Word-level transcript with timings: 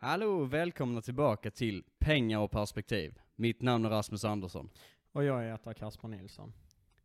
Hallå 0.00 0.26
och 0.26 0.52
välkomna 0.52 1.02
tillbaka 1.02 1.50
till 1.50 1.84
Pengar 1.98 2.38
och 2.38 2.50
perspektiv. 2.50 3.18
Mitt 3.34 3.62
namn 3.62 3.84
är 3.84 3.90
Rasmus 3.90 4.24
Andersson. 4.24 4.70
Och 5.12 5.24
jag 5.24 5.42
heter 5.42 5.72
Kasper 5.72 6.08
Nilsson. 6.08 6.52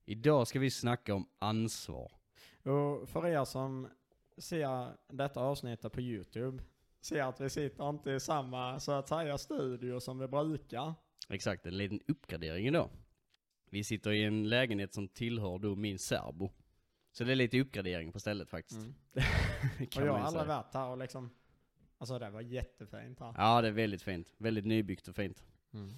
Idag 0.05 0.47
ska 0.47 0.59
vi 0.59 0.69
snacka 0.71 1.15
om 1.15 1.27
ansvar. 1.39 2.11
Och 2.63 3.09
för 3.09 3.27
er 3.27 3.45
som 3.45 3.87
ser 4.37 4.97
detta 5.07 5.39
avsnittet 5.39 5.93
på 5.93 6.01
YouTube, 6.01 6.63
ser 7.01 7.21
att 7.23 7.41
vi 7.41 7.49
sitter 7.49 7.89
inte 7.89 8.11
i 8.11 8.19
samma, 8.19 8.79
så 8.79 8.91
att 8.91 9.07
säga, 9.07 9.37
studio 9.37 9.99
som 9.99 10.19
vi 10.19 10.27
brukar. 10.27 10.93
Exakt, 11.29 11.65
en 11.65 11.77
liten 11.77 11.99
uppgradering 12.07 12.67
idag. 12.67 12.89
Vi 13.69 13.83
sitter 13.83 14.11
i 14.11 14.23
en 14.23 14.49
lägenhet 14.49 14.93
som 14.93 15.07
tillhör 15.07 15.59
då 15.59 15.75
min 15.75 15.99
särbo. 15.99 16.51
Så 17.11 17.23
det 17.23 17.31
är 17.31 17.35
lite 17.35 17.59
uppgradering 17.59 18.11
på 18.11 18.19
stället 18.19 18.49
faktiskt. 18.49 18.79
Mm. 18.79 18.95
Och 19.95 20.05
jag 20.05 20.13
har 20.13 20.19
aldrig 20.19 20.47
varit 20.47 20.73
här 20.73 20.87
och 20.87 20.97
liksom, 20.97 21.29
alltså 22.03 22.19
det 22.19 22.29
var 22.29 22.41
jättefint 22.41 23.19
här. 23.19 23.33
Ja, 23.37 23.61
det 23.61 23.67
är 23.67 23.71
väldigt 23.71 24.01
fint. 24.01 24.33
Väldigt 24.37 24.65
nybyggt 24.65 25.07
och 25.07 25.15
fint. 25.15 25.43
Mm. 25.73 25.89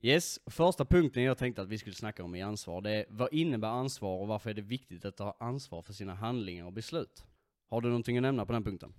Yes, 0.00 0.40
första 0.46 0.84
punkten 0.84 1.22
jag 1.22 1.38
tänkte 1.38 1.62
att 1.62 1.68
vi 1.68 1.78
skulle 1.78 1.94
snacka 1.94 2.24
om 2.24 2.34
i 2.34 2.42
ansvar, 2.42 2.80
det 2.80 2.90
är 2.90 3.06
vad 3.08 3.32
innebär 3.32 3.68
ansvar 3.68 4.20
och 4.20 4.28
varför 4.28 4.50
är 4.50 4.54
det 4.54 4.62
viktigt 4.62 5.04
att 5.04 5.16
ta 5.16 5.36
ansvar 5.40 5.82
för 5.82 5.92
sina 5.92 6.14
handlingar 6.14 6.64
och 6.64 6.72
beslut? 6.72 7.24
Har 7.66 7.80
du 7.80 7.88
någonting 7.88 8.16
att 8.16 8.22
nämna 8.22 8.46
på 8.46 8.52
den 8.52 8.64
punkten? 8.64 8.94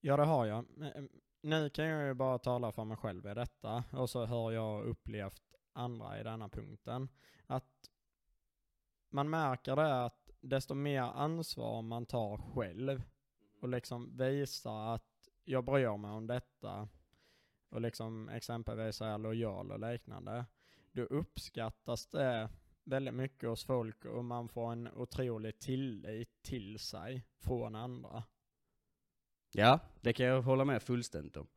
Ja, 0.00 0.16
det 0.16 0.24
har 0.24 0.46
jag. 0.46 0.64
Men, 0.76 1.08
Nu 1.42 1.70
kan 1.70 1.84
jag 1.84 2.06
ju 2.06 2.14
bara 2.14 2.38
tala 2.38 2.72
för 2.72 2.84
mig 2.84 2.96
själv 2.96 3.26
i 3.26 3.34
detta, 3.34 3.84
och 3.90 4.10
så 4.10 4.24
har 4.24 4.52
jag 4.52 4.84
upplevt 4.84 5.42
andra 5.72 6.20
i 6.20 6.22
denna 6.22 6.48
punkten. 6.48 7.08
Att 7.46 7.90
man 9.10 9.30
märker 9.30 9.76
det 9.76 10.04
att 10.04 10.30
desto 10.40 10.74
mer 10.74 11.02
ansvar 11.02 11.82
man 11.82 12.06
tar 12.06 12.36
själv 12.36 13.02
och 13.60 13.68
liksom 13.68 14.16
visar 14.16 14.94
att 14.94 15.11
jag 15.44 15.64
bryr 15.64 15.96
mig 15.96 16.10
om 16.10 16.26
detta 16.26 16.88
och 17.68 17.80
liksom 17.80 18.28
exempelvis 18.28 19.00
är 19.00 19.18
lojal 19.18 19.72
och 19.72 19.92
liknande, 19.92 20.44
då 20.92 21.02
uppskattas 21.02 22.06
det 22.06 22.48
väldigt 22.84 23.14
mycket 23.14 23.48
hos 23.48 23.64
folk 23.64 24.04
och 24.04 24.24
man 24.24 24.48
får 24.48 24.72
en 24.72 24.88
otrolig 24.88 25.58
tillit 25.58 26.42
till 26.42 26.78
sig 26.78 27.26
från 27.38 27.74
andra. 27.74 28.24
Ja, 29.52 29.80
det 30.00 30.12
kan 30.12 30.26
jag 30.26 30.42
hålla 30.42 30.64
med 30.64 30.82
fullständigt 30.82 31.36
om. 31.36 31.48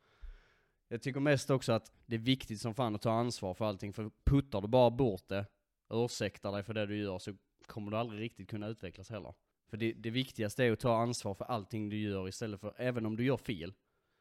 Jag 0.88 1.02
tycker 1.02 1.20
mest 1.20 1.50
också 1.50 1.72
att 1.74 1.92
det 2.06 2.16
är 2.16 2.20
viktigt 2.20 2.62
som 2.62 2.76
fan 2.76 2.96
att 2.96 3.02
ta 3.02 3.12
ansvar 3.12 3.54
för 3.54 3.66
allting, 3.66 3.94
för 3.94 4.12
puttar 4.26 4.62
du 4.62 4.68
bara 4.68 4.92
bort 4.92 5.28
det, 5.28 5.46
ursäktar 5.90 6.52
dig 6.52 6.64
för 6.64 6.74
det 6.74 6.86
du 6.86 6.98
gör, 6.98 7.20
så 7.20 7.36
kommer 7.66 7.92
du 7.92 7.98
aldrig 7.98 8.22
riktigt 8.22 8.50
kunna 8.50 8.68
utvecklas 8.68 9.10
heller. 9.10 9.34
För 9.68 9.78
det, 9.78 9.94
det 9.94 10.10
viktigaste 10.10 10.64
är 10.64 10.72
att 10.72 10.80
ta 10.80 10.98
ansvar 10.98 11.34
för 11.34 11.46
allting 11.46 11.90
du 11.90 11.98
gör 11.98 12.28
istället 12.28 12.62
för, 12.62 12.74
även 12.78 13.06
om 13.06 13.16
du 13.16 13.26
gör 13.26 13.38
fel, 13.38 13.74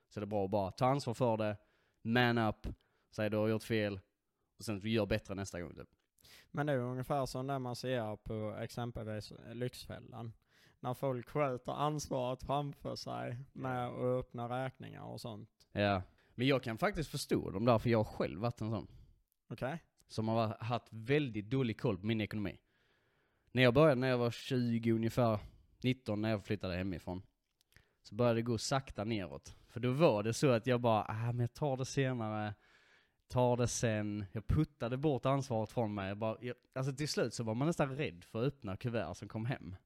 så 0.08 0.18
är 0.18 0.20
det 0.20 0.26
bra 0.26 0.44
att 0.44 0.50
bara 0.50 0.70
ta 0.70 0.86
ansvar 0.86 1.14
för 1.14 1.36
det, 1.36 1.56
man 2.02 2.38
up, 2.38 2.66
säg 3.10 3.30
du 3.30 3.36
har 3.36 3.48
gjort 3.48 3.62
fel, 3.62 4.00
och 4.58 4.64
sen 4.64 4.76
att 4.76 4.82
du 4.82 4.90
gör 4.90 5.06
bättre 5.06 5.34
nästa 5.34 5.60
gång. 5.60 5.74
Typ. 5.74 5.88
Men 6.50 6.66
det 6.66 6.72
är 6.72 6.78
ungefär 6.78 7.26
som 7.26 7.46
det 7.46 7.58
man 7.58 7.76
ser 7.76 8.16
på 8.16 8.56
exempelvis 8.60 9.32
Lyxfällan. 9.52 10.32
När 10.80 10.94
folk 10.94 11.28
sköter 11.28 11.72
ansvaret 11.72 12.42
framför 12.42 12.96
sig 12.96 13.38
med 13.52 13.86
att 13.86 13.98
öppna 13.98 14.64
räkningar 14.64 15.02
och 15.02 15.20
sånt. 15.20 15.68
Ja. 15.72 16.02
Men 16.34 16.46
jag 16.46 16.62
kan 16.62 16.78
faktiskt 16.78 17.10
förstå 17.10 17.50
dem 17.50 17.64
där, 17.64 17.78
för 17.78 17.90
jag 17.90 17.98
har 17.98 18.04
själv 18.04 18.40
varit 18.40 18.60
en 18.60 18.70
sån. 18.70 18.88
Okej? 19.48 19.78
som 20.08 20.28
har 20.28 20.56
haft 20.60 20.88
väldigt 20.90 21.50
dålig 21.50 21.80
koll 21.80 21.98
på 21.98 22.06
min 22.06 22.20
ekonomi. 22.20 22.58
När 23.54 23.62
jag 23.62 23.74
började 23.74 24.00
när 24.00 24.08
jag 24.08 24.18
var 24.18 24.30
20 24.30 24.92
ungefär, 24.92 25.38
19 25.82 26.20
när 26.20 26.30
jag 26.30 26.44
flyttade 26.44 26.76
hemifrån, 26.76 27.22
så 28.02 28.14
började 28.14 28.38
det 28.38 28.42
gå 28.42 28.58
sakta 28.58 29.04
neråt. 29.04 29.56
För 29.68 29.80
då 29.80 29.92
var 29.92 30.22
det 30.22 30.34
så 30.34 30.50
att 30.50 30.66
jag 30.66 30.80
bara, 30.80 31.04
ah 31.04 31.32
men 31.32 31.40
jag 31.40 31.54
tar 31.54 31.76
det 31.76 31.84
senare, 31.84 32.54
tar 33.28 33.56
det 33.56 33.68
sen, 33.68 34.24
jag 34.32 34.46
puttade 34.46 34.96
bort 34.96 35.26
ansvaret 35.26 35.70
från 35.70 35.94
mig. 35.94 36.08
Jag 36.08 36.18
bara, 36.18 36.36
jag, 36.40 36.56
alltså 36.74 36.92
till 36.92 37.08
slut 37.08 37.34
så 37.34 37.44
var 37.44 37.54
man 37.54 37.66
nästan 37.66 37.96
rädd 37.96 38.24
för 38.24 38.42
att 38.42 38.46
öppna 38.46 38.76
kuvert 38.76 39.14
som 39.14 39.28
kom 39.28 39.46
hem. 39.46 39.76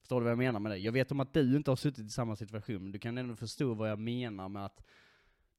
Förstår 0.00 0.20
du 0.20 0.24
vad 0.24 0.30
jag 0.30 0.38
menar 0.38 0.60
med 0.60 0.72
det? 0.72 0.78
Jag 0.78 0.92
vet 0.92 1.12
om 1.12 1.20
att 1.20 1.34
du 1.34 1.56
inte 1.56 1.70
har 1.70 1.76
suttit 1.76 2.06
i 2.06 2.10
samma 2.10 2.36
situation, 2.36 2.82
men 2.82 2.92
du 2.92 2.98
kan 2.98 3.18
ändå 3.18 3.36
förstå 3.36 3.74
vad 3.74 3.90
jag 3.90 3.98
menar 3.98 4.48
med 4.48 4.64
att 4.64 4.84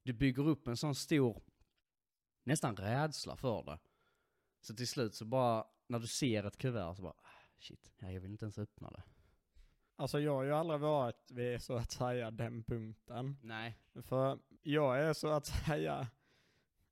du 0.02 0.12
bygger 0.12 0.48
upp 0.48 0.68
en 0.68 0.76
sån 0.76 0.94
stor 0.94 1.42
nästan 2.44 2.76
rädsla 2.76 3.36
för 3.36 3.62
det. 3.62 3.78
Så 4.60 4.74
till 4.74 4.88
slut 4.88 5.14
så 5.14 5.24
bara, 5.24 5.64
när 5.92 5.98
du 5.98 6.06
ser 6.06 6.44
ett 6.44 6.58
kuvert 6.58 6.96
så 6.96 7.02
bara, 7.02 7.12
ah, 7.12 7.42
shit, 7.58 7.92
ja, 7.98 8.10
jag 8.10 8.20
vill 8.20 8.30
inte 8.30 8.44
ens 8.44 8.58
öppna 8.58 8.90
det. 8.90 9.02
Alltså 9.96 10.20
jag 10.20 10.34
har 10.34 10.42
ju 10.42 10.52
aldrig 10.52 10.80
varit 10.80 11.30
vid 11.30 11.62
så 11.62 11.76
att 11.76 11.90
säga 11.90 12.30
den 12.30 12.64
punkten. 12.64 13.36
Nej. 13.42 13.78
För 14.02 14.38
jag 14.62 15.00
är 15.00 15.12
så 15.12 15.28
att 15.28 15.46
säga, 15.46 16.06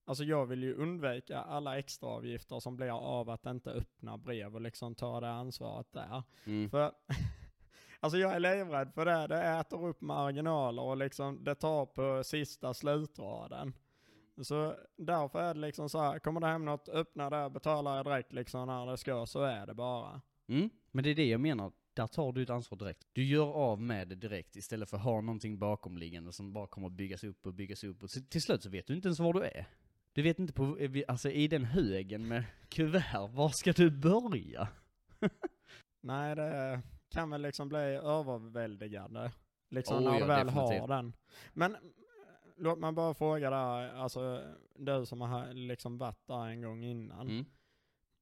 alltså 0.05 0.25
jag 0.25 0.47
vill 0.47 0.63
ju 0.63 0.75
undvika 0.75 1.39
alla 1.39 1.79
extraavgifter 1.79 2.61
som 2.61 2.77
blir 2.77 2.91
av 2.91 3.31
att 3.31 3.47
inte 3.47 3.71
öppna 3.71 4.19
brev 4.19 4.55
och 4.55 4.61
liksom 4.61 4.95
ta 4.95 5.21
det 5.21 5.31
ansvaret 5.31 5.93
där. 5.93 6.23
Mm. 6.47 6.71
För 6.71 6.93
Alltså 8.01 8.19
jag 8.19 8.35
är 8.35 8.41
livrädd 8.41 8.93
för 8.95 9.05
det. 9.05 9.27
Det 9.27 9.43
äter 9.43 9.87
upp 9.87 10.01
marginaler 10.01 10.83
och 10.83 10.97
liksom 10.97 11.45
det 11.45 11.55
tar 11.55 11.87
på 11.87 12.25
sista 12.25 12.75
slutraden. 12.75 13.73
Så 14.45 14.77
därför 14.97 15.43
är 15.43 15.55
det 15.55 15.61
liksom 15.61 15.89
så 15.89 15.99
här, 16.01 16.19
kommer 16.19 16.41
det 16.41 16.47
hem 16.47 16.65
något, 16.65 16.89
öppna 16.89 17.31
det, 17.31 17.51
betalar 17.51 17.97
jag 17.97 18.07
direkt 18.07 18.33
liksom 18.33 18.67
när 18.67 18.87
det 18.87 18.97
ska, 18.97 19.27
så 19.27 19.43
är 19.43 19.67
det 19.67 19.75
bara. 19.75 20.21
Mm. 20.49 20.71
Men 20.91 21.05
det 21.05 21.11
är 21.11 21.15
det 21.15 21.27
jag 21.27 21.41
menar, 21.41 21.73
där 21.95 22.07
tar 22.07 22.33
du 22.33 22.43
ett 22.43 22.51
ansvar 22.51 22.79
direkt. 22.79 23.07
Du 23.13 23.25
gör 23.25 23.53
av 23.53 23.81
med 23.81 24.09
det 24.09 24.15
direkt 24.15 24.57
istället 24.57 24.91
för 24.91 24.97
att 24.97 25.03
ha 25.03 25.21
någonting 25.21 25.59
bakomliggande 25.59 26.33
som 26.33 26.53
bara 26.53 26.67
kommer 26.67 26.87
att 26.87 26.93
byggas 26.93 27.25
upp 27.25 27.47
och 27.47 27.55
byggas 27.55 27.85
upp. 27.85 28.03
Och 28.03 28.11
till 28.11 28.43
slut 28.43 28.63
så 28.63 28.71
vet 28.71 28.87
du 28.87 28.95
inte 28.95 29.09
ens 29.09 29.19
var 29.21 29.33
du 29.33 29.43
är. 29.43 29.67
Du 30.13 30.23
vet 30.23 30.39
inte 30.39 30.53
på, 30.53 30.79
alltså 31.09 31.31
i 31.31 31.49
den 31.49 31.65
högen 31.65 32.29
med 32.29 32.45
kuvert, 32.69 33.29
var 33.31 33.49
ska 33.49 33.73
du 33.73 33.91
börja? 33.91 34.69
Nej, 36.03 36.37
det 36.37 36.83
kan 37.11 37.31
väl 37.31 37.43
liksom 37.43 37.69
bli 37.69 37.79
överväldigande. 37.79 39.31
Liksom 39.71 39.97
Oh, 39.97 40.03
när 40.03 40.13
ja, 40.15 40.21
du 40.21 40.27
väl 40.27 40.47
definitivt. 40.47 40.81
har 40.81 40.89
den. 40.89 41.13
Men 41.53 41.75
eh, 41.75 41.81
låt 42.61 42.79
mig 42.79 42.93
bara 42.93 43.15
fråga 43.15 43.51
där, 43.51 43.95
alltså 43.95 44.43
du 44.77 45.07
som 45.07 45.21
har 45.21 45.55
liksom 45.55 45.99
varit 45.99 46.27
där 46.27 46.47
en 46.47 46.63
gång 46.63 46.85
innan. 46.85 47.29
Mm. 47.29 47.45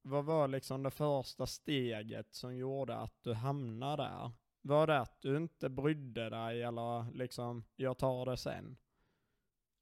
Vad 0.01 0.25
var 0.25 0.47
liksom 0.47 0.83
det 0.83 0.91
första 0.91 1.45
steget 1.45 2.33
som 2.33 2.55
gjorde 2.55 2.97
att 2.97 3.23
du 3.23 3.33
hamnade 3.33 4.03
där? 4.03 4.31
Var 4.61 4.87
det 4.87 4.99
att 4.99 5.21
du 5.21 5.37
inte 5.37 5.69
brydde 5.69 6.29
dig 6.29 6.63
eller 6.63 7.11
liksom, 7.11 7.63
jag 7.75 7.97
tar 7.97 8.25
det 8.25 8.37
sen? 8.37 8.77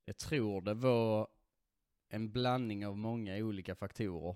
Jag 0.05 0.17
tror 0.17 0.61
det 0.61 0.73
var 0.73 1.27
en 2.09 2.31
blandning 2.31 2.87
av 2.87 2.97
många 2.97 3.35
olika 3.35 3.75
faktorer. 3.75 4.35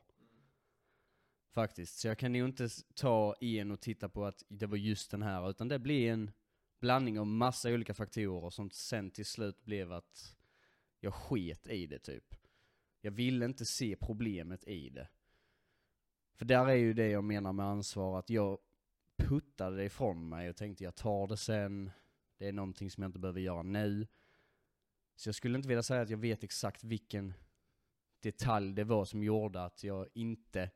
Faktiskt. 1.54 2.00
Så 2.00 2.08
jag 2.08 2.18
kan 2.18 2.34
nog 2.34 2.50
inte 2.50 2.68
ta 2.96 3.36
en 3.42 3.72
och 3.72 3.82
titta 3.82 4.10
på 4.10 4.26
att 4.26 4.44
det 4.48 4.66
var 4.66 4.78
just 4.78 5.12
den 5.12 5.22
här, 5.22 5.50
utan 5.50 5.68
det 5.68 5.80
blir 5.80 6.12
en 6.12 6.32
blandning 6.82 7.20
av 7.20 7.28
massa 7.28 7.70
olika 7.70 7.94
faktorer 7.94 8.50
som 8.50 8.72
sen 8.72 9.12
till 9.12 9.26
slut 9.26 9.64
blev 9.64 9.92
att 9.92 10.38
jag 11.00 11.14
sket 11.14 11.68
i 11.68 11.88
det 11.88 12.00
typ. 12.00 12.36
Jag 13.02 13.12
ville 13.12 13.46
inte 13.46 13.66
se 13.66 13.96
problemet 13.96 14.64
i 14.68 14.90
det. 14.90 15.10
För 16.36 16.46
där 16.46 16.68
är 16.68 16.76
ju 16.76 16.94
det 16.94 17.08
jag 17.08 17.24
menar 17.24 17.54
med 17.54 17.66
ansvar, 17.66 18.20
att 18.20 18.30
jag 18.30 18.58
puttade 19.18 19.76
det 19.76 19.84
ifrån 19.84 20.30
mig 20.30 20.50
och 20.50 20.56
tänkte 20.56 20.84
jag 20.84 20.96
tar 20.96 21.28
det 21.28 21.38
sen, 21.38 21.92
det 22.38 22.48
är 22.48 22.54
någonting 22.54 22.92
som 22.92 23.04
jag 23.04 23.10
inte 23.10 23.20
behöver 23.20 23.40
göra 23.40 23.64
nu. 23.64 24.08
Så 25.16 25.28
jag 25.28 25.36
skulle 25.36 25.58
inte 25.58 25.68
vilja 25.68 25.84
säga 25.84 26.02
att 26.02 26.10
jag 26.10 26.18
vet 26.18 26.44
exakt 26.44 26.84
vilken 26.84 27.34
detalj 28.20 28.74
det 28.74 28.84
var 28.84 29.06
som 29.06 29.24
gjorde 29.24 29.64
att 29.64 29.84
jag 29.84 30.08
inte 30.14 30.70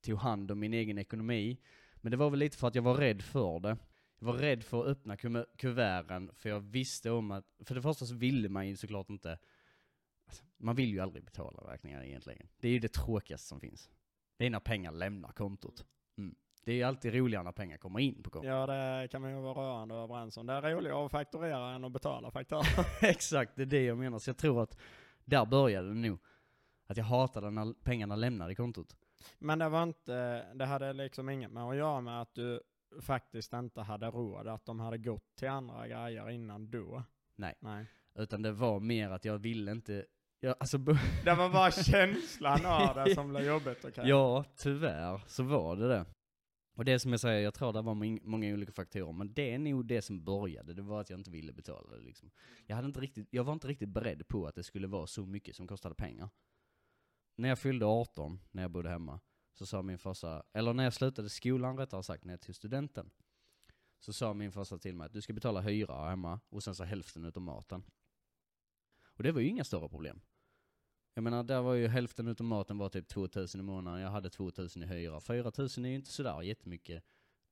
tog 0.00 0.18
hand 0.18 0.50
om 0.50 0.58
min 0.58 0.74
egen 0.74 0.98
ekonomi. 0.98 1.60
Men 1.94 2.10
det 2.10 2.16
var 2.16 2.30
väl 2.30 2.38
lite 2.38 2.56
för 2.56 2.68
att 2.68 2.74
jag 2.74 2.82
var 2.82 2.94
rädd 2.94 3.22
för 3.22 3.60
det. 3.60 3.76
Jag 4.22 4.26
var 4.26 4.34
rädd 4.34 4.64
för 4.64 4.80
att 4.80 4.86
öppna 4.86 5.16
kume- 5.16 5.46
kuverten, 5.56 6.30
för 6.34 6.48
jag 6.48 6.60
visste 6.60 7.10
om 7.10 7.30
att, 7.30 7.44
för 7.64 7.74
det 7.74 7.82
första 7.82 8.06
så 8.06 8.14
ville 8.14 8.48
man 8.48 8.68
ju 8.68 8.76
såklart 8.76 9.10
inte, 9.10 9.38
alltså, 10.26 10.44
man 10.56 10.76
vill 10.76 10.88
ju 10.90 11.00
aldrig 11.00 11.24
betala 11.24 11.72
räkningar 11.72 12.02
egentligen. 12.04 12.48
Det 12.60 12.68
är 12.68 12.72
ju 12.72 12.78
det 12.78 12.92
tråkigaste 12.92 13.48
som 13.48 13.60
finns. 13.60 13.90
Det 14.36 14.46
är 14.46 14.50
när 14.50 14.60
pengar 14.60 14.92
lämnar 14.92 15.32
kontot. 15.32 15.84
Mm. 16.18 16.34
Det 16.64 16.72
är 16.72 16.76
ju 16.76 16.82
alltid 16.82 17.14
roligare 17.14 17.44
när 17.44 17.52
pengar 17.52 17.76
kommer 17.76 18.00
in 18.00 18.22
på 18.22 18.30
kontot. 18.30 18.48
Ja, 18.48 18.66
det 18.66 19.08
kan 19.08 19.22
man 19.22 19.30
ju 19.30 19.36
vara 19.40 19.60
rörande 19.60 19.94
överens 19.94 20.36
om. 20.36 20.46
Det 20.46 20.52
är 20.52 20.62
roligare 20.62 21.06
att 21.06 21.10
fakturera 21.10 21.74
än 21.74 21.84
att 21.84 21.92
betala 21.92 22.30
fakturor. 22.30 22.64
Exakt, 23.04 23.56
det 23.56 23.62
är 23.62 23.66
det 23.66 23.84
jag 23.84 23.98
menar. 23.98 24.18
Så 24.18 24.30
jag 24.30 24.36
tror 24.36 24.62
att 24.62 24.78
där 25.24 25.46
började 25.46 25.88
det 25.88 25.94
nog. 25.94 26.18
Att 26.86 26.96
jag 26.96 27.04
hatade 27.04 27.50
när 27.50 27.72
pengarna 27.82 28.16
lämnade 28.16 28.54
kontot. 28.54 28.96
Men 29.38 29.58
det 29.58 29.68
var 29.68 29.82
inte, 29.82 30.46
det 30.54 30.66
hade 30.66 30.92
liksom 30.92 31.28
inget 31.28 31.50
med 31.50 31.64
att 31.64 31.76
göra 31.76 32.00
med 32.00 32.22
att 32.22 32.34
du 32.34 32.62
faktiskt 33.00 33.52
inte 33.52 33.80
hade 33.80 34.06
råd, 34.06 34.46
att 34.48 34.66
de 34.66 34.80
hade 34.80 34.98
gått 34.98 35.36
till 35.36 35.48
andra 35.48 35.88
grejer 35.88 36.30
innan 36.30 36.70
då. 36.70 37.02
Nej. 37.36 37.54
Nej. 37.60 37.86
Utan 38.14 38.42
det 38.42 38.52
var 38.52 38.80
mer 38.80 39.10
att 39.10 39.24
jag 39.24 39.38
ville 39.38 39.70
inte, 39.72 40.06
jag, 40.40 40.56
alltså, 40.60 40.78
Det 41.24 41.34
var 41.34 41.50
bara 41.50 41.70
känslan 41.84 42.66
av 42.66 42.94
det 42.94 43.14
som 43.14 43.28
blev 43.28 43.44
jobbigt, 43.44 43.84
okej? 43.84 44.08
ja 44.08 44.44
tyvärr 44.56 45.22
så 45.26 45.42
var 45.42 45.76
det 45.76 45.88
det. 45.88 46.04
Och 46.74 46.84
det 46.84 46.98
som 46.98 47.10
jag 47.10 47.20
säger, 47.20 47.40
jag 47.40 47.54
tror 47.54 47.72
det 47.72 47.82
var 47.82 47.94
mång- 47.94 48.20
många 48.22 48.52
olika 48.54 48.72
faktorer, 48.72 49.12
men 49.12 49.32
det 49.32 49.54
är 49.54 49.58
nog 49.58 49.86
det 49.86 50.02
som 50.02 50.24
började, 50.24 50.74
det 50.74 50.82
var 50.82 51.00
att 51.00 51.10
jag 51.10 51.20
inte 51.20 51.30
ville 51.30 51.52
betala 51.52 51.96
det 51.96 52.00
liksom. 52.02 52.30
Jag, 52.66 52.76
hade 52.76 52.86
inte 52.88 53.00
riktigt, 53.00 53.28
jag 53.30 53.44
var 53.44 53.52
inte 53.52 53.68
riktigt 53.68 53.88
beredd 53.88 54.28
på 54.28 54.46
att 54.46 54.54
det 54.54 54.62
skulle 54.62 54.86
vara 54.86 55.06
så 55.06 55.26
mycket 55.26 55.56
som 55.56 55.66
kostade 55.66 55.94
pengar. 55.94 56.28
När 57.36 57.48
jag 57.48 57.58
fyllde 57.58 57.86
18, 57.86 58.40
när 58.50 58.62
jag 58.62 58.70
bodde 58.70 58.88
hemma, 58.88 59.20
så 59.52 59.66
sa 59.66 59.82
min 59.82 59.98
farsa, 59.98 60.42
eller 60.52 60.72
när 60.74 60.84
jag 60.84 60.92
slutade 60.94 61.28
skolan 61.28 61.78
rättare 61.78 62.02
sagt, 62.02 62.24
när 62.24 62.32
jag 62.32 62.40
tog 62.40 62.54
studenten, 62.54 63.10
så 63.98 64.12
sa 64.12 64.34
min 64.34 64.52
farsa 64.52 64.78
till 64.78 64.94
mig 64.94 65.04
att 65.06 65.12
du 65.12 65.22
ska 65.22 65.32
betala 65.32 65.60
hyra 65.60 66.08
hemma 66.08 66.40
och 66.48 66.62
sen 66.62 66.74
så 66.74 66.84
hälften 66.84 67.24
utav 67.24 67.42
maten. 67.42 67.84
Och 69.02 69.22
det 69.22 69.32
var 69.32 69.40
ju 69.40 69.48
inga 69.48 69.64
större 69.64 69.88
problem. 69.88 70.20
Jag 71.14 71.22
menar, 71.22 71.44
där 71.44 71.62
var 71.62 71.74
ju 71.74 71.86
hälften 71.86 72.28
utav 72.28 72.46
maten 72.46 72.78
var 72.78 72.88
typ 72.88 73.08
2000 73.08 73.60
i 73.60 73.64
månaden, 73.64 74.00
jag 74.00 74.10
hade 74.10 74.30
2000 74.30 74.82
i 74.82 74.86
hyra. 74.86 75.20
4000 75.20 75.84
är 75.84 75.88
ju 75.88 75.94
inte 75.94 76.10
sådär 76.10 76.42
jättemycket 76.42 77.04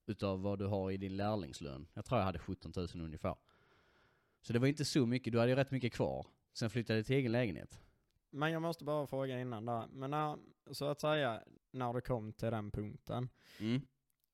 utav 0.07 0.43
vad 0.43 0.59
du 0.59 0.67
har 0.67 0.91
i 0.91 0.97
din 0.97 1.17
lärlingslön. 1.17 1.89
Jag 1.95 2.05
tror 2.05 2.19
jag 2.19 2.25
hade 2.25 2.39
17 2.39 2.73
000 2.77 2.89
ungefär. 2.95 3.37
Så 4.41 4.53
det 4.53 4.59
var 4.59 4.67
inte 4.67 4.85
så 4.85 5.07
mycket, 5.07 5.33
du 5.33 5.39
hade 5.39 5.51
ju 5.51 5.57
rätt 5.57 5.71
mycket 5.71 5.93
kvar. 5.93 6.27
Sen 6.53 6.71
flyttade 6.71 6.99
jag 6.99 7.07
till 7.07 7.17
egen 7.17 7.33
lägenhet. 7.33 7.81
Men 8.31 8.53
jag 8.53 8.63
måste 8.63 8.85
bara 8.85 9.07
fråga 9.07 9.41
innan 9.41 9.67
där. 9.67 9.87
Men 9.93 10.11
när, 10.11 10.39
så 10.71 10.85
att 10.85 11.01
säga, 11.01 11.43
när 11.71 11.93
du 11.93 12.01
kom 12.01 12.33
till 12.33 12.51
den 12.51 12.71
punkten. 12.71 13.29
Mm. 13.61 13.81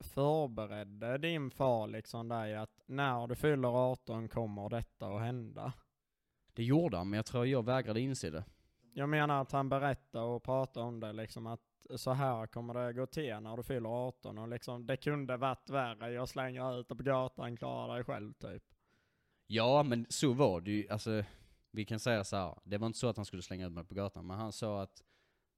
Förberedde 0.00 1.19
din 1.19 1.50
far 1.50 1.87
liksom 1.87 2.29
dig 2.29 2.56
att 2.56 2.82
när 2.87 3.26
du 3.26 3.35
fyller 3.35 3.93
18 3.93 4.29
kommer 4.29 4.69
detta 4.69 5.06
att 5.06 5.20
hända? 5.20 5.73
Det 6.52 6.64
gjorde 6.64 6.96
han, 6.96 7.11
men 7.11 7.17
jag 7.17 7.26
tror 7.26 7.46
jag 7.46 7.64
vägrade 7.64 8.00
inse 8.00 8.31
det. 8.31 8.44
Jag 8.93 9.08
menar 9.08 9.43
att 9.43 9.52
han 9.52 9.69
berättar 9.69 10.23
och 10.23 10.43
pratar 10.43 10.81
om 10.81 11.00
det 11.00 11.12
liksom 11.12 11.47
att 11.47 11.61
så 11.97 12.12
här 12.12 12.47
kommer 12.47 12.75
det 12.75 12.93
gå 12.93 13.06
till 13.06 13.40
när 13.40 13.56
du 13.56 13.62
fyller 13.62 14.06
18 14.06 14.38
och 14.38 14.49
liksom 14.49 14.87
det 14.87 14.97
kunde 14.97 15.37
varit 15.37 15.70
värre. 15.70 16.12
Jag 16.12 16.29
slänger 16.29 16.81
ut 16.81 16.88
det 16.88 16.97
på 16.97 17.02
gatan, 17.02 17.56
klara 17.56 17.94
dig 17.94 18.05
själv 18.05 18.32
typ. 18.32 18.62
Ja, 19.47 19.82
men 19.82 20.06
så 20.08 20.32
var 20.32 20.61
det 20.61 20.70
ju. 20.70 20.88
Alltså, 20.88 21.25
vi 21.75 21.85
kan 21.85 22.00
säga 22.00 22.25
så 22.25 22.37
här. 22.37 22.59
det 22.65 22.79
var 22.79 22.87
inte 22.87 22.99
så 22.99 23.09
att 23.09 23.17
han 23.17 23.26
skulle 23.26 23.43
slänga 23.43 23.67
ut 23.67 23.73
mig 23.73 23.85
på 23.85 23.94
gatan, 23.94 24.26
men 24.26 24.37
han 24.37 24.53
sa 24.53 24.82
att 24.82 25.03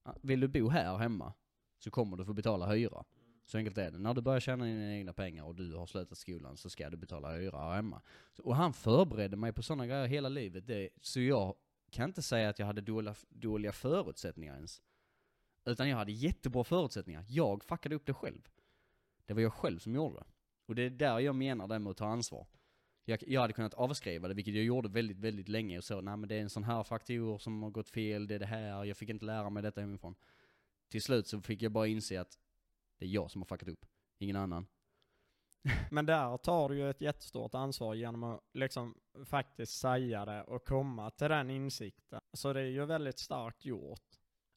ah, 0.02 0.14
vill 0.22 0.40
du 0.40 0.48
bo 0.48 0.68
här 0.68 0.96
hemma 0.96 1.32
så 1.78 1.90
kommer 1.90 2.16
du 2.16 2.24
få 2.24 2.32
betala 2.32 2.66
hyra. 2.66 3.04
Så 3.44 3.58
enkelt 3.58 3.78
är 3.78 3.90
det. 3.90 3.98
När 3.98 4.14
du 4.14 4.20
börjar 4.20 4.40
tjäna 4.40 4.64
dina 4.64 4.94
egna 4.94 5.12
pengar 5.12 5.44
och 5.44 5.54
du 5.54 5.74
har 5.74 5.86
slutat 5.86 6.18
skolan 6.18 6.56
så 6.56 6.70
ska 6.70 6.90
du 6.90 6.96
betala 6.96 7.32
hyra 7.32 7.58
här 7.58 7.74
hemma. 7.74 8.02
Och 8.42 8.56
han 8.56 8.72
förberedde 8.72 9.36
mig 9.36 9.52
på 9.52 9.62
sådana 9.62 9.86
grejer 9.86 10.06
hela 10.06 10.28
livet. 10.28 10.66
Det, 10.66 10.88
så 11.00 11.20
jag 11.20 11.54
kan 11.90 12.10
inte 12.10 12.22
säga 12.22 12.48
att 12.48 12.58
jag 12.58 12.66
hade 12.66 12.80
dåliga, 12.80 13.14
dåliga 13.28 13.72
förutsättningar 13.72 14.54
ens. 14.54 14.82
Utan 15.64 15.88
jag 15.88 15.96
hade 15.96 16.12
jättebra 16.12 16.64
förutsättningar. 16.64 17.24
Jag 17.28 17.64
fuckade 17.64 17.94
upp 17.94 18.06
det 18.06 18.14
själv. 18.14 18.48
Det 19.26 19.34
var 19.34 19.42
jag 19.42 19.52
själv 19.52 19.78
som 19.78 19.94
gjorde 19.94 20.16
det. 20.16 20.26
Och 20.66 20.74
det 20.74 20.82
är 20.82 20.90
där 20.90 21.18
jag 21.18 21.34
menar 21.34 21.68
det 21.68 21.78
med 21.78 21.90
att 21.90 21.96
ta 21.96 22.06
ansvar. 22.06 22.46
Jag, 23.08 23.22
jag 23.26 23.40
hade 23.40 23.52
kunnat 23.52 23.74
avskriva 23.74 24.28
det, 24.28 24.34
vilket 24.34 24.54
jag 24.54 24.64
gjorde 24.64 24.88
väldigt, 24.88 25.18
väldigt 25.18 25.48
länge 25.48 25.78
och 25.78 25.84
så, 25.84 26.00
nej 26.00 26.16
men 26.16 26.28
det 26.28 26.34
är 26.34 26.40
en 26.40 26.50
sån 26.50 26.64
här 26.64 26.82
faktor 26.82 27.38
som 27.38 27.62
har 27.62 27.70
gått 27.70 27.88
fel, 27.88 28.26
det 28.26 28.34
är 28.34 28.38
det 28.38 28.46
här, 28.46 28.84
jag 28.84 28.96
fick 28.96 29.08
inte 29.08 29.24
lära 29.24 29.50
mig 29.50 29.62
detta 29.62 29.80
hemifrån. 29.80 30.14
Till 30.88 31.02
slut 31.02 31.26
så 31.26 31.40
fick 31.40 31.62
jag 31.62 31.72
bara 31.72 31.86
inse 31.86 32.20
att 32.20 32.38
det 32.98 33.04
är 33.04 33.08
jag 33.08 33.30
som 33.30 33.40
har 33.40 33.46
fuckat 33.46 33.68
upp, 33.68 33.86
ingen 34.18 34.36
annan. 34.36 34.66
Men 35.90 36.06
där 36.06 36.36
tar 36.36 36.68
du 36.68 36.76
ju 36.76 36.90
ett 36.90 37.00
jättestort 37.00 37.54
ansvar 37.54 37.94
genom 37.94 38.22
att 38.24 38.40
liksom 38.52 38.94
faktiskt 39.24 39.78
säga 39.78 40.24
det 40.24 40.42
och 40.42 40.64
komma 40.64 41.10
till 41.10 41.28
den 41.28 41.50
insikten. 41.50 42.20
Så 42.32 42.52
det 42.52 42.60
är 42.60 42.64
ju 42.64 42.84
väldigt 42.84 43.18
starkt 43.18 43.64
gjort. 43.64 44.02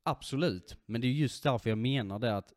Absolut, 0.04 0.78
men 0.86 1.02
det 1.02 1.08
är 1.08 1.12
just 1.12 1.44
därför 1.44 1.70
jag 1.70 1.78
menar 1.78 2.20
det 2.20 2.38
att 2.38 2.54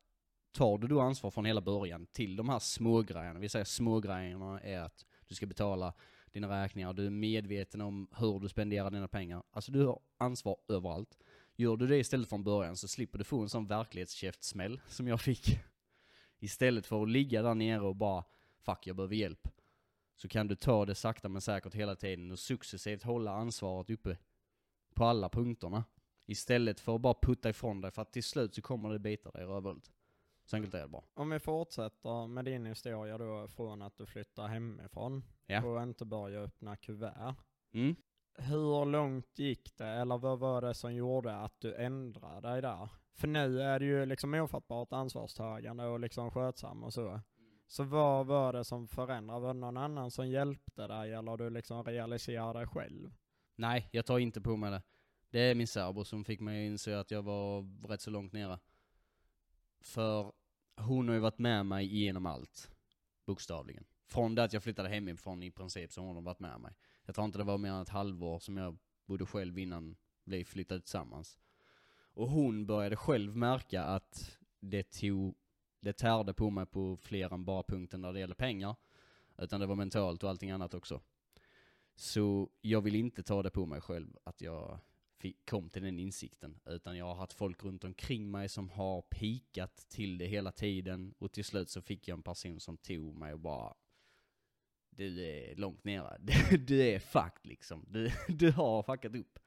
tar 0.53 0.79
du 0.79 0.89
då 0.89 1.01
ansvar 1.01 1.31
från 1.31 1.45
hela 1.45 1.61
början 1.61 2.07
till 2.07 2.37
de 2.37 2.49
här 2.49 2.59
smågrejerna, 2.59 3.41
vi 3.41 3.49
säger 3.49 3.65
smågrejerna 3.65 4.61
är 4.61 4.81
att 4.81 5.07
du 5.33 5.37
ska 5.37 5.47
betala 5.47 5.93
dina 6.33 6.63
räkningar, 6.63 6.93
du 6.93 7.07
är 7.07 7.11
medveten 7.11 7.81
om 7.81 8.09
hur 8.17 8.41
du 8.41 8.49
spenderar 8.49 8.91
dina 8.91 9.09
pengar. 9.09 9.43
Alltså 9.51 9.73
du 9.73 9.87
har 9.87 10.01
ansvar 10.19 10.57
överallt. 10.69 11.19
Gör 11.55 11.77
du 11.77 11.87
det 11.87 11.99
istället 11.99 12.29
från 12.29 12.45
början 12.45 12.77
så 12.77 12.89
slipper 12.89 13.19
du 13.19 13.25
få 13.25 13.43
en 13.43 13.49
sån 13.49 13.67
verklighetskäftsmäll 13.67 14.81
som 14.89 15.09
jag 15.09 15.21
fick. 15.21 15.59
Istället 16.39 16.87
för 16.87 17.03
att 17.03 17.09
ligga 17.09 17.43
där 17.43 17.55
nere 17.55 17.81
och 17.81 17.97
bara, 17.97 18.25
fuck 18.61 18.87
jag 18.87 18.97
behöver 18.97 19.15
hjälp. 19.15 19.49
Så 20.17 20.29
kan 20.29 20.49
du 20.49 20.55
ta 20.55 20.87
det 20.87 20.95
sakta 20.95 21.29
men 21.29 21.43
säkert 21.43 21.75
hela 21.75 21.97
tiden 21.97 22.31
och 22.31 22.39
successivt 22.39 23.03
hålla 23.03 23.31
ansvaret 23.33 23.91
uppe 23.91 24.17
på 24.95 25.05
alla 25.05 25.29
punkterna. 25.29 25.85
Istället 26.27 26.81
för 26.81 26.95
att 26.95 27.01
bara 27.01 27.15
putta 27.23 27.51
ifrån 27.51 27.81
dig, 27.81 27.91
för 27.91 28.03
att 28.03 28.13
till 28.13 28.25
slut 28.25 28.55
så 28.55 28.63
kommer 28.63 28.91
det 28.91 28.99
bita 28.99 29.31
dig 29.31 29.43
i 29.43 29.47
rövhålet. 29.47 29.91
Så 30.53 30.57
enkelt 30.57 30.75
är 30.75 30.83
det 30.83 30.89
bara. 30.89 31.03
Om 31.15 31.31
vi 31.31 31.39
fortsätter 31.39 32.27
med 32.27 32.45
din 32.45 32.67
historia 32.67 33.19
då 33.19 33.49
från 33.49 33.83
att 33.83 33.97
du 33.97 34.07
flyttar 34.07 34.49
hemifrån 34.49 35.25
Ja. 35.47 35.65
och 35.65 35.83
inte 35.83 36.05
börjar 36.05 36.43
öppna 36.43 36.77
kuvert. 36.77 37.35
Mm. 37.75 37.97
Hur 38.35 38.85
långt 38.85 39.39
gick 39.39 39.77
det, 39.77 39.87
eller 39.87 40.19
vad 40.19 40.39
var 40.39 40.61
det 40.63 40.75
som 40.75 40.95
gjorde 40.95 41.37
att 41.37 41.61
du 41.61 41.75
ändrade 41.75 42.49
dig 42.49 42.63
där? 42.63 42.89
För 43.15 43.29
nu 43.29 43.63
är 43.63 43.79
det 43.79 43.85
ju 43.85 44.07
liksom 44.07 44.35
ofattbart 44.35 44.93
ansvarstagande 44.93 45.87
och 45.87 46.01
liksom 46.01 46.31
skötsam 46.31 46.85
och 46.85 46.93
så. 46.93 47.21
Så 47.67 47.85
vad 47.85 48.27
var 48.27 48.53
det 48.53 48.65
som 48.65 48.89
förändrade? 48.89 49.41
Var 49.41 49.55
det 49.55 49.61
någon 49.61 49.77
annan 49.77 50.11
som 50.11 50.29
hjälpte 50.29 50.87
dig 50.87 51.13
eller 51.13 51.37
du 51.37 51.51
liksom 51.51 51.85
realiserade 51.85 52.61
det 52.61 52.67
själv? 52.67 53.13
Nej, 53.57 53.89
jag 53.93 54.07
tar 54.07 54.19
inte 54.19 54.41
på 54.41 54.57
mig 54.57 54.71
det. 54.71 54.83
Det 55.31 55.39
är 55.41 55.55
min 55.55 55.67
särbo 55.67 56.05
som 56.05 56.25
fick 56.25 56.41
mig 56.41 56.67
att 56.67 56.71
inse 56.71 56.99
att 56.99 57.11
jag 57.11 57.23
var 57.23 57.67
rätt 57.89 58.01
så 58.01 58.11
långt 58.11 58.33
nere. 58.33 58.59
För 59.81 60.33
hon 60.77 61.09
har 61.09 61.15
ju 61.15 61.21
varit 61.21 61.39
med 61.39 61.67
mig 61.67 61.87
genom 61.87 62.27
allt. 62.27 62.71
Bokstavligen. 63.27 63.85
Från 64.07 64.35
det 64.35 64.45
att 64.45 64.53
jag 64.53 64.63
flyttade 64.63 64.89
hemifrån 64.89 65.43
i 65.43 65.51
princip 65.51 65.93
så 65.93 66.01
har 66.01 66.15
hon 66.15 66.25
varit 66.25 66.41
med 66.41 66.61
mig. 66.61 66.75
Jag 67.05 67.15
tror 67.15 67.25
inte 67.25 67.39
det 67.39 67.45
var 67.45 67.59
mer 67.59 67.71
än 67.71 67.83
ett 67.83 67.89
halvår 67.89 68.39
som 68.39 68.57
jag 68.57 68.79
bodde 69.07 69.27
själv 69.27 69.59
innan 69.59 69.97
vi 70.25 70.45
flyttade 70.45 70.81
tillsammans. 70.81 71.39
Och 72.15 72.29
hon 72.29 72.67
började 72.67 72.97
själv 72.97 73.37
märka 73.37 73.83
att 73.83 74.39
det 74.61 74.83
tog, 74.83 75.35
det 75.81 75.93
tärde 75.93 76.35
på 76.35 76.51
mig 76.51 76.67
på 76.67 76.97
fler 76.97 77.33
än 77.33 77.45
bara 77.45 77.63
punkten 77.63 78.01
när 78.01 78.13
det 78.13 78.21
gäller 78.21 78.35
pengar. 78.35 78.77
Utan 79.39 79.61
det 79.61 79.67
var 79.67 79.77
mentalt 79.77 80.23
och 80.23 80.31
allting 80.31 80.51
annat 80.51 80.75
också. 80.75 81.01
Så 81.95 82.51
jag 82.61 82.81
vill 82.81 82.95
inte 82.95 83.23
ta 83.23 83.43
det 83.43 83.51
på 83.51 83.67
mig 83.67 83.81
själv 83.81 84.17
att 84.25 84.41
jag 84.41 84.79
kom 85.45 85.69
till 85.71 85.83
den 85.83 85.99
insikten. 85.99 86.61
Utan 86.67 86.97
jag 86.97 87.05
har 87.05 87.15
haft 87.15 87.33
folk 87.33 87.65
runt 87.65 87.85
omkring 87.85 88.31
mig 88.31 88.49
som 88.49 88.71
har 88.71 89.03
pikat 89.03 89.77
till 89.89 90.19
det 90.19 90.27
hela 90.27 90.53
tiden. 90.53 91.15
Och 91.19 91.33
till 91.33 91.45
slut 91.45 91.71
så 91.71 91.83
fick 91.83 92.09
jag 92.09 92.17
en 92.17 92.23
person 92.23 92.61
som 92.61 92.77
tog 92.77 93.17
mig 93.17 93.33
och 93.33 93.41
bara 93.41 93.75
Du 94.91 95.23
är 95.23 95.57
långt 95.57 95.85
nere. 95.85 96.19
Du 96.67 96.83
är 96.83 96.99
fucked 96.99 97.47
liksom. 97.47 97.85
Du, 97.89 98.11
du 98.29 98.51
har 98.51 98.83
fuckat 98.83 99.15
upp. 99.15 99.39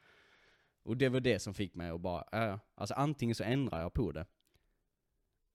Och 0.83 0.97
det 0.97 1.09
var 1.09 1.19
det 1.19 1.39
som 1.39 1.53
fick 1.53 1.75
mig 1.75 1.89
att 1.89 2.01
bara, 2.01 2.23
ja, 2.31 2.45
ja. 2.45 2.59
alltså 2.75 2.93
antingen 2.93 3.35
så 3.35 3.43
ändrar 3.43 3.81
jag 3.81 3.93
på 3.93 4.11
det. 4.11 4.25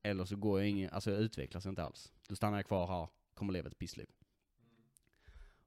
Eller 0.03 0.25
så 0.25 0.37
går 0.37 0.61
jag 0.61 0.69
ingen, 0.69 0.91
alltså 0.91 1.11
jag 1.11 1.21
utvecklas 1.21 1.67
inte 1.67 1.83
alls. 1.83 2.13
Då 2.29 2.37
stannar 2.37 2.59
jag 2.59 2.67
kvar 2.67 2.87
här, 2.87 3.09
kommer 3.35 3.53
leva 3.53 3.69
ett 3.69 3.79
pissliv. 3.79 4.07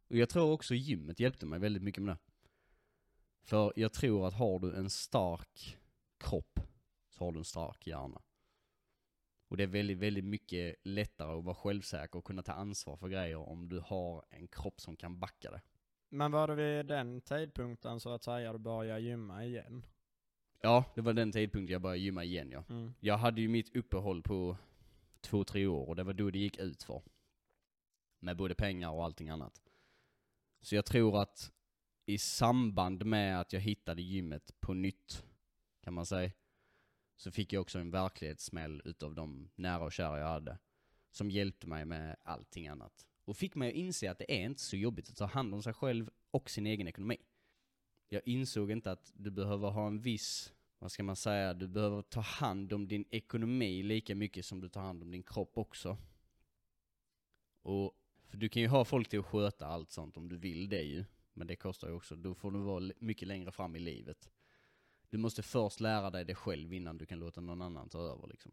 Och 0.07 0.15
jag 0.15 0.29
tror 0.29 0.51
också 0.51 0.75
gymmet 0.75 1.19
hjälpte 1.19 1.45
mig 1.45 1.59
väldigt 1.59 1.83
mycket 1.83 2.03
med 2.03 2.15
det. 2.15 2.32
För 3.43 3.73
jag 3.75 3.93
tror 3.93 4.27
att 4.27 4.33
har 4.33 4.59
du 4.59 4.75
en 4.75 4.89
stark 4.89 5.77
kropp, 6.17 6.59
så 7.09 7.25
har 7.25 7.31
du 7.31 7.37
en 7.37 7.45
stark 7.45 7.87
hjärna. 7.87 8.21
Och 9.47 9.57
det 9.57 9.63
är 9.63 9.67
väldigt, 9.67 9.97
väldigt 9.97 10.25
mycket 10.25 10.75
lättare 10.83 11.37
att 11.37 11.43
vara 11.43 11.55
självsäker 11.55 12.19
och 12.19 12.25
kunna 12.25 12.43
ta 12.43 12.51
ansvar 12.51 12.97
för 12.97 13.07
grejer 13.07 13.37
om 13.37 13.69
du 13.69 13.79
har 13.79 14.25
en 14.29 14.47
kropp 14.47 14.81
som 14.81 14.95
kan 14.95 15.19
backa 15.19 15.51
det. 15.51 15.61
Men 16.09 16.31
var 16.31 16.47
det 16.47 16.55
vid 16.55 16.85
den 16.85 17.21
tidpunkten 17.21 17.99
så 17.99 18.09
att 18.09 18.23
säga 18.23 18.53
du 18.53 18.59
började 18.59 18.99
gymma 18.99 19.45
igen? 19.45 19.85
Ja, 20.61 20.85
det 20.95 21.01
var 21.01 21.13
den 21.13 21.31
tidpunkten 21.31 21.73
jag 21.73 21.81
började 21.81 21.99
gymma 21.99 22.23
igen 22.23 22.51
ja. 22.51 22.63
Mm. 22.69 22.93
Jag 22.99 23.17
hade 23.17 23.41
ju 23.41 23.47
mitt 23.47 23.75
uppehåll 23.75 24.21
på 24.21 24.57
två, 25.21 25.43
tre 25.43 25.67
år 25.67 25.87
och 25.87 25.95
det 25.95 26.03
var 26.03 26.13
då 26.13 26.29
det 26.29 26.39
gick 26.39 26.57
ut 26.57 26.83
för. 26.83 27.01
Med 28.19 28.37
både 28.37 28.55
pengar 28.55 28.91
och 28.91 29.03
allting 29.03 29.29
annat. 29.29 29.61
Så 30.61 30.75
jag 30.75 30.85
tror 30.85 31.21
att 31.21 31.51
i 32.05 32.17
samband 32.17 33.05
med 33.05 33.39
att 33.39 33.53
jag 33.53 33.59
hittade 33.59 34.01
gymmet 34.01 34.59
på 34.59 34.73
nytt, 34.73 35.25
kan 35.81 35.93
man 35.93 36.05
säga, 36.05 36.31
så 37.15 37.31
fick 37.31 37.53
jag 37.53 37.61
också 37.61 37.79
en 37.79 37.91
verklighetssmäll 37.91 38.81
utav 38.85 39.15
de 39.15 39.49
nära 39.55 39.83
och 39.83 39.91
kära 39.91 40.19
jag 40.19 40.27
hade. 40.27 40.57
Som 41.11 41.31
hjälpte 41.31 41.67
mig 41.67 41.85
med 41.85 42.15
allting 42.23 42.67
annat. 42.67 43.07
Och 43.25 43.37
fick 43.37 43.55
mig 43.55 43.69
att 43.69 43.75
inse 43.75 44.11
att 44.11 44.17
det 44.17 44.41
är 44.41 44.45
inte 44.45 44.61
så 44.61 44.77
jobbigt 44.77 45.09
att 45.09 45.15
ta 45.15 45.25
hand 45.25 45.53
om 45.53 45.63
sig 45.63 45.73
själv 45.73 46.09
och 46.31 46.49
sin 46.49 46.67
egen 46.67 46.87
ekonomi. 46.87 47.17
Jag 48.09 48.21
insåg 48.25 48.71
inte 48.71 48.91
att 48.91 49.11
du 49.15 49.31
behöver 49.31 49.69
ha 49.69 49.87
en 49.87 50.01
viss 50.01 50.53
vad 50.83 50.91
ska 50.91 51.03
man 51.03 51.15
säga, 51.15 51.53
du 51.53 51.67
behöver 51.67 52.01
ta 52.01 52.19
hand 52.19 52.73
om 52.73 52.87
din 52.87 53.05
ekonomi 53.11 53.83
lika 53.83 54.15
mycket 54.15 54.45
som 54.45 54.61
du 54.61 54.69
tar 54.69 54.81
hand 54.81 55.03
om 55.03 55.11
din 55.11 55.23
kropp 55.23 55.57
också. 55.57 55.97
Och 57.61 57.97
för 58.25 58.37
du 58.37 58.49
kan 58.49 58.61
ju 58.61 58.67
ha 58.67 58.85
folk 58.85 59.09
till 59.09 59.19
att 59.19 59.25
sköta 59.25 59.65
allt 59.65 59.91
sånt 59.91 60.17
om 60.17 60.29
du 60.29 60.37
vill 60.37 60.69
det 60.69 60.81
ju. 60.81 61.05
Men 61.33 61.47
det 61.47 61.55
kostar 61.55 61.87
ju 61.87 61.93
också, 61.93 62.15
då 62.15 62.35
får 62.35 62.51
du 62.51 62.59
vara 62.59 62.91
mycket 62.99 63.27
längre 63.27 63.51
fram 63.51 63.75
i 63.75 63.79
livet. 63.79 64.31
Du 65.09 65.17
måste 65.17 65.43
först 65.43 65.79
lära 65.79 66.09
dig 66.09 66.25
det 66.25 66.35
själv 66.35 66.73
innan 66.73 66.97
du 66.97 67.05
kan 67.05 67.19
låta 67.19 67.41
någon 67.41 67.61
annan 67.61 67.89
ta 67.89 67.99
över 67.99 68.27
liksom. 68.27 68.51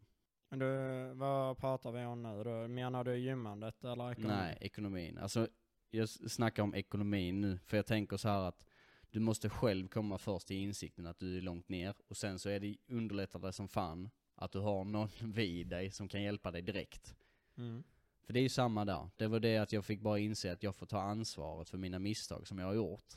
Men 0.49 0.59
du, 0.59 1.13
vad 1.13 1.57
pratar 1.57 1.91
vi 1.91 2.05
om 2.05 2.23
nu 2.23 2.43
då? 2.43 2.67
Menar 2.67 3.03
du 3.03 3.17
gymmandet 3.17 3.83
eller 3.83 4.11
ekonomi? 4.11 4.33
Nej, 4.33 4.57
ekonomin. 4.61 5.17
Alltså, 5.17 5.47
jag 5.89 6.09
snackar 6.09 6.63
om 6.63 6.75
ekonomin 6.75 7.41
nu, 7.41 7.57
för 7.57 7.77
jag 7.77 7.85
tänker 7.85 8.17
så 8.17 8.29
här 8.29 8.47
att 8.47 8.65
du 9.09 9.19
måste 9.19 9.49
själv 9.49 9.87
komma 9.87 10.17
först 10.17 10.47
till 10.47 10.57
insikten 10.57 11.07
att 11.07 11.19
du 11.19 11.37
är 11.37 11.41
långt 11.41 11.69
ner, 11.69 11.95
och 12.07 12.17
sen 12.17 12.39
så 12.39 12.49
är 12.49 12.59
det 12.59 12.77
underlättar 12.87 13.39
det 13.39 13.53
som 13.53 13.67
fan 13.67 14.09
att 14.35 14.51
du 14.51 14.59
har 14.59 14.83
någon 14.83 15.09
vid 15.33 15.67
dig 15.67 15.91
som 15.91 16.07
kan 16.07 16.23
hjälpa 16.23 16.51
dig 16.51 16.61
direkt. 16.61 17.15
Mm. 17.57 17.83
För 18.31 18.33
det 18.33 18.39
är 18.39 18.43
ju 18.43 18.49
samma 18.49 18.85
där. 18.85 19.09
Det 19.17 19.27
var 19.27 19.39
det 19.39 19.57
att 19.57 19.73
jag 19.73 19.85
fick 19.85 20.01
bara 20.01 20.19
inse 20.19 20.51
att 20.51 20.63
jag 20.63 20.75
får 20.75 20.85
ta 20.85 21.01
ansvaret 21.01 21.69
för 21.69 21.77
mina 21.77 21.99
misstag 21.99 22.47
som 22.47 22.59
jag 22.59 22.65
har 22.65 22.73
gjort. 22.73 23.13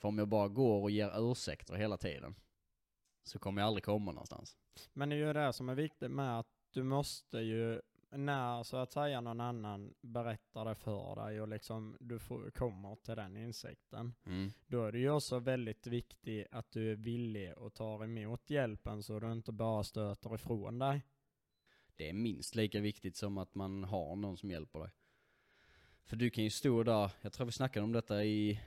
För 0.00 0.08
om 0.08 0.18
jag 0.18 0.28
bara 0.28 0.48
går 0.48 0.82
och 0.82 0.90
ger 0.90 1.30
ursäkter 1.30 1.74
hela 1.74 1.96
tiden, 1.96 2.34
så 3.24 3.38
kommer 3.38 3.62
jag 3.62 3.66
aldrig 3.66 3.84
komma 3.84 4.12
någonstans. 4.12 4.56
Men 4.92 5.08
det 5.08 5.16
är 5.16 5.26
ju 5.26 5.32
det 5.32 5.52
som 5.52 5.68
är 5.68 5.74
viktigt 5.74 6.10
med 6.10 6.38
att 6.38 6.46
du 6.70 6.82
måste 6.82 7.38
ju, 7.38 7.80
när 8.10 8.62
så 8.62 8.76
att 8.76 8.92
säga 8.92 9.20
någon 9.20 9.40
annan 9.40 9.94
berättar 10.00 10.64
det 10.64 10.74
för 10.74 11.16
dig 11.16 11.40
och 11.40 11.48
liksom 11.48 11.96
du 12.00 12.18
får, 12.18 12.50
kommer 12.50 12.96
till 12.96 13.16
den 13.16 13.36
insikten, 13.36 14.14
Mm. 14.26 14.50
då 14.66 14.84
är 14.84 14.92
det 14.92 14.98
ju 14.98 15.10
också 15.10 15.38
väldigt 15.38 15.86
viktigt 15.86 16.46
att 16.50 16.70
du 16.70 16.92
är 16.92 16.96
villig 16.96 17.58
och 17.58 17.74
tar 17.74 18.04
emot 18.04 18.50
hjälpen 18.50 19.02
så 19.02 19.20
du 19.20 19.32
inte 19.32 19.52
bara 19.52 19.84
stöter 19.84 20.34
ifrån 20.34 20.78
dig. 20.78 21.02
Det 21.96 22.08
är 22.08 22.12
minst 22.12 22.54
lika 22.54 22.80
viktigt 22.80 23.16
som 23.16 23.38
att 23.38 23.54
man 23.54 23.84
har 23.84 24.16
någon 24.16 24.36
som 24.36 24.50
hjälper 24.50 24.78
dig. 24.78 24.90
För 26.04 26.16
du 26.16 26.30
kan 26.30 26.44
ju 26.44 26.50
stå 26.50 26.82
där, 26.82 27.10
jag 27.20 27.32
tror 27.32 27.46
vi 27.46 27.52
snackade 27.52 27.84
om 27.84 27.92
detta 27.92 28.24
i 28.24 28.60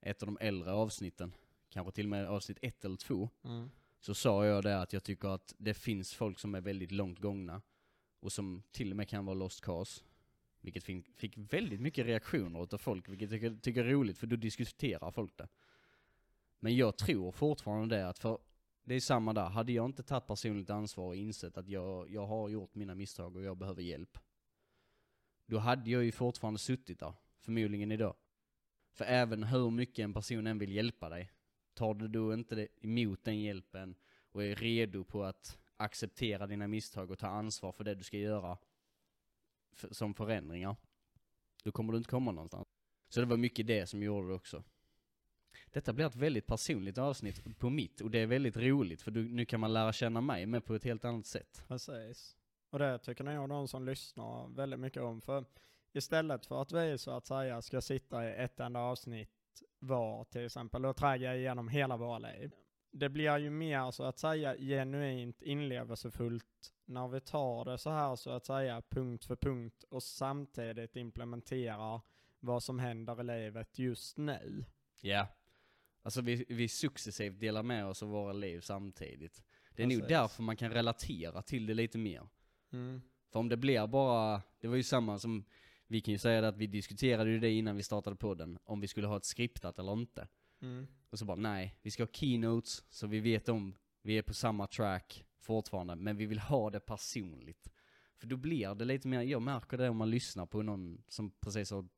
ett 0.00 0.22
av 0.22 0.26
de 0.26 0.38
äldre 0.40 0.72
avsnitten, 0.72 1.32
kanske 1.68 1.92
till 1.92 2.06
och 2.06 2.10
med 2.10 2.28
avsnitt 2.28 2.58
ett 2.62 2.84
eller 2.84 2.96
två, 2.96 3.28
så 4.00 4.14
sa 4.14 4.46
jag 4.46 4.62
det 4.62 4.80
att 4.80 4.92
jag 4.92 5.04
tycker 5.04 5.28
att 5.28 5.54
det 5.58 5.74
finns 5.74 6.14
folk 6.14 6.38
som 6.38 6.54
är 6.54 6.60
väldigt 6.60 6.92
långt 6.92 7.18
gångna 7.18 7.62
och 8.20 8.32
som 8.32 8.62
till 8.70 8.90
och 8.90 8.96
med 8.96 9.08
kan 9.08 9.26
vara 9.26 9.34
lost 9.34 9.60
cause. 9.60 10.02
Vilket 10.60 10.84
fick 11.16 11.34
väldigt 11.36 11.80
mycket 11.80 12.06
reaktioner 12.06 12.62
utav 12.62 12.78
folk, 12.78 13.08
vilket 13.08 13.30
jag 13.30 13.40
tycker, 13.40 13.60
tycker 13.60 13.84
är 13.84 13.88
roligt 13.90 14.18
för 14.18 14.26
då 14.26 14.36
diskuterar 14.36 15.10
folk 15.10 15.36
det. 15.36 15.48
Men 16.58 16.76
jag 16.76 16.96
tror 16.96 17.32
fortfarande 17.32 17.96
det 17.96 18.08
att 18.08 18.18
för 18.18 18.38
det 18.90 18.96
är 18.96 19.00
samma 19.00 19.32
där, 19.32 19.48
hade 19.48 19.72
jag 19.72 19.86
inte 19.86 20.02
tagit 20.02 20.26
personligt 20.26 20.70
ansvar 20.70 21.04
och 21.04 21.16
insett 21.16 21.58
att 21.58 21.68
jag, 21.68 22.10
jag 22.10 22.26
har 22.26 22.48
gjort 22.48 22.74
mina 22.74 22.94
misstag 22.94 23.36
och 23.36 23.42
jag 23.42 23.56
behöver 23.56 23.82
hjälp. 23.82 24.18
Då 25.46 25.58
hade 25.58 25.90
jag 25.90 26.04
ju 26.04 26.12
fortfarande 26.12 26.58
suttit 26.58 26.98
där, 26.98 27.12
förmodligen 27.38 27.92
idag. 27.92 28.14
För 28.92 29.04
även 29.04 29.44
hur 29.44 29.70
mycket 29.70 30.02
en 30.02 30.12
person 30.12 30.46
än 30.46 30.58
vill 30.58 30.72
hjälpa 30.72 31.08
dig, 31.08 31.30
tar 31.74 31.94
du 31.94 32.08
då 32.08 32.34
inte 32.34 32.68
emot 32.80 33.24
den 33.24 33.40
hjälpen 33.40 33.94
och 34.32 34.44
är 34.44 34.54
redo 34.54 35.04
på 35.04 35.24
att 35.24 35.58
acceptera 35.76 36.46
dina 36.46 36.68
misstag 36.68 37.10
och 37.10 37.18
ta 37.18 37.26
ansvar 37.26 37.72
för 37.72 37.84
det 37.84 37.94
du 37.94 38.04
ska 38.04 38.18
göra 38.18 38.58
som 39.90 40.14
förändringar, 40.14 40.76
då 41.64 41.72
kommer 41.72 41.92
du 41.92 41.98
inte 41.98 42.10
komma 42.10 42.32
någonstans. 42.32 42.68
Så 43.08 43.20
det 43.20 43.26
var 43.26 43.36
mycket 43.36 43.66
det 43.66 43.86
som 43.86 44.02
gjorde 44.02 44.28
det 44.28 44.34
också. 44.34 44.64
Detta 45.72 45.92
blir 45.92 46.06
ett 46.06 46.16
väldigt 46.16 46.46
personligt 46.46 46.98
avsnitt 46.98 47.58
på 47.58 47.70
mitt 47.70 48.00
och 48.00 48.10
det 48.10 48.18
är 48.18 48.26
väldigt 48.26 48.56
roligt 48.56 49.02
för 49.02 49.10
du, 49.10 49.28
nu 49.28 49.44
kan 49.44 49.60
man 49.60 49.72
lära 49.72 49.92
känna 49.92 50.20
mig 50.20 50.46
med 50.46 50.64
på 50.64 50.74
ett 50.74 50.84
helt 50.84 51.04
annat 51.04 51.26
sätt. 51.26 51.64
Precis. 51.68 52.36
Och 52.70 52.78
det 52.78 52.98
tycker 52.98 53.24
nog 53.24 53.48
de 53.48 53.68
som 53.68 53.86
lyssnar 53.86 54.48
väldigt 54.48 54.80
mycket 54.80 55.02
om. 55.02 55.20
För 55.20 55.44
istället 55.92 56.46
för 56.46 56.62
att 56.62 56.72
vi 56.72 56.98
så 56.98 57.10
att 57.10 57.26
säga 57.26 57.62
ska 57.62 57.80
sitta 57.80 58.28
i 58.28 58.34
ett 58.34 58.60
enda 58.60 58.80
avsnitt 58.80 59.30
var 59.78 60.24
till 60.24 60.44
exempel 60.44 60.86
och 60.86 60.96
träga 60.96 61.36
igenom 61.36 61.68
hela 61.68 61.96
våra 61.96 62.18
liv. 62.18 62.52
Det 62.92 63.08
blir 63.08 63.38
ju 63.38 63.50
mer 63.50 63.90
så 63.90 64.04
att 64.04 64.18
säga 64.18 64.56
genuint 64.56 65.42
inlevelsefullt 65.42 66.72
när 66.84 67.08
vi 67.08 67.20
tar 67.20 67.64
det 67.64 67.78
så 67.78 67.90
här 67.90 68.16
så 68.16 68.30
att 68.30 68.46
säga 68.46 68.82
punkt 68.88 69.24
för 69.24 69.36
punkt 69.36 69.84
och 69.90 70.02
samtidigt 70.02 70.96
implementerar 70.96 72.00
vad 72.40 72.62
som 72.62 72.78
händer 72.78 73.20
i 73.20 73.24
livet 73.24 73.78
just 73.78 74.16
nu. 74.16 74.64
Ja. 75.00 75.26
Alltså 76.10 76.20
vi, 76.20 76.44
vi 76.48 76.68
successivt 76.68 77.40
delar 77.40 77.62
med 77.62 77.86
oss 77.86 78.02
av 78.02 78.08
våra 78.08 78.32
liv 78.32 78.60
samtidigt. 78.60 79.42
Det 79.76 79.82
är 79.82 79.86
nog 79.86 79.96
Precis. 79.96 80.08
därför 80.08 80.42
man 80.42 80.56
kan 80.56 80.70
relatera 80.70 81.42
till 81.42 81.66
det 81.66 81.74
lite 81.74 81.98
mer. 81.98 82.28
Mm. 82.72 83.00
För 83.32 83.38
om 83.38 83.48
det 83.48 83.56
blir 83.56 83.86
bara, 83.86 84.42
det 84.60 84.68
var 84.68 84.76
ju 84.76 84.82
samma 84.82 85.18
som, 85.18 85.44
vi 85.86 86.00
kan 86.00 86.12
ju 86.12 86.18
säga 86.18 86.40
det 86.40 86.48
att 86.48 86.56
vi 86.56 86.66
diskuterade 86.66 87.30
ju 87.30 87.40
det 87.40 87.50
innan 87.50 87.76
vi 87.76 87.82
startade 87.82 88.16
podden, 88.16 88.58
om 88.64 88.80
vi 88.80 88.88
skulle 88.88 89.06
ha 89.06 89.16
ett 89.16 89.24
skriptat 89.24 89.78
eller 89.78 89.92
inte. 89.92 90.28
Mm. 90.62 90.86
Och 91.10 91.18
så 91.18 91.24
bara 91.24 91.36
nej, 91.36 91.78
vi 91.82 91.90
ska 91.90 92.02
ha 92.02 92.08
keynotes 92.12 92.84
så 92.88 93.06
vi 93.06 93.20
vet 93.20 93.48
om, 93.48 93.74
vi 94.02 94.18
är 94.18 94.22
på 94.22 94.34
samma 94.34 94.66
track 94.66 95.24
fortfarande, 95.40 95.96
men 95.96 96.16
vi 96.16 96.26
vill 96.26 96.38
ha 96.38 96.70
det 96.70 96.80
personligt. 96.80 97.72
För 98.16 98.26
då 98.26 98.36
blir 98.36 98.74
det 98.74 98.84
lite 98.84 99.08
mer, 99.08 99.22
jag 99.22 99.42
märker 99.42 99.78
det 99.78 99.88
om 99.88 99.96
man 99.96 100.10
lyssnar 100.10 100.46
på 100.46 100.62
någon 100.62 101.02
som 101.08 101.30
precis 101.30 101.70
har 101.70 101.88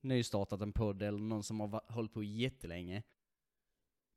nystartat 0.00 0.60
en 0.60 0.72
podd 0.72 1.02
eller 1.02 1.18
någon 1.18 1.42
som 1.42 1.60
har 1.60 1.92
hållit 1.92 2.12
på 2.12 2.22
jättelänge. 2.22 3.02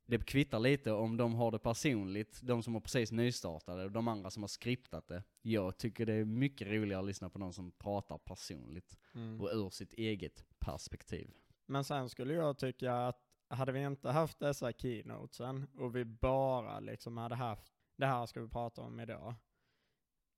Det 0.08 0.26
kvittar 0.26 0.58
lite 0.58 0.92
om 0.92 1.16
de 1.16 1.34
har 1.34 1.50
det 1.50 1.58
personligt, 1.58 2.40
de 2.42 2.62
som 2.62 2.74
har 2.74 2.80
precis 2.80 3.12
nystartade 3.12 3.84
och 3.84 3.92
de 3.92 4.08
andra 4.08 4.30
som 4.30 4.42
har 4.42 4.48
skriptat 4.48 5.08
det. 5.08 5.22
Jag 5.42 5.76
tycker 5.78 6.06
det 6.06 6.12
är 6.12 6.24
mycket 6.24 6.68
roligare 6.68 7.00
att 7.00 7.06
lyssna 7.06 7.30
på 7.30 7.38
någon 7.38 7.52
som 7.52 7.70
pratar 7.70 8.18
personligt 8.18 8.98
Mm. 9.14 9.40
och 9.40 9.48
ur 9.52 9.70
sitt 9.70 9.92
eget 9.92 10.44
perspektiv. 10.58 11.30
Men 11.66 11.84
sen 11.84 12.08
skulle 12.08 12.34
jag 12.34 12.58
tycka 12.58 12.94
att 12.94 13.22
hade 13.48 13.72
vi 13.72 13.82
inte 13.82 14.10
haft 14.10 14.38
dessa 14.38 14.72
keynotesen 14.72 15.66
och 15.78 15.96
vi 15.96 16.04
bara 16.04 16.80
liksom 16.80 17.16
hade 17.16 17.34
haft 17.34 17.72
det 17.96 18.06
här 18.06 18.26
ska 18.26 18.40
vi 18.40 18.48
prata 18.48 18.82
om 18.82 19.00
idag. 19.00 19.34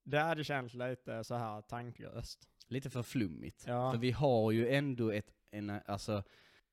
Det 0.03 0.19
hade 0.19 0.43
känts 0.43 0.73
lite 0.73 1.23
så 1.23 1.35
här 1.35 1.61
tanklöst. 1.61 2.47
Lite 2.67 2.89
för 2.89 3.03
flummigt. 3.03 3.63
Ja. 3.67 3.91
För 3.91 3.99
vi 3.99 4.11
har 4.11 4.51
ju 4.51 4.69
ändå 4.69 5.11
ett, 5.11 5.33
en, 5.51 5.69
alltså, 5.85 6.23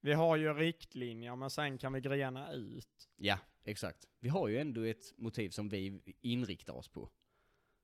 Vi 0.00 0.12
har 0.12 0.36
ju 0.36 0.52
riktlinjer 0.54 1.36
men 1.36 1.50
sen 1.50 1.78
kan 1.78 1.92
vi 1.92 2.00
grena 2.00 2.52
ut. 2.52 3.08
ja, 3.16 3.38
exakt. 3.64 4.06
Vi 4.20 4.28
har 4.28 4.48
ju 4.48 4.58
ändå 4.58 4.82
ett 4.82 5.18
motiv 5.18 5.50
som 5.50 5.68
vi 5.68 6.00
inriktar 6.20 6.72
oss 6.72 6.88
på. 6.88 7.10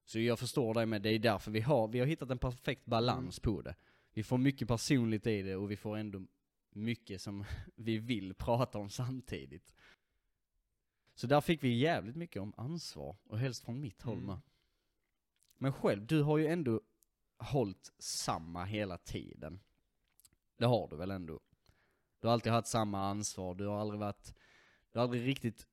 Så 0.05 0.19
jag 0.21 0.39
förstår 0.39 0.75
dig 0.75 0.87
med, 0.87 1.03
det 1.03 1.09
är 1.11 1.19
därför 1.19 1.51
vi 1.51 1.61
har, 1.61 1.89
vi 1.89 1.99
har 1.99 2.07
hittat 2.07 2.31
en 2.31 2.39
perfekt 2.39 2.85
balans 2.85 3.41
på 3.41 3.63
det. 3.63 3.75
Vi 4.13 4.23
får 4.23 4.39
mycket 4.39 4.69
personligt 4.69 5.27
i 5.27 5.43
det 5.43 5.57
och 5.57 5.71
vi 5.71 5.77
får 5.77 5.97
ändå 5.97 6.27
mycket 6.71 7.21
som 7.23 7.45
vi 7.77 7.99
vill 7.99 8.35
prata 8.35 8.79
om 8.79 8.91
samtidigt. 8.91 9.75
Så 11.15 11.27
där 11.27 11.41
fick 11.41 11.63
vi 11.65 11.79
jävligt 11.79 12.17
mycket 12.17 12.43
om 12.43 12.55
ansvar, 12.57 13.17
och 13.25 13.39
helst 13.39 13.65
från 13.65 13.81
mitt 13.81 14.03
håll 14.03 14.15
Mm. 14.17 14.27
med. 14.27 14.41
Men 15.59 15.73
själv, 15.73 16.07
du 16.07 16.23
har 16.23 16.39
ju 16.39 16.47
ändå 16.47 16.81
hållit 17.39 17.93
samma 17.99 18.65
hela 18.65 18.99
tiden. 18.99 19.61
Det 20.57 20.67
har 20.67 20.89
du 20.89 20.97
väl 20.97 21.11
ändå? 21.11 21.41
Du 22.23 22.29
har 22.29 22.33
alltid 22.33 22.53
haft 22.53 22.69
samma 22.69 23.01
ansvar, 23.09 23.55
du 23.55 23.67
har 23.67 23.81
aldrig 23.81 24.01
varit, 24.01 24.35
du 24.93 24.99
har 24.99 25.05
aldrig 25.05 25.27
riktigt 25.27 25.67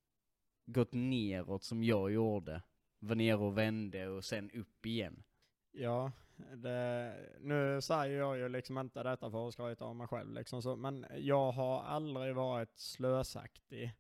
gått 0.66 0.94
neråt 0.94 1.64
som 1.64 1.84
jag 1.84 2.12
gjorde. 2.12 2.62
Var 3.00 3.16
ner 3.16 3.42
och 3.42 3.58
vände 3.58 4.08
och 4.08 4.26
sen 4.26 4.52
upp 4.52 4.86
igen. 4.86 5.24
Ja, 5.72 6.12
det, 6.56 7.16
nu 7.40 7.82
säger 7.82 8.18
jag 8.18 8.38
ju 8.38 8.50
liksom 8.50 8.78
inte 8.78 9.04
detta 9.04 9.32
för 9.32 9.48
att 9.48 9.54
skryta 9.54 9.86
om 9.86 9.98
mig 9.98 10.08
själv 10.08 10.34
liksom 10.34 10.62
så, 10.62 10.76
men 10.76 11.06
jag 11.18 11.52
har 11.52 11.84
aldrig 11.84 12.36
varit 12.36 12.78
slösaktig 12.78 13.96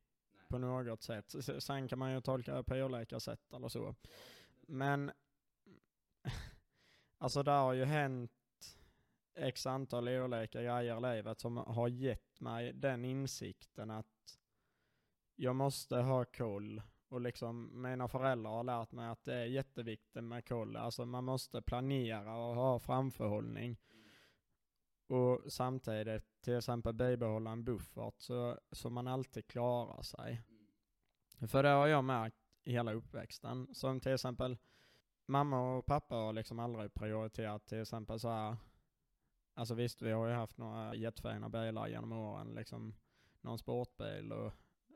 på 0.47 0.57
något 0.57 1.03
sätt. 1.03 1.35
Sen 1.59 1.87
kan 1.87 1.99
man 1.99 2.13
ju 2.13 2.21
tolka 2.21 2.55
det 2.55 2.63
på 2.63 2.75
olika 2.75 3.19
sätt 3.19 3.53
eller 3.53 3.67
så. 3.67 3.95
Men 4.61 5.11
alltså 7.17 7.43
det 7.43 7.51
har 7.51 7.73
ju 7.73 7.85
hänt 7.85 8.31
x 9.35 9.65
antal 9.65 10.07
olika 10.07 10.61
grejer 10.61 10.97
i 10.97 11.15
livet 11.15 11.39
som 11.39 11.57
har 11.57 11.87
gett 11.87 12.39
mig 12.39 12.73
den 12.73 13.05
insikten 13.05 13.91
att 13.91 14.39
jag 15.35 15.55
måste 15.55 15.95
ha 15.95 16.25
koll 16.25 16.81
och 17.09 17.21
liksom 17.21 17.81
mina 17.81 18.07
föräldrar 18.07 18.51
har 18.51 18.63
lärt 18.63 18.91
mig 18.91 19.07
att 19.09 19.23
det 19.23 19.35
är 19.35 19.45
jätteviktigt 19.45 20.23
med 20.23 20.47
koll. 20.47 20.75
Alltså 20.75 21.05
man 21.05 21.23
måste 21.23 21.61
planera 21.61 22.35
och 22.35 22.55
ha 22.55 22.79
framförhållning. 22.79 23.77
Och 25.07 25.41
samtidigt 25.51 26.41
till 26.41 26.57
exempel 26.57 26.93
bibehålla 26.93 27.51
en 27.51 27.63
buffert 27.63 28.13
så, 28.17 28.59
så 28.71 28.89
man 28.89 29.07
alltid 29.07 29.47
klarar 29.47 30.01
sig. 30.01 30.41
För 31.47 31.63
det 31.63 31.69
har 31.69 31.87
jag 31.87 32.03
märkt 32.03 32.37
i 32.63 32.71
hela 32.71 32.93
uppväxten. 32.93 33.75
Som 33.75 33.99
till 33.99 34.11
exempel 34.11 34.57
mamma 35.25 35.77
och 35.77 35.85
pappa 35.85 36.15
har 36.15 36.33
liksom 36.33 36.59
aldrig 36.59 36.93
prioriterat 36.93 37.67
till 37.67 37.81
exempel 37.81 38.19
så 38.19 38.29
här. 38.29 38.57
Alltså 39.59 39.73
visst, 39.73 40.01
vi 40.01 40.11
har 40.11 40.27
ju 40.27 40.33
haft 40.33 40.57
några 40.57 40.95
jättefina 40.95 41.49
bilar 41.49 41.87
genom 41.87 42.11
åren, 42.11 42.55
liksom 42.55 42.95
någon 43.41 43.57
sportbil 43.57 44.31
och 44.31 44.53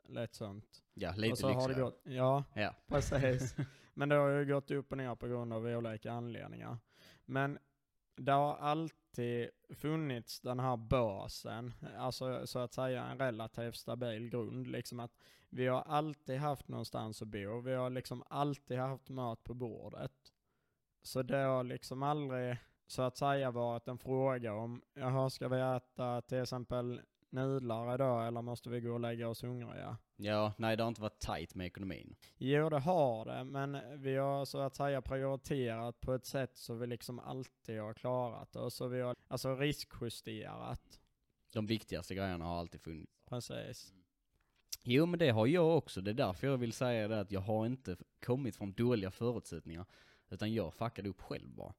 lite 0.08 0.36
sånt. 0.36 0.82
Ja, 0.94 1.12
lite 1.16 1.32
och 1.32 1.38
så 1.38 1.46
har 1.46 1.54
det 1.54 1.58
lyxigare. 1.68 1.84
gått, 1.84 2.00
ja, 2.04 2.44
Ja. 2.54 2.74
Precis. 2.86 3.56
Men 3.94 4.08
det 4.08 4.14
har 4.14 4.28
ju 4.28 4.44
gått 4.44 4.70
upp 4.70 4.92
och 4.92 4.98
ner 4.98 5.14
på 5.14 5.26
grund 5.26 5.52
av 5.52 5.66
olika 5.66 6.12
anledningar. 6.12 6.78
Men 7.24 7.58
det 8.16 8.32
har 8.32 8.56
alltid 8.56 9.50
funnits 9.70 10.40
den 10.40 10.60
här 10.60 10.76
basen, 10.76 11.74
alltså 11.98 12.46
så 12.46 12.58
att 12.58 12.72
säga 12.72 13.04
en 13.04 13.18
relativt 13.18 13.76
stabil 13.76 14.28
grund. 14.28 14.66
Liksom 14.66 15.00
att 15.00 15.12
vi 15.48 15.66
har 15.66 15.82
alltid 15.82 16.38
haft 16.38 16.68
någonstans 16.68 17.22
att 17.22 17.28
bo, 17.28 17.60
vi 17.60 17.74
har 17.74 17.90
liksom 17.90 18.24
alltid 18.28 18.78
haft 18.78 19.08
mat 19.08 19.44
på 19.44 19.54
bordet. 19.54 20.32
Så 21.02 21.22
det 21.22 21.36
har 21.36 21.64
liksom 21.64 22.02
aldrig 22.02 22.56
så 22.86 23.02
att 23.02 23.16
säga 23.16 23.50
varit 23.50 23.88
en 23.88 23.98
fråga 23.98 24.54
om, 24.54 24.82
jaha 24.94 25.30
ska 25.30 25.48
vi 25.48 25.60
äta 25.60 26.20
till 26.20 26.42
exempel 26.42 27.00
nudlar 27.30 27.94
idag 27.94 28.26
eller 28.26 28.42
måste 28.42 28.70
vi 28.70 28.80
gå 28.80 28.92
och 28.92 29.00
lägga 29.00 29.28
oss 29.28 29.42
hungriga? 29.42 29.96
Ja, 30.16 30.52
nej 30.56 30.76
det 30.76 30.82
har 30.82 30.88
inte 30.88 31.00
varit 31.00 31.20
tight 31.20 31.54
med 31.54 31.66
ekonomin. 31.66 32.16
Jo 32.36 32.68
det 32.68 32.78
har 32.78 33.24
det, 33.24 33.44
men 33.44 34.00
vi 34.02 34.16
har 34.16 34.44
så 34.44 34.58
att 34.58 34.74
säga 34.74 35.02
prioriterat 35.02 36.00
på 36.00 36.14
ett 36.14 36.26
sätt 36.26 36.56
så 36.56 36.74
vi 36.74 36.86
liksom 36.86 37.18
alltid 37.18 37.80
har 37.80 37.94
klarat. 37.94 38.56
Och 38.56 38.72
så 38.72 38.88
vi 38.88 39.00
har 39.00 39.16
alltså 39.28 39.54
riskjusterat. 39.54 41.00
De 41.52 41.66
viktigaste 41.66 42.14
grejerna 42.14 42.44
har 42.44 42.58
alltid 42.58 42.80
funnits. 42.80 43.12
Precis. 43.26 43.94
Jo 44.82 45.06
men 45.06 45.18
det 45.18 45.30
har 45.30 45.46
jag 45.46 45.76
också, 45.76 46.00
det 46.00 46.10
är 46.10 46.14
därför 46.14 46.46
jag 46.46 46.56
vill 46.56 46.72
säga 46.72 47.08
det 47.08 47.20
att 47.20 47.32
jag 47.32 47.40
har 47.40 47.66
inte 47.66 47.96
kommit 48.24 48.56
från 48.56 48.72
dåliga 48.72 49.10
förutsättningar. 49.10 49.86
Utan 50.30 50.54
jag 50.54 50.74
fuckade 50.74 51.08
upp 51.08 51.20
själv 51.20 51.48
bara. 51.48 51.74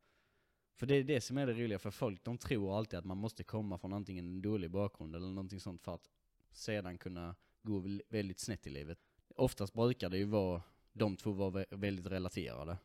För 0.76 0.86
det 0.86 0.96
är 0.96 1.04
det 1.04 1.22
som 1.22 1.38
är 1.38 1.48
det 1.48 1.54
roliga, 1.54 1.80
för 1.80 1.92
folk 1.92 2.24
de 2.24 2.38
tror 2.38 2.78
alltid 2.78 3.00
att 3.00 3.06
man 3.06 3.18
måste 3.18 3.44
komma 3.44 3.78
från 3.78 3.94
antingen 3.94 4.26
en 4.26 4.42
dålig 4.42 4.72
bakgrund 4.72 5.16
eller 5.16 5.28
någonting 5.28 5.60
sånt 5.60 5.82
för 5.82 5.94
att 5.96 6.10
sedan 6.52 6.98
kunna 6.98 7.36
gå 7.62 7.80
väl- 7.80 8.04
väldigt 8.10 8.40
snett 8.40 8.68
i 8.68 8.70
livet. 8.70 9.00
Oftast 9.36 9.74
brukar 9.74 10.10
det 10.10 10.18
ju 10.18 10.26
vara, 10.26 10.62
de 10.94 11.18
två 11.18 11.32
vara 11.32 11.50
vä- 11.52 11.66
väldigt 11.78 12.06
relaterade. 12.06 12.78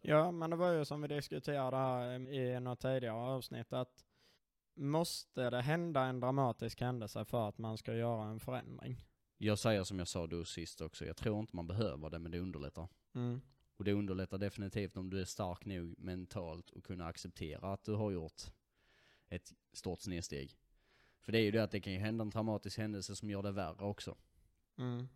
Ja, 0.00 0.30
men 0.30 0.50
det 0.50 0.56
var 0.56 0.72
ju 0.72 0.84
som 0.84 1.02
vi 1.02 1.08
diskuterade 1.08 1.76
här 1.76 2.28
i 2.32 2.60
något 2.60 2.80
tidigare 2.80 3.12
avsnitt 3.16 3.72
att 3.72 4.04
måste 4.74 5.50
det 5.50 5.60
hända 5.60 6.00
en 6.04 6.20
dramatisk 6.20 6.80
händelse 6.80 7.24
för 7.24 7.48
att 7.48 7.58
man 7.58 7.78
ska 7.78 7.94
göra 7.94 8.24
en 8.24 8.40
förändring? 8.40 9.04
Jag 9.38 9.58
säger 9.58 9.84
som 9.84 9.98
jag 9.98 10.08
sa 10.08 10.26
då 10.26 10.44
sist 10.44 10.80
också, 10.80 11.04
jag 11.06 11.16
tror 11.16 11.40
inte 11.40 11.56
man 11.56 11.66
behöver 11.66 12.10
det 12.10 12.18
men 12.18 12.30
det 12.30 12.38
underlättar. 12.38 12.88
Mm. 13.14 13.40
Och 13.76 13.84
det 13.84 13.92
underlättar 13.92 14.38
definitivt 14.38 14.96
om 14.96 15.10
du 15.10 15.20
är 15.20 15.24
stark 15.24 15.64
nog 15.64 15.98
mentalt 15.98 16.70
och 16.70 16.84
kunna 16.84 17.06
acceptera 17.06 17.72
att 17.72 17.84
du 17.84 17.94
har 17.94 18.10
gjort 18.10 18.42
ett 19.28 19.52
stort 19.72 20.00
snedsteg. 20.00 20.56
För 21.20 21.32
det 21.32 21.38
är 21.38 21.42
ju 21.42 21.50
det 21.50 21.62
att 21.62 21.70
det 21.70 21.80
kan 21.80 21.92
ju 21.92 21.98
hända 21.98 22.22
en 22.22 22.30
traumatisk 22.30 22.78
händelse 22.78 23.16
som 23.16 23.30
gör 23.30 23.42
det 23.42 23.52
värre 23.52 23.84
också. 23.84 24.16
Mm. 24.78 25.08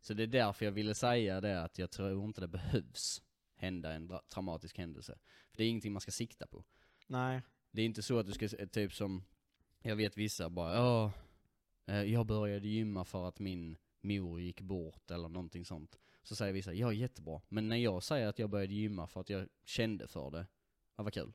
Så 0.00 0.14
det 0.14 0.22
är 0.22 0.26
därför 0.26 0.64
jag 0.64 0.72
ville 0.72 0.94
säga 0.94 1.40
det 1.40 1.62
att 1.62 1.78
jag 1.78 1.90
tror 1.90 2.24
inte 2.24 2.40
det 2.40 2.48
behövs 2.48 3.22
hända 3.54 3.92
en 3.92 4.12
traumatisk 4.28 4.78
händelse. 4.78 5.18
För 5.50 5.58
det 5.58 5.64
är 5.64 5.68
ingenting 5.68 5.92
man 5.92 6.00
ska 6.00 6.10
sikta 6.10 6.46
på. 6.46 6.64
Nej. 7.06 7.42
Det 7.70 7.82
är 7.82 7.86
inte 7.86 8.02
så 8.02 8.18
att 8.18 8.26
du 8.26 8.32
ska, 8.32 8.48
typ 8.66 8.94
som, 8.94 9.24
jag 9.82 9.96
vet 9.96 10.16
vissa 10.16 10.50
bara, 10.50 10.74
ja, 10.74 11.12
eh, 11.86 12.02
jag 12.02 12.26
började 12.26 12.68
gymma 12.68 13.04
för 13.04 13.28
att 13.28 13.38
min 13.38 13.76
mor 14.00 14.40
gick 14.40 14.60
bort 14.60 15.10
eller 15.10 15.28
någonting 15.28 15.64
sånt. 15.64 15.98
Så 16.28 16.36
säger 16.36 16.52
vissa, 16.52 16.72
ja 16.72 16.92
jättebra. 16.92 17.40
Men 17.48 17.68
när 17.68 17.76
jag 17.76 18.02
säger 18.02 18.26
att 18.26 18.38
jag 18.38 18.50
började 18.50 18.74
gymma 18.74 19.06
för 19.06 19.20
att 19.20 19.30
jag 19.30 19.48
kände 19.64 20.08
för 20.08 20.30
det, 20.30 20.46
ja 20.96 21.02
vad 21.02 21.12
kul. 21.12 21.32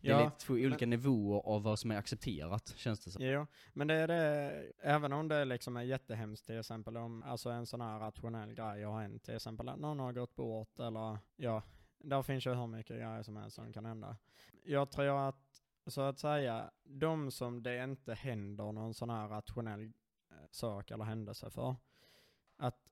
Det 0.00 0.08
är 0.08 0.12
Ja, 0.12 0.24
lite 0.24 0.36
två 0.36 0.54
olika 0.54 0.86
nivåer 0.86 1.42
av 1.46 1.62
vad 1.62 1.78
som 1.78 1.90
är 1.90 1.96
accepterat, 1.96 2.74
känns 2.76 3.00
det 3.04 3.10
som. 3.10 3.24
Jo, 3.24 3.46
men 3.72 3.86
det 3.86 3.94
är 3.94 4.08
det, 4.08 4.72
även 4.78 5.12
om 5.12 5.28
det 5.28 5.44
liksom 5.44 5.76
är 5.76 5.82
jättehemskt 5.82 6.46
till 6.46 6.58
exempel 6.58 6.96
om, 6.96 7.22
alltså 7.22 7.50
en 7.50 7.66
sån 7.66 7.80
här 7.80 7.98
rationell 7.98 8.54
grej 8.54 8.82
har 8.82 9.00
hänt, 9.00 9.24
till 9.24 9.34
exempel 9.34 9.68
att 9.68 9.78
någon 9.78 9.98
har 9.98 10.12
gått 10.12 10.36
bort 10.36 10.80
eller, 10.80 11.18
ja, 11.36 11.62
där 11.98 12.22
finns 12.22 12.46
ju 12.46 12.54
hur 12.54 12.66
mycket 12.66 12.96
grejer 12.96 13.22
som 13.22 13.36
helst 13.36 13.56
som 13.56 13.72
kan 13.72 13.84
hända. 13.84 14.16
Jag 14.64 14.90
tror 14.90 15.28
att, 15.28 15.62
så 15.86 16.00
att 16.00 16.18
säga, 16.18 16.70
de 16.82 17.30
som 17.30 17.62
det 17.62 17.84
inte 17.84 18.14
händer 18.14 18.72
någon 18.72 18.94
sån 18.94 19.10
här 19.10 19.28
rationell 19.28 19.84
eh, 20.30 20.36
sak 20.50 20.90
eller 20.90 21.04
händelse 21.04 21.50
för, 21.50 21.76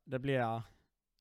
det 0.05 0.19
blir, 0.19 0.63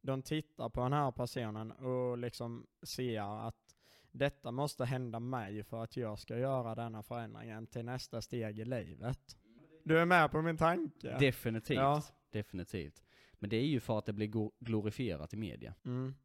de 0.01 0.21
tittar 0.21 0.69
på 0.69 0.81
den 0.83 0.93
här 0.93 1.11
personen 1.11 1.71
och 1.71 2.17
liksom 2.17 2.67
ser 2.83 3.47
att 3.47 3.75
detta 4.11 4.51
måste 4.51 4.85
hända 4.85 5.19
mig 5.19 5.63
för 5.63 5.83
att 5.83 5.97
jag 5.97 6.19
ska 6.19 6.37
göra 6.37 6.75
denna 6.75 7.03
förändringen 7.03 7.67
till 7.67 7.85
nästa 7.85 8.21
steg 8.21 8.59
i 8.59 8.65
livet. 8.65 9.37
Du 9.83 9.99
är 9.99 10.05
med 10.05 10.31
på 10.31 10.41
min 10.41 10.57
tanke? 10.57 11.17
Definitivt, 11.19 11.77
Ja. 11.77 12.03
definitivt. 12.29 13.03
Men 13.33 13.49
det 13.49 13.55
är 13.57 13.65
ju 13.65 13.79
för 13.79 13.97
att 13.97 14.05
det 14.05 14.13
blir 14.13 14.51
glorifierat 14.59 15.33
i 15.33 15.37
media. 15.37 15.73
Mm, 15.85 16.15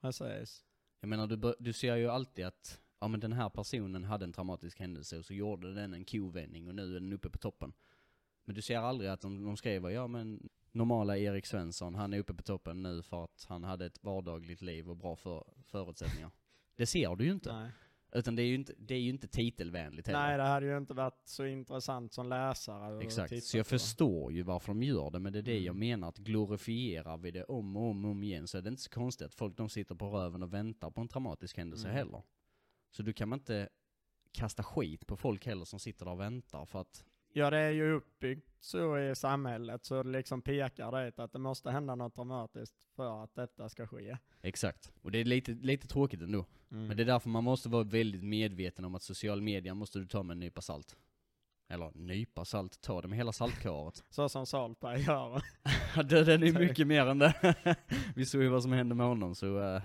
precis. 0.00 0.64
Jag 1.00 1.08
menar, 1.08 1.26
du, 1.26 1.54
du 1.58 1.72
ser 1.72 1.96
ju 1.96 2.08
alltid 2.08 2.44
att, 2.44 2.80
ja 3.00 3.08
men 3.08 3.20
den 3.20 3.32
här 3.32 3.48
personen 3.48 4.04
hade 4.04 4.24
en 4.24 4.32
traumatisk 4.32 4.78
händelse 4.80 5.18
och 5.18 5.24
så 5.24 5.34
gjorde 5.34 5.74
den 5.74 5.94
en 5.94 6.04
kovändning 6.04 6.68
och 6.68 6.74
nu 6.74 6.96
är 6.96 7.00
den 7.00 7.12
uppe 7.12 7.30
på 7.30 7.38
toppen. 7.38 7.72
Men 8.44 8.54
du 8.54 8.62
ser 8.62 8.78
aldrig 8.78 9.10
att 9.10 9.20
de, 9.20 9.44
de 9.44 9.56
skriver, 9.56 9.90
ja 9.90 10.06
men 10.06 10.48
normala 10.76 11.16
Erik 11.18 11.46
Svensson, 11.46 11.94
han 11.94 12.12
är 12.14 12.18
uppe 12.18 12.34
på 12.34 12.42
toppen 12.42 12.82
nu 12.82 13.02
för 13.02 13.24
att 13.24 13.46
han 13.48 13.64
hade 13.64 13.86
ett 13.86 14.02
vardagligt 14.04 14.62
liv 14.62 14.90
och 14.90 14.96
bra 14.96 15.16
för, 15.16 15.44
förutsättningar. 15.64 16.30
Det 16.76 16.86
ser 16.86 17.16
du 17.16 17.24
ju 17.24 17.32
inte. 17.32 17.52
Nej. 17.52 17.70
Utan 18.12 18.36
det 18.36 18.42
är 18.42 18.46
ju 18.46 18.54
inte, 18.54 18.74
det 18.78 18.94
är 18.94 18.98
ju 19.00 19.08
inte 19.10 19.28
titelvänligt 19.28 20.06
heller. 20.06 20.20
Nej, 20.20 20.36
det 20.36 20.42
hade 20.42 20.66
ju 20.66 20.76
inte 20.78 20.94
varit 20.94 21.20
så 21.28 21.46
intressant 21.46 22.12
som 22.12 22.28
läsare 22.28 23.02
Exakt, 23.04 23.44
så 23.44 23.56
jag 23.56 23.66
på. 23.66 23.68
förstår 23.70 24.32
ju 24.32 24.42
varför 24.42 24.68
de 24.68 24.82
gör 24.82 25.10
det, 25.10 25.18
men 25.18 25.32
det 25.32 25.38
är 25.38 25.42
det 25.42 25.58
jag 25.58 25.76
Mm. 25.76 25.78
menar, 25.88 26.08
att 26.08 26.18
glorifierar 26.18 27.16
vi 27.16 27.30
det 27.30 27.44
om 27.44 27.76
och 27.76 27.82
om 27.90 28.04
och 28.04 28.10
om 28.10 28.22
igen 28.22 28.46
så 28.48 28.58
är 28.58 28.62
det 28.62 28.68
inte 28.68 28.82
så 28.82 28.90
konstigt 28.90 29.26
att 29.26 29.34
folk 29.34 29.56
de 29.56 29.68
sitter 29.68 29.94
på 29.94 30.08
röven 30.08 30.42
och 30.42 30.52
väntar 30.54 30.90
på 30.90 31.00
en 31.00 31.08
traumatisk 31.08 31.56
händelse 31.56 31.86
Mm. 31.88 31.96
heller. 31.96 32.22
Så 32.90 33.02
du 33.02 33.12
kan 33.12 33.28
man 33.28 33.38
inte 33.38 33.68
kasta 34.32 34.62
skit 34.62 35.06
på 35.06 35.16
folk 35.16 35.46
heller 35.46 35.64
som 35.64 35.78
sitter 35.80 36.04
där 36.04 36.12
och 36.12 36.20
väntar 36.20 36.64
för 36.66 36.80
att, 36.80 37.04
Ja, 37.38 37.50
det 37.50 37.58
är 37.58 37.70
ju 37.70 37.92
uppbyggt 37.92 38.48
så 38.60 38.98
i 38.98 39.14
samhället 39.14 39.84
så 39.84 40.02
det 40.02 40.08
liksom 40.08 40.42
pekar 40.42 41.04
dit 41.04 41.18
att 41.18 41.32
det 41.32 41.38
måste 41.38 41.70
hända 41.70 41.94
något 41.94 42.14
dramatiskt 42.14 42.74
för 42.94 43.24
att 43.24 43.34
detta 43.34 43.68
ska 43.68 43.86
ske. 43.86 44.16
exakt. 44.42 44.92
Och 45.02 45.10
det 45.10 45.18
är 45.18 45.24
lite, 45.24 45.52
lite 45.52 45.86
tråkigt 45.86 46.22
ändå. 46.22 46.44
Mm. 46.70 46.86
Men 46.86 46.96
det 46.96 47.02
är 47.02 47.04
därför 47.04 47.28
man 47.28 47.44
måste 47.44 47.68
vara 47.68 47.84
väldigt 47.84 48.24
medveten 48.24 48.84
om 48.84 48.94
att 48.94 49.02
social 49.02 49.42
media 49.42 49.74
måste 49.74 49.98
du 49.98 50.06
ta 50.06 50.22
med 50.22 50.34
en 50.34 50.40
nypa 50.40 50.60
salt. 50.60 50.96
Eller 51.68 51.90
nypa 51.94 52.44
salt, 52.44 52.80
ta 52.80 53.02
det 53.02 53.08
med 53.08 53.18
hela 53.18 53.32
saltkaret. 53.32 54.04
Så 54.10 54.28
som 54.28 54.46
Saltberg 54.46 55.00
gör. 55.00 55.42
det, 56.08 56.24
den 56.24 56.42
är 56.42 56.52
mycket 56.58 56.86
mer 56.86 57.06
än 57.06 57.18
det. 57.18 57.56
Vi 58.14 58.26
såg 58.26 58.42
ju 58.42 58.48
vad 58.48 58.62
som 58.62 58.72
hände 58.72 58.94
med 58.94 59.06
honom 59.06 59.34
så, 59.34 59.60
eh, 59.60 59.82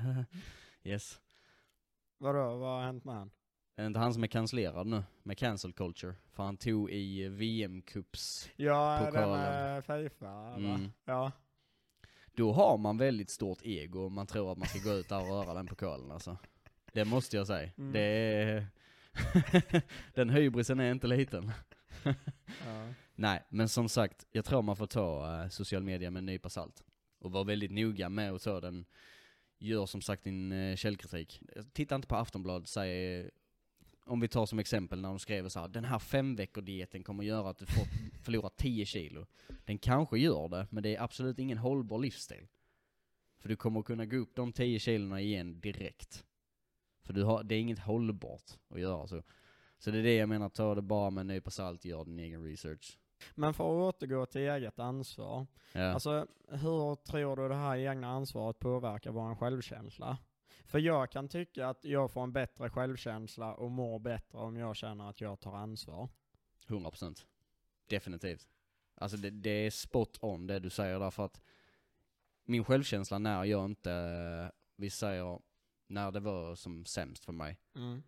yes. 0.83 1.19
Vadå, 2.17 2.57
vad 2.57 2.69
har 2.69 2.83
hänt 2.83 3.03
med 3.03 3.15
han? 3.15 3.31
Är 3.75 3.83
det 3.83 3.87
inte 3.87 3.99
han 3.99 4.13
som 4.13 4.23
är 4.23 4.27
kanslerad 4.27 4.87
nu 4.87 5.03
med 5.23 5.37
cancel 5.37 5.73
culture? 5.73 6.15
För 6.31 6.43
han 6.43 6.57
tog 6.57 6.91
i 6.91 7.29
VM-cups. 7.29 8.49
Ja, 8.55 9.09
den 9.13 9.29
är 9.29 9.81
Fifa, 9.81 10.25
va? 10.25 10.55
Mm. 10.55 10.91
Ja. 11.05 11.31
Då 12.35 12.51
har 12.51 12.77
man 12.77 12.97
väldigt 12.97 13.29
stort 13.29 13.61
ego 13.61 14.05
om 14.05 14.13
man 14.13 14.27
tror 14.27 14.51
att 14.51 14.57
man 14.57 14.67
ska 14.67 14.79
gå 14.79 14.95
ut 14.95 15.09
där 15.09 15.21
och 15.21 15.27
röra 15.27 15.53
den 15.53 15.67
pokalen 15.67 16.11
alltså. 16.11 16.37
Det 16.93 17.05
måste 17.05 17.37
jag 17.37 17.47
säga. 17.47 17.71
Mm. 17.77 17.93
Det 17.93 18.01
är... 18.01 18.67
den 20.13 20.29
hybrisen 20.29 20.79
är 20.79 20.91
inte 20.91 21.07
liten. 21.07 21.51
ja. 22.65 22.93
Nej, 23.15 23.43
men 23.49 23.69
som 23.69 23.89
sagt, 23.89 24.25
jag 24.31 24.45
tror 24.45 24.61
man 24.61 24.75
får 24.75 24.87
ta 24.87 25.41
uh, 25.43 25.49
social 25.49 25.83
media 25.83 26.11
med 26.11 26.19
en 26.19 26.25
nypa 26.25 26.49
salt. 26.49 26.83
Och 27.19 27.31
vara 27.31 27.43
väldigt 27.43 27.71
noga 27.71 28.09
med 28.09 28.31
att 28.31 28.41
ta 28.41 28.61
den. 28.61 28.85
Gör 29.59 29.85
som 29.85 30.01
sagt 30.01 30.23
din 30.23 30.51
uh, 30.51 30.75
källkritik. 30.75 31.41
Titta 31.73 31.95
inte 31.95 32.07
på 32.07 32.15
Aftonbladet, 32.15 32.67
säg, 32.67 33.29
om 34.05 34.19
vi 34.19 34.27
tar 34.27 34.45
som 34.45 34.59
exempel 34.59 35.01
när 35.01 35.09
de 35.09 35.19
skriver 35.19 35.49
så 35.49 35.59
här, 35.59 35.67
den 35.67 35.85
här 35.85 35.99
femveckordieten 35.99 37.03
kommer 37.03 37.23
göra 37.23 37.49
att 37.49 37.57
du 37.57 37.65
får, 37.65 37.83
förlorar 38.23 38.51
10 38.57 38.85
kilo. 38.85 39.25
Den 39.65 39.77
kanske 39.77 40.19
gör 40.19 40.49
det, 40.49 40.67
men 40.69 40.83
det 40.83 40.95
är 40.95 41.01
absolut 41.01 41.39
ingen 41.39 41.57
hållbar 41.57 41.99
livsstil. 41.99 42.47
För 43.37 43.49
du 43.49 43.55
kommer 43.55 43.81
kunna 43.81 44.05
gå 44.05 44.17
upp 44.17 44.35
de 44.35 44.53
10 44.53 44.79
kilona 44.79 45.21
igen 45.21 45.59
direkt. 45.59 46.25
För 47.03 47.13
du 47.13 47.23
har, 47.23 47.43
det 47.43 47.55
är 47.55 47.59
inget 47.59 47.79
hållbart 47.79 48.51
att 48.69 48.79
göra 48.79 49.07
så. 49.07 49.23
Så 49.77 49.91
det 49.91 49.99
är 49.99 50.03
det 50.03 50.15
jag 50.15 50.29
menar, 50.29 50.49
ta 50.49 50.75
det 50.75 50.81
bara 50.81 51.09
med 51.09 51.21
en 51.21 51.27
nypa 51.27 51.49
salt, 51.49 51.85
gör 51.85 52.05
din 52.05 52.19
egen 52.19 52.43
research. 52.43 52.97
Men 53.35 53.53
för 53.53 53.63
att 53.63 53.95
återgå 53.95 54.25
till 54.25 54.41
eget 54.41 54.79
ansvar. 54.79 55.47
Ja. 55.73 55.91
Alltså, 55.93 56.27
hur 56.47 56.95
tror 56.95 57.35
du 57.35 57.47
det 57.47 57.55
här 57.55 57.77
egna 57.77 58.07
ansvaret 58.07 58.59
påverkar 58.59 59.11
vår 59.11 59.35
självkänsla? 59.35 60.17
För 60.65 60.79
jag 60.79 61.11
kan 61.11 61.29
tycka 61.29 61.67
att 61.67 61.85
jag 61.85 62.11
får 62.11 62.23
en 62.23 62.31
bättre 62.33 62.69
självkänsla 62.69 63.53
och 63.55 63.71
mår 63.71 63.99
bättre 63.99 64.37
om 64.37 64.55
jag 64.57 64.75
känner 64.75 65.09
att 65.09 65.21
jag 65.21 65.39
tar 65.39 65.55
ansvar. 65.55 66.09
100%. 66.67 67.25
Definitivt. 67.87 68.47
Alltså 68.95 69.17
det, 69.17 69.29
det 69.29 69.49
är 69.65 69.71
spot 69.71 70.17
on 70.21 70.47
det 70.47 70.59
du 70.59 70.69
säger 70.69 70.99
där 70.99 71.11
för 71.11 71.25
att 71.25 71.41
min 72.45 72.63
självkänsla 72.63 73.19
när 73.19 73.43
jag 73.43 73.65
inte, 73.65 74.51
vi 74.75 74.89
säger, 74.89 75.39
när 75.87 76.11
det 76.11 76.19
var 76.19 76.55
som 76.55 76.85
sämst 76.85 77.25
för 77.25 77.33
mig, 77.33 77.57
Mm. 77.75 78.03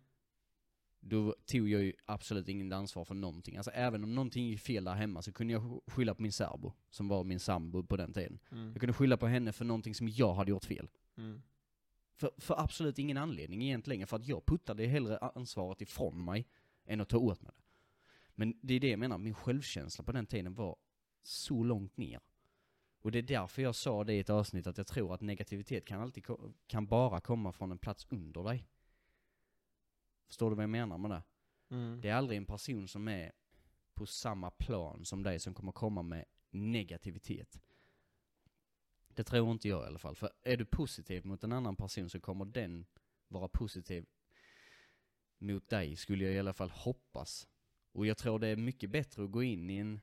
då 1.00 1.34
tog 1.46 1.68
jag 1.68 1.82
ju 1.82 1.92
absolut 2.04 2.48
ingen 2.48 2.72
ansvar 2.72 3.04
för 3.04 3.14
någonting. 3.14 3.56
Alltså 3.56 3.70
även 3.70 4.04
om 4.04 4.14
någonting 4.14 4.46
gick 4.46 4.60
fel 4.60 4.84
där 4.84 4.94
hemma 4.94 5.22
så 5.22 5.32
kunde 5.32 5.52
jag 5.52 5.62
sk- 5.62 5.90
skylla 5.90 6.14
på 6.14 6.22
min 6.22 6.32
särbo, 6.32 6.72
som 6.90 7.08
var 7.08 7.24
min 7.24 7.40
sambo 7.40 7.82
på 7.82 7.96
den 7.96 8.12
tiden. 8.12 8.38
Mm. 8.50 8.70
Jag 8.72 8.80
kunde 8.80 8.92
skylla 8.92 9.16
på 9.16 9.26
henne 9.26 9.52
för 9.52 9.64
någonting 9.64 9.94
som 9.94 10.08
jag 10.08 10.34
hade 10.34 10.50
gjort 10.50 10.64
fel. 10.64 10.88
Mm. 11.16 11.42
För, 12.16 12.30
för 12.38 12.60
absolut 12.60 12.98
ingen 12.98 13.16
anledning 13.16 13.62
egentligen, 13.62 14.06
för 14.06 14.16
att 14.16 14.26
jag 14.26 14.46
puttade 14.46 14.86
hellre 14.86 15.18
ansvaret 15.18 15.80
ifrån 15.80 16.24
mig 16.24 16.46
än 16.84 17.00
att 17.00 17.08
ta 17.08 17.18
åt 17.18 17.42
mig 17.42 17.52
det. 17.56 17.62
Men 18.34 18.58
det 18.60 18.74
är 18.74 18.80
det 18.80 18.88
jag 18.88 18.98
menar, 18.98 19.18
min 19.18 19.34
självkänsla 19.34 20.04
på 20.04 20.12
den 20.12 20.26
tiden 20.26 20.54
var 20.54 20.76
så 21.22 21.64
långt 21.64 21.96
ner. 21.96 22.20
Och 23.00 23.12
det 23.12 23.18
är 23.18 23.22
därför 23.22 23.62
jag 23.62 23.74
sa 23.74 24.04
det 24.04 24.14
i 24.14 24.18
ett 24.18 24.30
avsnitt 24.30 24.66
att 24.66 24.78
jag 24.78 24.86
tror 24.86 25.14
att 25.14 25.20
negativitet 25.20 25.84
kan 25.84 26.00
alltid 26.00 26.24
kan 26.66 26.86
bara 26.86 27.20
komma 27.20 27.52
från 27.52 27.72
en 27.72 27.78
plats 27.78 28.06
under 28.10 28.42
dig. 28.42 28.66
Förstår 30.26 30.50
du 30.50 30.56
vad 30.56 30.62
jag 30.62 30.70
menar 30.70 30.98
med 30.98 31.10
det? 31.10 31.22
Mm. 31.70 32.00
Det 32.00 32.08
är 32.08 32.14
aldrig 32.14 32.36
en 32.36 32.46
person 32.46 32.88
som 32.88 33.08
är 33.08 33.32
på 33.94 34.06
samma 34.06 34.50
plan 34.50 35.04
som 35.04 35.22
dig 35.22 35.38
som 35.40 35.54
kommer 35.54 35.72
komma 35.72 36.02
med 36.02 36.24
negativitet. 36.50 37.60
Det 39.14 39.24
tror 39.24 39.50
inte 39.50 39.68
jag 39.68 39.84
i 39.84 39.86
alla 39.86 39.98
fall. 39.98 40.16
För 40.16 40.30
är 40.42 40.56
du 40.56 40.64
positiv 40.64 41.26
mot 41.26 41.44
en 41.44 41.52
annan 41.52 41.76
person 41.76 42.10
så 42.10 42.20
kommer 42.20 42.44
den 42.44 42.86
vara 43.28 43.48
positiv 43.48 44.06
mot 45.38 45.68
dig, 45.68 45.96
skulle 45.96 46.24
jag 46.24 46.34
i 46.34 46.38
alla 46.38 46.52
fall 46.52 46.70
hoppas. 46.70 47.48
Och 47.92 48.06
jag 48.06 48.18
tror 48.18 48.38
det 48.38 48.48
är 48.48 48.56
mycket 48.56 48.90
bättre 48.90 49.24
att 49.24 49.30
gå 49.30 49.42
in 49.42 49.70
i 49.70 49.76
en, 49.76 50.00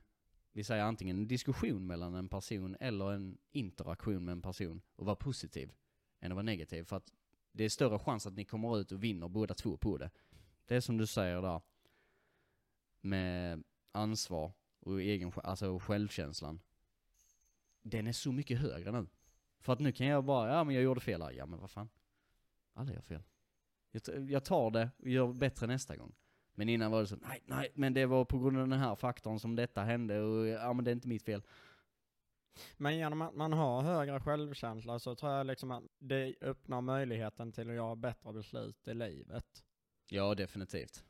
vi 0.52 0.64
säger 0.64 0.84
antingen 0.84 1.16
en 1.16 1.28
diskussion 1.28 1.86
mellan 1.86 2.14
en 2.14 2.28
person 2.28 2.76
eller 2.80 3.12
en 3.12 3.38
interaktion 3.50 4.24
med 4.24 4.32
en 4.32 4.42
person 4.42 4.82
och 4.96 5.06
vara 5.06 5.16
positiv 5.16 5.72
än 6.20 6.32
att 6.32 6.36
vara 6.36 6.42
negativ. 6.42 6.84
För 6.84 6.96
att 6.96 7.12
det 7.52 7.64
är 7.64 7.68
större 7.68 7.98
chans 7.98 8.26
att 8.26 8.36
ni 8.36 8.44
kommer 8.44 8.80
ut 8.80 8.92
och 8.92 9.04
vinner 9.04 9.28
båda 9.28 9.54
två 9.54 9.76
på 9.76 9.98
det. 9.98 10.10
Det 10.66 10.76
är 10.76 10.80
som 10.80 10.98
du 10.98 11.06
säger 11.06 11.42
där, 11.42 11.60
med 13.00 13.64
ansvar 13.92 14.52
och 14.80 15.00
egen, 15.02 15.32
alltså 15.36 15.78
självkänslan. 15.78 16.60
Den 17.82 18.06
är 18.06 18.12
så 18.12 18.32
mycket 18.32 18.58
högre 18.58 18.92
nu. 18.92 19.06
För 19.60 19.72
att 19.72 19.80
nu 19.80 19.92
kan 19.92 20.06
jag 20.06 20.24
bara, 20.24 20.52
ja 20.52 20.64
men 20.64 20.74
jag 20.74 20.84
gjorde 20.84 21.00
fel 21.00 21.22
här. 21.22 21.30
Ja 21.30 21.46
men 21.46 21.60
vad 21.60 21.70
fan. 21.70 21.88
Alla 22.74 22.92
gör 22.92 23.00
fel. 23.00 23.22
Jag, 24.28 24.44
tar 24.44 24.70
det 24.70 24.90
och 24.98 25.08
gör 25.08 25.32
bättre 25.32 25.66
nästa 25.66 25.96
gång. 25.96 26.14
Men 26.54 26.68
innan 26.68 26.90
var 26.90 27.00
det 27.00 27.06
så, 27.06 27.16
nej, 27.16 27.42
nej, 27.46 27.72
men 27.74 27.94
det 27.94 28.06
var 28.06 28.24
på 28.24 28.38
grund 28.38 28.58
av 28.58 28.68
den 28.68 28.78
här 28.78 28.94
faktorn 28.94 29.38
som 29.38 29.56
detta 29.56 29.82
hände 29.82 30.20
och 30.20 30.46
ja 30.46 30.72
men 30.72 30.84
det 30.84 30.90
är 30.90 30.92
inte 30.92 31.08
mitt 31.08 31.22
fel. 31.22 31.42
Men 32.76 32.96
genom 32.96 33.22
att 33.22 33.34
man 33.34 33.52
har 33.52 33.82
högre 33.82 34.20
självkänsla 34.20 34.98
så 34.98 35.14
tror 35.14 35.32
jag 35.32 35.46
liksom 35.46 35.70
att 35.70 35.84
det 35.98 36.34
öppnar 36.40 36.80
möjligheten 36.80 37.52
till 37.52 37.68
att 37.68 37.74
göra 37.76 37.96
bättre 37.96 38.32
beslut 38.32 38.88
i 38.88 38.94
livet. 38.94 39.64
Ja, 40.08 40.34
definitivt. 40.34 41.04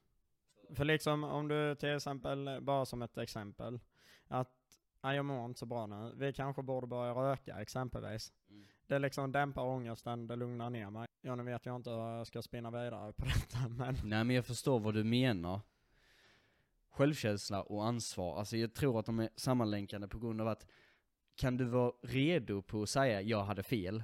För 0.75 0.85
liksom 0.85 1.25
om 1.25 1.49
du 1.49 1.75
till 1.75 1.97
exempel, 1.97 2.59
bara 2.61 2.87
som 2.87 3.03
ett 3.03 3.19
exempel, 3.19 3.81
att 4.27 4.62
nej, 5.03 5.17
jag 5.17 5.25
mår 5.25 5.45
inte 5.45 5.59
så 5.59 5.67
bra 5.67 5.87
nu, 5.87 6.13
vi 6.17 6.33
kanske 6.33 6.63
borde 6.63 6.87
börja 6.87 7.13
röka 7.13 7.61
exempelvis. 7.61 8.33
Mm. 8.51 8.65
Det 8.87 8.99
liksom 8.99 9.33
dämpar 9.33 9.63
ångesten, 9.63 10.27
det 10.27 10.37
lugnar 10.37 10.71
ner 10.71 10.91
mig. 10.91 11.09
Ja 11.21 11.35
nu 11.35 11.43
vet 11.43 11.67
jag 11.67 11.77
inte 11.77 11.91
hur 11.91 12.09
jag 12.09 12.27
ska 12.27 12.43
spinna 12.43 12.71
vidare 12.71 13.13
på 13.13 13.25
detta 13.35 13.69
men 13.69 13.95
Nej 14.05 14.25
men 14.25 14.37
jag 14.37 14.47
förstår 14.47 14.81
vad 14.81 14.95
du 14.95 15.05
menar. 15.05 15.61
Självkänsla 16.91 17.63
och 17.63 17.87
ansvar, 17.87 18.39
alltså 18.39 18.57
jag 18.57 18.75
tror 18.75 18.99
att 19.01 19.07
de 19.07 19.19
är 19.19 19.29
sammanlänkande 19.37 20.09
på 20.09 20.19
grund 20.19 20.41
av 20.41 20.49
att 20.49 20.67
kan 21.35 21.57
du 21.57 21.65
vara 21.65 21.93
redo 22.03 22.63
på 22.63 22.83
att 22.83 22.89
säga 22.89 23.21
jag 23.23 23.45
hade 23.45 23.63
fel? 23.63 24.03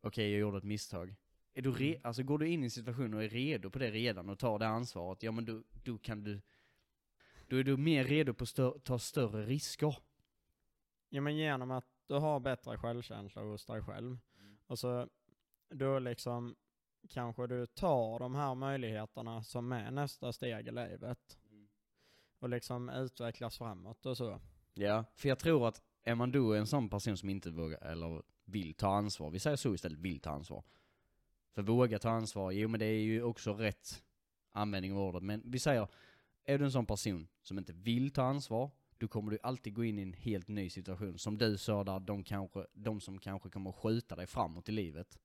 Okej, 0.00 0.30
jag 0.30 0.40
gjorde 0.40 0.58
ett 0.58 0.64
misstag. 0.64 1.14
Är 1.54 1.62
du 1.62 1.70
re- 1.72 1.90
Mm. 1.90 2.00
alltså 2.04 2.22
går 2.22 2.38
du 2.38 2.48
in 2.48 2.60
i 2.62 2.64
en 2.64 2.70
situation 2.70 3.14
och 3.14 3.24
är 3.24 3.28
redo 3.28 3.70
på 3.70 3.78
det 3.78 3.90
redan 3.90 4.28
och 4.28 4.38
tar 4.38 4.58
det 4.58 4.66
ansvaret, 4.66 5.22
ja 5.22 5.32
men 5.32 5.44
då, 5.44 5.62
då 5.84 5.98
kan 5.98 6.24
du, 6.24 6.40
då 7.46 7.56
är 7.56 7.64
du 7.64 7.76
mer 7.76 8.04
redo 8.04 8.34
på 8.34 8.42
att 8.42 8.48
stö- 8.48 8.80
ta 8.80 8.98
större 8.98 9.46
risker. 9.46 9.96
Ja 11.08 11.20
men 11.20 11.36
genom 11.36 11.70
att 11.70 11.86
du 12.06 12.14
har 12.14 12.40
bättre 12.40 12.78
självkänsla 12.78 13.42
hos 13.42 13.66
dig 13.66 13.82
själv. 13.82 14.18
Och 14.66 14.78
så 14.78 15.08
då 15.70 15.98
liksom 15.98 16.56
kanske 17.08 17.46
du 17.46 17.66
tar 17.66 18.18
de 18.18 18.34
här 18.34 18.54
möjligheterna 18.54 19.42
som 19.42 19.72
är 19.72 19.90
nästa 19.90 20.32
steg 20.32 20.68
i 20.68 20.70
livet. 20.70 21.38
Och 22.38 22.48
liksom 22.48 22.88
utvecklas 22.88 23.58
framåt 23.58 24.06
och 24.06 24.16
så. 24.16 24.40
Ja, 24.74 25.04
för 25.14 25.28
jag 25.28 25.38
tror 25.38 25.68
att 25.68 25.82
är 26.02 26.14
man 26.14 26.32
då 26.32 26.54
en 26.54 26.66
sån 26.66 26.88
person 26.88 27.16
som 27.16 27.28
inte 27.28 27.50
vågar, 27.50 27.78
eller 27.82 28.22
vill 28.44 28.74
ta 28.74 28.96
ansvar, 28.96 29.30
vi 29.30 29.38
säger 29.38 29.56
så 29.56 29.74
istället, 29.74 29.98
vill 29.98 30.20
ta 30.20 30.30
ansvar. 30.30 30.64
För 31.54 31.62
våga 31.62 31.98
ta 31.98 32.10
ansvar, 32.10 32.50
jo 32.50 32.68
men 32.68 32.80
det 32.80 32.86
är 32.86 33.00
ju 33.00 33.22
också 33.22 33.54
rätt 33.54 34.04
användning 34.52 34.92
av 34.92 34.98
ordet, 34.98 35.22
men 35.22 35.42
vi 35.44 35.58
säger, 35.58 35.88
är 36.46 36.58
du 36.58 36.64
en 36.64 36.72
sån 36.72 36.86
person 36.86 37.28
som 37.42 37.58
inte 37.58 37.72
vill 37.72 38.10
ta 38.10 38.22
ansvar, 38.22 38.70
då 38.98 39.08
kommer 39.08 39.30
du 39.30 39.38
alltid 39.42 39.74
gå 39.74 39.84
in 39.84 39.98
i 39.98 40.02
en 40.02 40.12
helt 40.12 40.48
ny 40.48 40.70
situation. 40.70 41.18
Som 41.18 41.38
du 41.38 41.58
sa 41.58 41.84
där, 41.84 42.00
de, 42.00 42.24
kanske, 42.24 42.66
de 42.72 43.00
som 43.00 43.18
kanske 43.18 43.50
kommer 43.50 43.72
skjuta 43.72 44.16
dig 44.16 44.26
framåt 44.26 44.68
i 44.68 44.72
livet. 44.72 45.18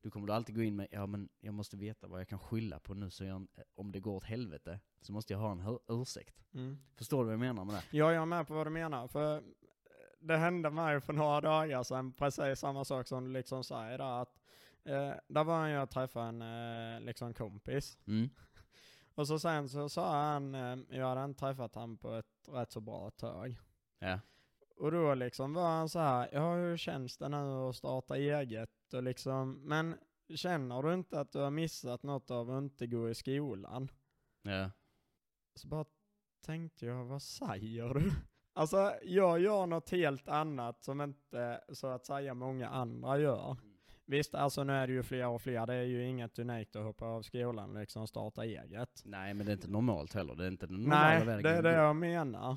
Då 0.00 0.10
kommer 0.10 0.26
du 0.26 0.32
alltid 0.32 0.54
gå 0.56 0.62
in 0.62 0.76
med, 0.76 0.88
ja 0.90 1.06
men 1.06 1.28
jag 1.40 1.54
måste 1.54 1.76
veta 1.76 2.08
vad 2.08 2.20
jag 2.20 2.28
kan 2.28 2.38
skylla 2.38 2.78
på 2.80 2.94
nu 2.94 3.10
så 3.10 3.24
jag, 3.24 3.46
om 3.74 3.92
det 3.92 4.00
går 4.00 4.16
åt 4.16 4.24
helvete, 4.24 4.80
så 5.00 5.12
måste 5.12 5.32
jag 5.32 5.40
ha 5.40 5.52
en 5.52 5.78
ursäkt. 5.88 6.44
Mm. 6.54 6.78
Förstår 6.96 7.18
du 7.18 7.24
vad 7.24 7.32
jag 7.32 7.40
menar 7.40 7.64
med 7.64 7.74
det? 7.74 7.96
Ja, 7.96 8.12
jag 8.12 8.22
är 8.22 8.26
med 8.26 8.46
på 8.46 8.54
vad 8.54 8.66
du 8.66 8.70
menar. 8.70 9.08
För 9.08 9.42
det 10.20 10.36
hände 10.36 10.70
mig 10.70 11.00
för 11.00 11.12
några 11.12 11.40
dagar 11.40 11.82
sedan 11.82 12.12
precis 12.12 12.58
samma 12.58 12.84
sak 12.84 13.06
som 13.06 13.24
du 13.24 13.32
liksom 13.32 13.64
säger 13.64 13.98
där. 13.98 14.22
Att, 14.22 14.40
eh, 14.84 15.12
där 15.28 15.44
var 15.44 15.66
jag 15.66 15.82
och 15.82 15.90
träffade 15.90 16.26
en 16.26 16.42
eh, 16.42 17.00
liksom 17.00 17.34
kompis. 17.34 17.98
Mm. 18.06 18.30
Och 19.14 19.26
så 19.26 19.38
sen 19.38 19.68
så 19.68 19.88
sa 19.88 20.12
han, 20.12 20.54
eh, 20.54 20.78
jag 20.88 21.06
hade 21.06 21.24
inte 21.24 21.40
träffat 21.40 21.74
han 21.74 21.96
på 21.96 22.12
ett 22.12 22.48
rätt 22.48 22.72
så 22.72 22.80
bra 22.80 23.10
tag. 23.10 23.58
Ja. 23.98 24.20
Och 24.76 24.92
då 24.92 25.14
liksom 25.14 25.54
var 25.54 25.68
han 25.68 25.88
så 25.88 25.98
här, 25.98 26.28
ja 26.32 26.54
hur 26.54 26.76
känns 26.76 27.16
det 27.18 27.28
nu 27.28 27.36
att 27.36 27.76
starta 27.76 28.16
eget 28.16 28.94
och 28.94 29.02
liksom, 29.02 29.52
men 29.52 29.94
känner 30.34 30.82
du 30.82 30.94
inte 30.94 31.20
att 31.20 31.32
du 31.32 31.38
har 31.38 31.50
missat 31.50 32.02
något 32.02 32.30
av 32.30 32.50
att 32.50 32.62
inte 32.62 32.86
gå 32.86 33.10
i 33.10 33.14
skolan? 33.14 33.88
Ja. 34.42 34.70
Så 35.54 35.68
bara 35.68 35.84
tänkte 36.44 36.86
jag, 36.86 37.04
vad 37.04 37.22
säger 37.22 37.94
du? 37.94 38.12
Alltså 38.54 38.94
jag 39.02 39.40
gör 39.40 39.66
något 39.66 39.90
helt 39.90 40.28
annat 40.28 40.82
som 40.82 41.00
inte 41.00 41.64
så 41.72 41.86
att 41.86 42.06
säga 42.06 42.34
många 42.34 42.68
andra 42.68 43.18
gör. 43.18 43.56
Visst, 44.12 44.34
alltså 44.34 44.64
nu 44.64 44.72
är 44.72 44.86
det 44.86 44.92
ju 44.92 45.02
fler 45.02 45.26
och 45.26 45.42
fler, 45.42 45.66
det 45.66 45.74
är 45.74 45.82
ju 45.82 46.06
inget 46.06 46.38
unikt 46.38 46.76
att 46.76 46.84
hoppa 46.84 47.06
av 47.06 47.22
skolan 47.22 47.74
liksom 47.74 48.06
starta 48.06 48.44
eget. 48.44 49.02
Nej 49.04 49.34
men 49.34 49.46
det 49.46 49.52
är 49.52 49.54
inte 49.54 49.70
normalt 49.70 50.14
heller, 50.14 50.34
det 50.34 50.44
är 50.44 50.48
inte 50.48 50.66
den 50.66 50.76
normala 50.76 51.08
Nej, 51.08 51.26
vägen. 51.26 51.42
det 51.42 51.50
är 51.50 51.62
det 51.62 51.72
jag 51.72 51.96
menar. 51.96 52.56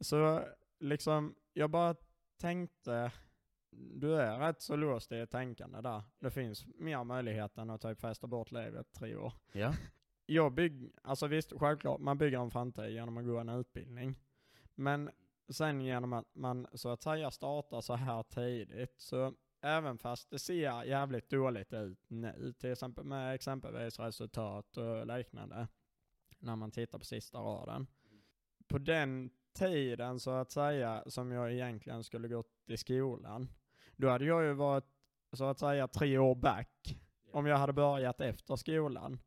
Så 0.00 0.42
liksom, 0.80 1.34
jag 1.52 1.70
bara 1.70 1.96
tänkte, 2.40 3.12
du 3.70 4.14
är 4.14 4.38
rätt 4.38 4.60
så 4.60 4.76
låst 4.76 5.12
i 5.12 5.26
tänkande 5.26 5.80
där. 5.80 6.02
Det 6.18 6.30
finns 6.30 6.66
mer 6.66 7.04
möjligheter 7.04 7.62
än 7.62 7.70
att 7.70 7.80
typ 7.82 8.00
fästa 8.00 8.26
bort 8.26 8.52
livet 8.52 8.92
tre 8.92 9.16
år. 9.16 9.32
Ja. 9.52 9.74
Jag 10.26 10.52
bygg, 10.52 10.92
alltså 11.02 11.26
visst, 11.26 11.52
självklart, 11.56 12.00
man 12.00 12.18
bygger 12.18 12.38
en 12.38 12.50
framtid 12.50 12.90
genom 12.90 13.16
att 13.16 13.24
gå 13.24 13.38
en 13.38 13.48
utbildning. 13.48 14.18
Men 14.74 15.10
sen 15.48 15.80
genom 15.80 16.12
att 16.12 16.34
man 16.34 16.66
så 16.74 16.88
att 16.88 17.02
säga 17.02 17.30
startar 17.30 17.80
så 17.80 17.94
här 17.94 18.22
tidigt, 18.22 18.94
så 18.96 19.34
även 19.60 19.98
fast 19.98 20.30
det 20.30 20.38
ser 20.38 20.84
jävligt 20.84 21.30
dåligt 21.30 21.72
ut 21.72 21.98
nu, 22.08 22.54
till 22.58 22.72
exempel 22.72 23.04
med 23.04 23.34
exempelvis 23.34 23.98
resultat 23.98 24.76
och 24.76 25.06
liknande, 25.06 25.68
när 26.38 26.56
man 26.56 26.70
tittar 26.70 26.98
på 26.98 27.04
sista 27.04 27.38
raden. 27.38 27.86
På 28.66 28.78
den 28.78 29.30
tiden 29.52 30.20
så 30.20 30.30
att 30.30 30.50
säga, 30.50 31.04
som 31.06 31.30
jag 31.30 31.52
egentligen 31.52 32.04
skulle 32.04 32.28
gått 32.28 32.52
i 32.66 32.76
skolan, 32.76 33.48
då 33.96 34.08
hade 34.08 34.24
jag 34.24 34.44
ju 34.44 34.52
varit 34.52 34.84
så 35.32 35.44
att 35.44 35.58
säga 35.58 35.88
tre 35.88 36.18
år 36.18 36.34
back, 36.34 36.98
om 37.32 37.46
jag 37.46 37.58
hade 37.58 37.72
börjat 37.72 38.20
efter 38.20 38.56
skolan. 38.56 39.18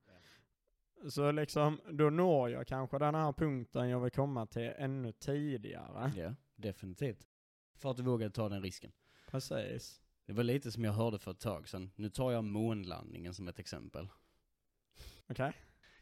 Så 1.10 1.32
liksom, 1.32 1.82
då 1.92 2.10
når 2.10 2.50
jag 2.50 2.68
kanske 2.68 3.00
den 3.00 3.16
här 3.16 3.34
punkten 3.34 3.90
jag 3.90 4.00
vill 4.00 4.12
komma 4.12 4.46
till 4.46 4.72
ännu 4.78 5.12
tidigare. 5.12 6.12
ja, 6.16 6.36
definitivt. 6.56 7.28
För 7.76 7.92
att 7.92 7.98
du 7.98 8.04
vågade 8.04 8.32
ta 8.32 8.50
den 8.50 8.62
risken. 8.62 8.92
Precis. 9.28 10.01
Det 10.26 10.34
var 10.34 10.44
lite 10.44 10.72
som 10.72 10.84
jag 10.84 10.94
hörde 10.94 11.20
för 11.20 11.32
ett 11.32 11.40
tag 11.40 11.70
sedan. 11.70 11.92
Nu 11.96 12.10
tar 12.10 12.32
jag 12.32 12.44
månlandningen 12.44 13.34
som 13.34 13.48
ett 13.48 13.60
exempel. 13.60 14.08
Okej? 15.30 15.54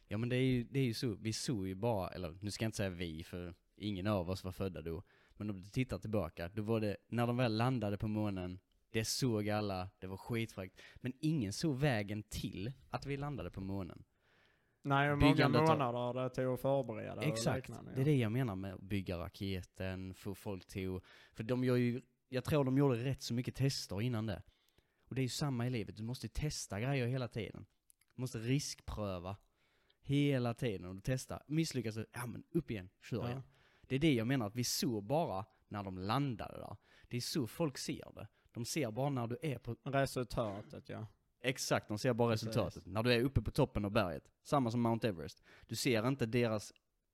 Ja 0.07 0.17
men 0.17 0.29
det 0.29 0.35
är 0.35 0.43
ju, 0.43 0.63
det 0.63 0.79
är 0.79 0.83
ju 0.83 0.93
så, 0.93 1.13
vi 1.13 1.33
såg 1.33 1.67
ju 1.67 1.75
bara, 1.75 2.09
eller 2.09 2.37
nu 2.41 2.51
ska 2.51 2.65
jag 2.65 2.67
inte 2.67 2.77
säga 2.77 2.89
vi 2.89 3.23
för 3.23 3.53
ingen 3.75 4.07
av 4.07 4.29
oss 4.29 4.43
var 4.43 4.51
födda 4.51 4.81
då. 4.81 5.03
Men 5.37 5.49
om 5.49 5.61
du 5.61 5.69
tittar 5.69 5.97
tillbaka, 5.97 6.49
då 6.49 6.61
var 6.61 6.79
det, 6.79 6.97
när 7.07 7.27
de 7.27 7.37
väl 7.37 7.57
landade 7.57 7.97
på 7.97 8.07
månen, 8.07 8.59
det 8.91 9.05
såg 9.05 9.49
alla, 9.49 9.89
det 9.99 10.07
var 10.07 10.17
skitfräckt. 10.17 10.81
Men 10.95 11.13
ingen 11.19 11.53
såg 11.53 11.77
vägen 11.77 12.23
till 12.23 12.71
att 12.89 13.05
vi 13.05 13.17
landade 13.17 13.51
på 13.51 13.61
månen. 13.61 14.03
Nej, 14.81 15.09
hur 15.09 15.15
många 15.15 15.49
månader 15.49 16.23
det 16.23 16.29
tog 16.29 16.53
att 16.53 16.61
förbereda 16.61 17.15
och 17.15 17.23
Exakt, 17.23 17.69
liknande, 17.69 17.91
det 17.95 18.01
är 18.01 18.05
det 18.05 18.15
jag 18.15 18.31
menar 18.31 18.55
med 18.55 18.73
att 18.73 18.81
bygga 18.81 19.17
raketen, 19.17 20.13
få 20.13 20.35
folk 20.35 20.65
till 20.67 20.99
för 21.33 21.43
de 21.43 21.63
gör 21.63 21.75
ju, 21.75 22.01
jag 22.29 22.43
tror 22.43 22.63
de 22.63 22.77
gjorde 22.77 23.03
rätt 23.03 23.21
så 23.21 23.33
mycket 23.33 23.55
tester 23.55 24.01
innan 24.01 24.25
det. 24.25 24.43
Och 25.07 25.15
det 25.15 25.21
är 25.21 25.23
ju 25.23 25.29
samma 25.29 25.67
i 25.67 25.69
livet, 25.69 25.97
du 25.97 26.03
måste 26.03 26.27
testa 26.29 26.79
grejer 26.79 27.07
hela 27.07 27.27
tiden. 27.27 27.65
Du 28.15 28.21
måste 28.21 28.39
riskpröva 28.39 29.37
hela 30.01 30.53
tiden 30.53 30.85
och 30.97 31.03
testa. 31.03 31.41
Misslyckas 31.47 31.95
du, 31.95 32.05
ja 32.13 32.25
men 32.25 32.43
upp 32.51 32.71
igen, 32.71 32.89
kör 33.01 33.17
Ja. 33.23 33.27
igen. 33.29 33.43
Det 33.81 33.95
är 33.95 33.99
det 33.99 34.13
jag 34.13 34.27
menar, 34.27 34.47
att 34.47 34.55
vi 34.55 34.63
såg 34.63 35.03
bara 35.03 35.45
när 35.67 35.83
de 35.83 35.97
landade 35.97 36.57
där. 36.57 36.77
Det 37.07 37.17
är 37.17 37.21
så 37.21 37.47
folk 37.47 37.77
ser 37.77 38.13
det. 38.15 38.27
De 38.51 38.65
ser 38.65 38.91
bara 38.91 39.09
när 39.09 39.27
du 39.27 39.37
är 39.41 39.57
på, 39.57 39.75
Resultatet 39.83 40.89
ja. 40.89 41.07
exakt, 41.41 41.87
de 41.87 41.97
ser 41.99 42.13
bara 42.13 42.33
Precis. 42.33 42.47
resultatet. 42.47 42.85
När 42.85 43.03
du 43.03 43.13
är 43.13 43.21
uppe 43.21 43.41
på 43.41 43.51
toppen 43.51 43.85
av 43.85 43.91
berget. 43.91 44.31
Samma 44.41 44.71
som 44.71 44.81
Mount 44.81 45.07
Everest. 45.07 45.43
Du 45.67 45.75
ser 45.75 46.07
inte 46.07 46.25
deras 46.25 46.73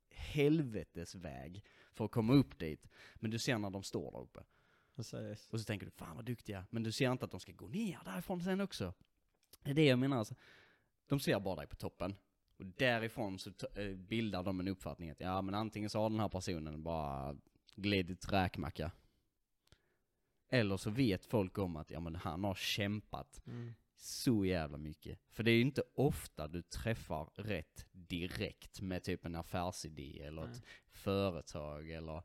helvetesväg 0.09 1.63
för 1.93 2.05
att 2.05 2.11
komma 2.11 2.33
upp 2.33 2.59
dit. 2.59 2.87
Men 3.15 3.31
du 3.31 3.39
ser 3.39 3.57
när 3.57 3.69
de 3.69 3.83
står 3.83 4.11
där 4.11 4.19
uppe. 4.21 4.43
Precis. 4.95 5.49
Och 5.53 5.59
så 5.59 5.65
tänker 5.65 5.85
du, 5.85 5.91
fan 5.91 6.15
vad 6.15 6.25
duktiga. 6.25 6.65
Men 6.69 6.83
du 6.83 6.91
ser 6.91 7.11
inte 7.11 7.25
att 7.25 7.31
de 7.31 7.39
ska 7.39 7.51
gå 7.51 7.67
ner 7.67 7.99
därifrån 8.05 8.41
sen 8.43 8.61
också. 8.61 8.93
Det 9.63 9.69
är 9.69 9.73
det 9.75 9.85
jag 9.85 9.99
menar 9.99 10.17
alltså. 10.17 10.35
De 11.07 11.19
ser 11.19 11.39
bara 11.39 11.55
dig 11.55 11.67
på 11.67 11.75
toppen. 11.75 12.15
Och 12.57 12.65
därifrån 12.65 13.39
så 13.39 13.51
eh, 13.75 13.95
bildar 13.95 14.43
de 14.43 14.59
en 14.59 14.67
uppfattning 14.67 15.09
att 15.09 15.19
ja 15.19 15.41
men 15.41 15.55
antingen 15.55 15.89
så 15.89 15.99
har 15.99 16.09
den 16.09 16.19
här 16.19 16.29
personen 16.29 16.83
bara 16.83 17.35
glidit 17.75 18.31
räkmacka. 18.31 18.91
Eller 20.49 20.77
så 20.77 20.89
vet 20.89 21.25
folk 21.25 21.57
om 21.57 21.75
att 21.75 21.91
ja 21.91 21.99
men 21.99 22.15
han 22.15 22.43
har 22.43 22.55
kämpat 22.55 23.41
Mm. 23.47 23.73
så 23.97 24.45
jävla 24.45 24.77
mycket. 24.77 25.19
För 25.31 25.43
det 25.43 25.51
är 25.51 25.55
ju 25.55 25.61
inte 25.61 25.83
ofta 25.95 26.47
du 26.47 26.61
träffar 26.61 27.25
rätt 27.35 27.85
direkt 27.91 28.81
med 28.81 29.03
typ 29.03 29.25
en 29.25 29.35
affärsidé 29.35 30.21
eller 30.21 30.41
Nej. 30.41 30.51
ett 30.51 30.63
företag 30.91 31.89
eller 31.89 32.23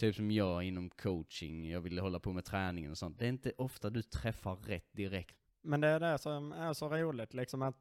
typ 0.00 0.16
som 0.16 0.30
jag 0.30 0.62
inom 0.64 0.90
coaching, 0.90 1.70
jag 1.70 1.80
ville 1.80 2.00
hålla 2.00 2.20
på 2.20 2.32
med 2.32 2.44
träningen 2.44 2.90
och 2.90 2.98
sånt. 2.98 3.18
Det 3.18 3.24
är 3.24 3.28
inte 3.28 3.52
ofta 3.58 3.90
du 3.90 4.02
träffar 4.02 4.56
rätt 4.56 4.92
direkt. 4.92 5.36
Men 5.62 5.80
det 5.80 5.88
är 5.88 6.00
det 6.00 6.18
som 6.18 6.52
är 6.52 6.72
så 6.72 6.88
roligt, 6.88 7.34
liksom 7.34 7.62
att 7.62 7.76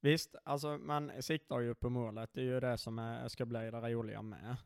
visst, 0.00 0.36
alltså 0.44 0.78
man 0.78 1.22
siktar 1.22 1.60
ju 1.60 1.74
på 1.74 1.90
målet, 1.90 2.30
det 2.34 2.40
är 2.40 2.44
ju 2.44 2.60
det 2.60 2.78
som 2.78 2.98
är, 2.98 3.28
ska 3.28 3.46
bli 3.46 3.70
det 3.70 3.80
roliga 3.80 4.22
med. 4.22 4.56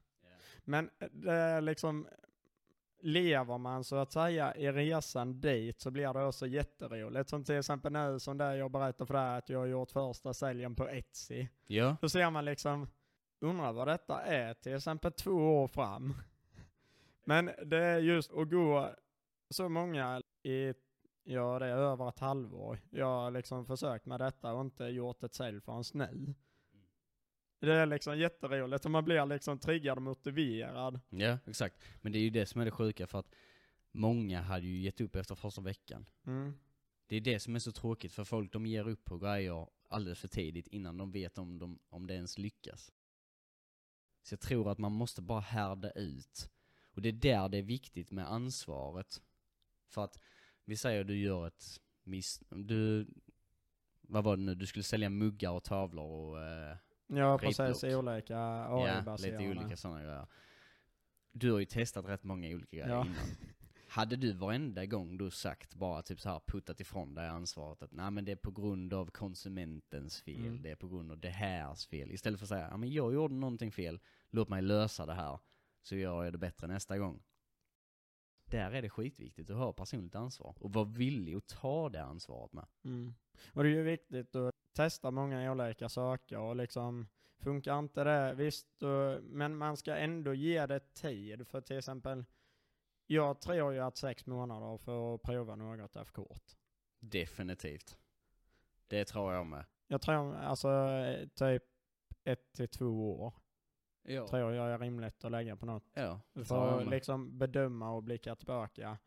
Men 0.64 0.90
det 1.12 1.32
är 1.32 1.60
liksom, 1.60 2.08
lever 3.00 3.58
man 3.58 3.84
så 3.84 3.96
att 3.96 4.12
säga 4.12 4.56
i 4.56 4.72
resan 4.72 5.40
dit 5.40 5.80
så 5.80 5.90
blir 5.90 6.12
det 6.12 6.24
också 6.24 6.46
jätteroligt. 6.46 7.28
Som 7.28 7.44
till 7.44 7.58
exempel 7.58 7.92
nu 7.92 8.18
som 8.20 8.38
det 8.38 8.56
jag 8.56 8.70
berättade 8.70 9.06
för 9.06 9.14
dig 9.14 9.36
att 9.36 9.48
jag 9.48 9.58
har 9.58 9.66
gjort 9.66 9.90
första 9.90 10.34
säljen 10.34 10.74
på 10.74 10.88
Etsy. 10.88 11.46
Ja. 11.66 11.96
Då 12.00 12.08
ser 12.08 12.30
man 12.30 12.44
liksom, 12.44 12.88
undrar 13.40 13.72
vad 13.72 13.88
detta 13.88 14.22
är 14.22 14.54
till 14.54 14.74
exempel 14.74 15.12
två 15.12 15.62
år 15.62 15.68
fram. 15.68 16.14
Men 17.28 17.50
det 17.66 17.78
är 17.78 17.98
just 17.98 18.32
att 18.32 18.50
gå 18.50 18.94
så 19.50 19.68
många 19.68 20.22
i, 20.42 20.72
ja 21.24 21.58
det 21.58 21.66
är 21.66 21.76
över 21.76 22.08
ett 22.08 22.18
halvår. 22.18 22.80
Jag 22.90 23.06
har 23.06 23.30
liksom 23.30 23.66
försökt 23.66 24.06
med 24.06 24.20
detta 24.20 24.52
och 24.52 24.60
inte 24.60 24.84
gjort 24.84 25.22
ett 25.22 25.34
sälj 25.34 25.60
förrän 25.60 25.84
nu. 25.94 26.34
Det 27.60 27.72
är 27.72 27.86
liksom 27.86 28.18
jätteroligt 28.18 28.84
och 28.84 28.90
man 28.90 29.04
blir 29.04 29.26
liksom 29.26 29.58
triggad 29.58 29.98
och 29.98 30.02
motiverad. 30.02 31.00
Ja, 31.08 31.38
exakt. 31.46 31.82
Men 32.00 32.12
det 32.12 32.18
är 32.18 32.20
ju 32.20 32.30
det 32.30 32.46
som 32.46 32.60
är 32.60 32.64
det 32.64 32.70
sjuka 32.70 33.06
för 33.06 33.18
att 33.18 33.34
många 33.92 34.40
hade 34.40 34.66
ju 34.66 34.80
gett 34.80 35.00
upp 35.00 35.16
efter 35.16 35.34
första 35.34 35.60
veckan. 35.60 36.06
Mm. 36.26 36.58
Det 37.06 37.16
är 37.16 37.20
det 37.20 37.40
som 37.40 37.54
är 37.54 37.58
så 37.58 37.72
tråkigt 37.72 38.12
för 38.12 38.24
folk 38.24 38.52
de 38.52 38.66
ger 38.66 38.88
upp 38.88 39.04
på 39.04 39.18
grejer 39.18 39.68
alldeles 39.88 40.18
för 40.18 40.28
tidigt 40.28 40.66
innan 40.66 40.96
de 40.96 41.10
vet 41.10 41.38
om, 41.38 41.58
de, 41.58 41.78
om 41.88 42.06
det 42.06 42.14
ens 42.14 42.38
lyckas. 42.38 42.92
Så 44.22 44.32
jag 44.32 44.40
tror 44.40 44.70
att 44.70 44.78
man 44.78 44.92
måste 44.92 45.22
bara 45.22 45.40
härda 45.40 45.90
ut. 45.90 46.50
Och 46.98 47.02
det 47.02 47.08
är 47.08 47.12
där 47.12 47.48
det 47.48 47.58
är 47.58 47.62
viktigt 47.62 48.10
med 48.10 48.30
ansvaret. 48.32 49.22
För 49.88 50.04
att, 50.04 50.18
vi 50.64 50.76
säger 50.76 51.04
du 51.04 51.16
gör 51.18 51.46
ett 51.46 51.80
miss... 52.04 52.42
Du... 52.50 53.06
Vad 54.00 54.24
var 54.24 54.36
det 54.36 54.42
nu? 54.42 54.54
Du 54.54 54.66
skulle 54.66 54.82
sälja 54.82 55.10
muggar 55.10 55.50
och 55.50 55.64
tavlor 55.64 56.04
och... 56.04 56.42
Eh, 56.42 56.76
Ja 57.06 57.38
precis, 57.38 57.84
olika 57.84 58.34
ja, 58.34 59.16
lite 59.16 59.36
olika 59.50 59.76
sådana 59.76 60.02
grejer. 60.02 60.26
Du 61.32 61.52
har 61.52 61.58
ju 61.58 61.64
testat 61.64 62.04
rätt 62.06 62.24
många 62.24 62.48
olika 62.48 62.76
grejer 62.76 62.88
Ja. 62.88 63.04
innan. 63.04 63.16
Hade 63.88 64.16
du 64.16 64.32
varenda 64.32 64.86
gång 64.86 65.18
du 65.18 65.30
sagt 65.30 65.74
bara 65.74 66.02
typ 66.02 66.20
så 66.20 66.28
här 66.28 66.40
puttat 66.46 66.80
ifrån 66.80 67.14
dig 67.14 67.28
ansvaret 67.28 67.82
att 67.82 67.92
nej 67.92 68.10
men 68.10 68.24
det 68.24 68.32
är 68.32 68.36
på 68.36 68.50
grund 68.50 68.94
av 68.94 69.10
konsumentens 69.10 70.20
fel, 70.22 70.36
Mm. 70.46 70.62
det 70.62 70.70
är 70.70 70.76
på 70.76 70.88
grund 70.88 71.10
av 71.12 71.18
det 71.18 71.28
härs 71.30 71.86
fel. 71.86 72.10
Istället 72.12 72.38
för 72.40 72.44
att 72.44 72.48
säga, 72.48 72.68
ja 72.70 72.76
men 72.76 72.92
jag 72.92 73.14
gjorde 73.14 73.34
någonting 73.34 73.72
fel, 73.72 74.00
låt 74.30 74.48
mig 74.48 74.62
lösa 74.62 75.06
det 75.06 75.14
här, 75.14 75.38
så 75.88 75.96
gör 75.96 76.24
jag 76.24 76.32
det 76.32 76.38
bättre 76.38 76.66
nästa 76.66 76.98
gång. 76.98 77.22
Där 78.44 78.70
är 78.70 78.82
det 78.82 78.90
skitviktigt 78.90 79.50
att 79.50 79.56
ha 79.56 79.72
personligt 79.72 80.14
ansvar 80.14 80.54
och 80.60 80.72
vara 80.72 80.84
villig 80.84 81.34
att 81.34 81.46
ta 81.48 81.88
det 81.88 82.02
ansvaret 82.02 82.52
med. 82.52 82.66
Mm. 82.84 83.14
Och 83.52 83.62
det 83.62 83.68
är 83.68 83.72
ju 83.72 83.82
viktigt 83.82 84.36
att 84.36 84.54
testa 84.72 85.10
många 85.10 85.52
olika 85.52 85.88
saker 85.88 86.38
och 86.38 86.56
liksom 86.56 87.08
funkar 87.38 87.78
inte 87.78 88.04
det, 88.04 88.34
visst, 88.34 88.82
men 89.22 89.56
man 89.56 89.76
ska 89.76 89.96
ändå 89.96 90.34
ge 90.34 90.66
det 90.66 90.94
tid. 90.94 91.46
För 91.48 91.60
till 91.60 91.78
exempel, 91.78 92.24
jag 93.06 93.40
tror 93.40 93.72
ju 93.72 93.80
att 93.80 93.96
sex 93.96 94.26
månader 94.26 94.78
för 94.78 95.14
att 95.14 95.22
prova 95.22 95.56
något 95.56 95.96
är 95.96 96.04
för 96.04 96.12
kort. 96.12 96.52
Definitivt. 96.98 97.98
Det 98.86 99.04
tror 99.04 99.32
jag 99.32 99.46
med. 99.46 99.64
Jag 99.86 100.00
tror 100.00 100.34
alltså 100.34 100.68
typ 101.34 101.62
ett 102.24 102.52
till 102.52 102.68
två 102.68 103.20
år 103.20 103.34
Ja. 104.02 104.28
tror 104.28 104.52
jag 104.52 104.70
är 104.70 104.78
rimligt 104.78 105.24
att 105.24 105.30
lägga 105.32 105.56
på 105.56 105.66
något. 105.66 105.84
Ja, 105.94 106.20
För 106.44 106.80
att 106.80 106.88
liksom 106.90 107.38
bedöma 107.38 107.90
och 107.90 108.02
blicka 108.02 108.36
tillbaka. 108.36 108.98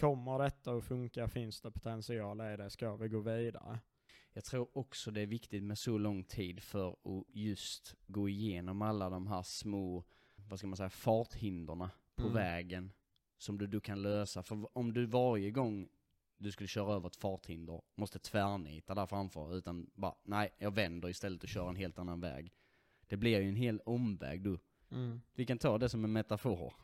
Kommer 0.00 0.38
detta 0.38 0.72
att 0.72 0.84
funka? 0.84 1.28
Finns 1.28 1.60
det 1.60 1.70
potential 1.70 2.40
i 2.40 2.56
det? 2.56 2.70
Ska 2.70 2.96
vi 2.96 3.08
gå 3.08 3.20
vidare? 3.20 3.80
Jag 4.32 4.44
tror 4.44 4.68
också 4.78 5.10
det 5.10 5.20
är 5.20 5.26
viktigt 5.26 5.62
med 5.62 5.78
så 5.78 5.98
lång 5.98 6.24
tid 6.24 6.62
för 6.62 6.88
att 6.90 7.24
just 7.28 7.94
gå 8.06 8.28
igenom 8.28 8.82
alla 8.82 9.10
de 9.10 9.26
här 9.26 9.42
små, 9.42 10.04
vad 10.48 10.58
ska 10.58 10.68
man 10.68 10.76
säga, 10.76 10.90
farthindren 10.90 11.88
på 12.14 12.22
Mm. 12.22 12.34
vägen. 12.34 12.92
Som 13.38 13.58
du, 13.58 13.66
du 13.66 13.80
kan 13.80 14.02
lösa. 14.02 14.42
För 14.42 14.78
om 14.78 14.92
du 14.94 15.06
varje 15.06 15.50
gång 15.50 15.88
du 16.38 16.52
skulle 16.52 16.68
köra 16.68 16.94
över 16.94 17.06
ett 17.08 17.16
farthinder 17.16 17.82
måste 17.94 18.18
tvärnita 18.18 18.94
där 18.94 19.06
framför 19.06 19.56
utan 19.56 19.90
bara, 19.94 20.14
nej, 20.22 20.50
jag 20.58 20.70
vänder 20.70 21.08
istället 21.08 21.42
och 21.42 21.48
kör 21.48 21.68
en 21.68 21.76
helt 21.76 21.98
annan 21.98 22.20
väg. 22.20 22.52
Det 23.08 23.16
blir 23.16 23.40
ju 23.40 23.48
en 23.48 23.56
hel 23.56 23.80
omväg 23.80 24.42
du. 24.42 24.58
Mm. 24.90 25.20
Vi 25.34 25.46
kan 25.46 25.58
ta 25.58 25.78
det 25.78 25.88
som 25.88 26.04
en 26.04 26.12
metafor. 26.12 26.74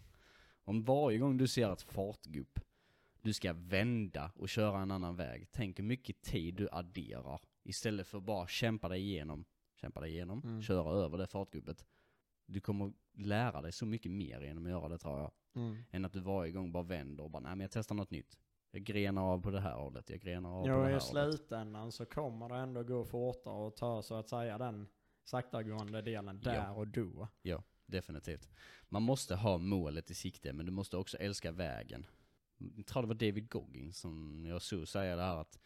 Om 0.65 0.83
varje 0.85 1.19
gång 1.19 1.37
du 1.37 1.49
ser 1.49 1.73
ett 1.73 1.83
fartgupp, 1.83 2.59
du 3.23 3.33
ska 3.33 3.53
vända 3.53 4.33
och 4.37 4.49
köra 4.49 4.81
en 4.83 4.91
annan 4.91 5.17
väg. 5.17 5.49
Tänk 5.53 5.79
hur 5.79 5.85
mycket 5.85 6.21
tid 6.23 6.55
du 6.55 6.69
adderar. 6.73 7.41
Istället 7.63 8.07
för 8.07 8.21
bara 8.21 8.47
kämpa 8.47 8.89
dig 8.89 9.01
igenom, 9.01 9.45
kämpa 9.81 10.01
dig 10.01 10.11
igenom, 10.11 10.43
Mm. 10.45 10.63
köra 10.63 10.91
över 11.05 11.19
det 11.19 11.27
fartguppet. 11.27 11.87
Du 12.47 12.61
kommer 12.61 12.93
lära 13.15 13.63
dig 13.63 13.73
så 13.73 13.87
mycket 13.87 14.13
mer 14.13 14.41
genom 14.41 14.65
att 14.67 14.71
göra 14.71 14.89
det 14.89 14.99
tror 14.99 15.19
jag. 15.19 15.31
Mm. 15.55 15.77
Än 15.91 16.05
att 16.05 16.13
du 16.13 16.21
varje 16.21 16.53
gång 16.53 16.73
bara 16.73 16.83
vänder 16.83 17.25
och 17.25 17.31
bara, 17.31 17.41
nej 17.43 17.51
men 17.57 17.61
jag 17.61 17.71
testar 17.71 17.95
något 17.95 18.11
nytt. 18.11 18.39
Jag 18.71 18.83
grenar 18.83 19.23
av 19.23 19.43
på 19.43 19.51
det 19.51 19.61
här 19.61 19.75
hållet, 19.77 20.11
jag 20.11 20.21
grenar 20.21 20.51
av 20.51 20.63
på 20.63 20.69
det 20.69 20.75
Jo, 20.75 20.81
här 20.81 20.89
i 20.91 20.93
hållet. 20.93 21.03
slutändan 21.03 21.93
så 21.93 22.05
kommer 22.07 22.49
det 22.49 22.55
ändå 22.57 22.83
gå 22.83 23.05
fortare 23.05 23.55
och 23.55 23.77
ta 23.77 24.03
så 24.03 24.15
att 24.15 24.29
säga 24.29 24.59
den 24.59 24.89
saktagående 25.25 26.03
delen 26.03 26.41
Ja. 26.45 26.51
där 26.51 26.71
och 26.79 26.89
då. 26.89 27.29
Ja, 27.43 27.63
definitivt. 27.87 28.49
Man 28.89 29.03
måste 29.03 29.35
ha 29.35 29.59
målet 29.59 30.11
i 30.11 30.15
sikte, 30.15 30.53
men 30.53 30.67
du 30.67 30.73
måste 30.73 30.97
också 30.97 31.17
älska 31.17 31.53
vägen. 31.53 32.07
Jag 32.77 32.87
tror 32.87 33.03
det 33.03 33.09
var 33.09 33.15
David 33.15 33.51
Goggins 33.51 33.99
som 33.99 34.45
jag 34.47 34.63
såg 34.63 34.89
säga 34.89 35.17
det 35.17 35.23
här 35.23 35.37
att 35.37 35.59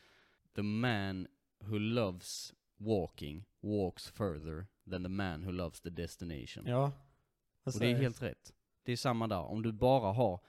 The 0.55 0.63
man 0.63 1.27
who 1.59 1.79
loves 1.79 2.55
walking 2.77 3.45
walks 3.61 4.09
further 4.11 4.67
than 4.91 5.03
the 5.03 5.09
man 5.09 5.45
who 5.45 5.51
loves 5.51 5.81
the 5.81 5.91
destination. 5.91 6.67
Ja. 6.67 6.93
Och 7.63 7.73
det 7.81 7.87
är 7.87 7.97
helt 7.97 8.23
rätt. 8.23 8.55
Det 8.83 8.93
är 8.93 8.97
samma 8.97 9.27
där. 9.29 9.41
Om 9.41 9.63
du 9.63 9.73
bara 9.73 10.13
har 10.13 10.41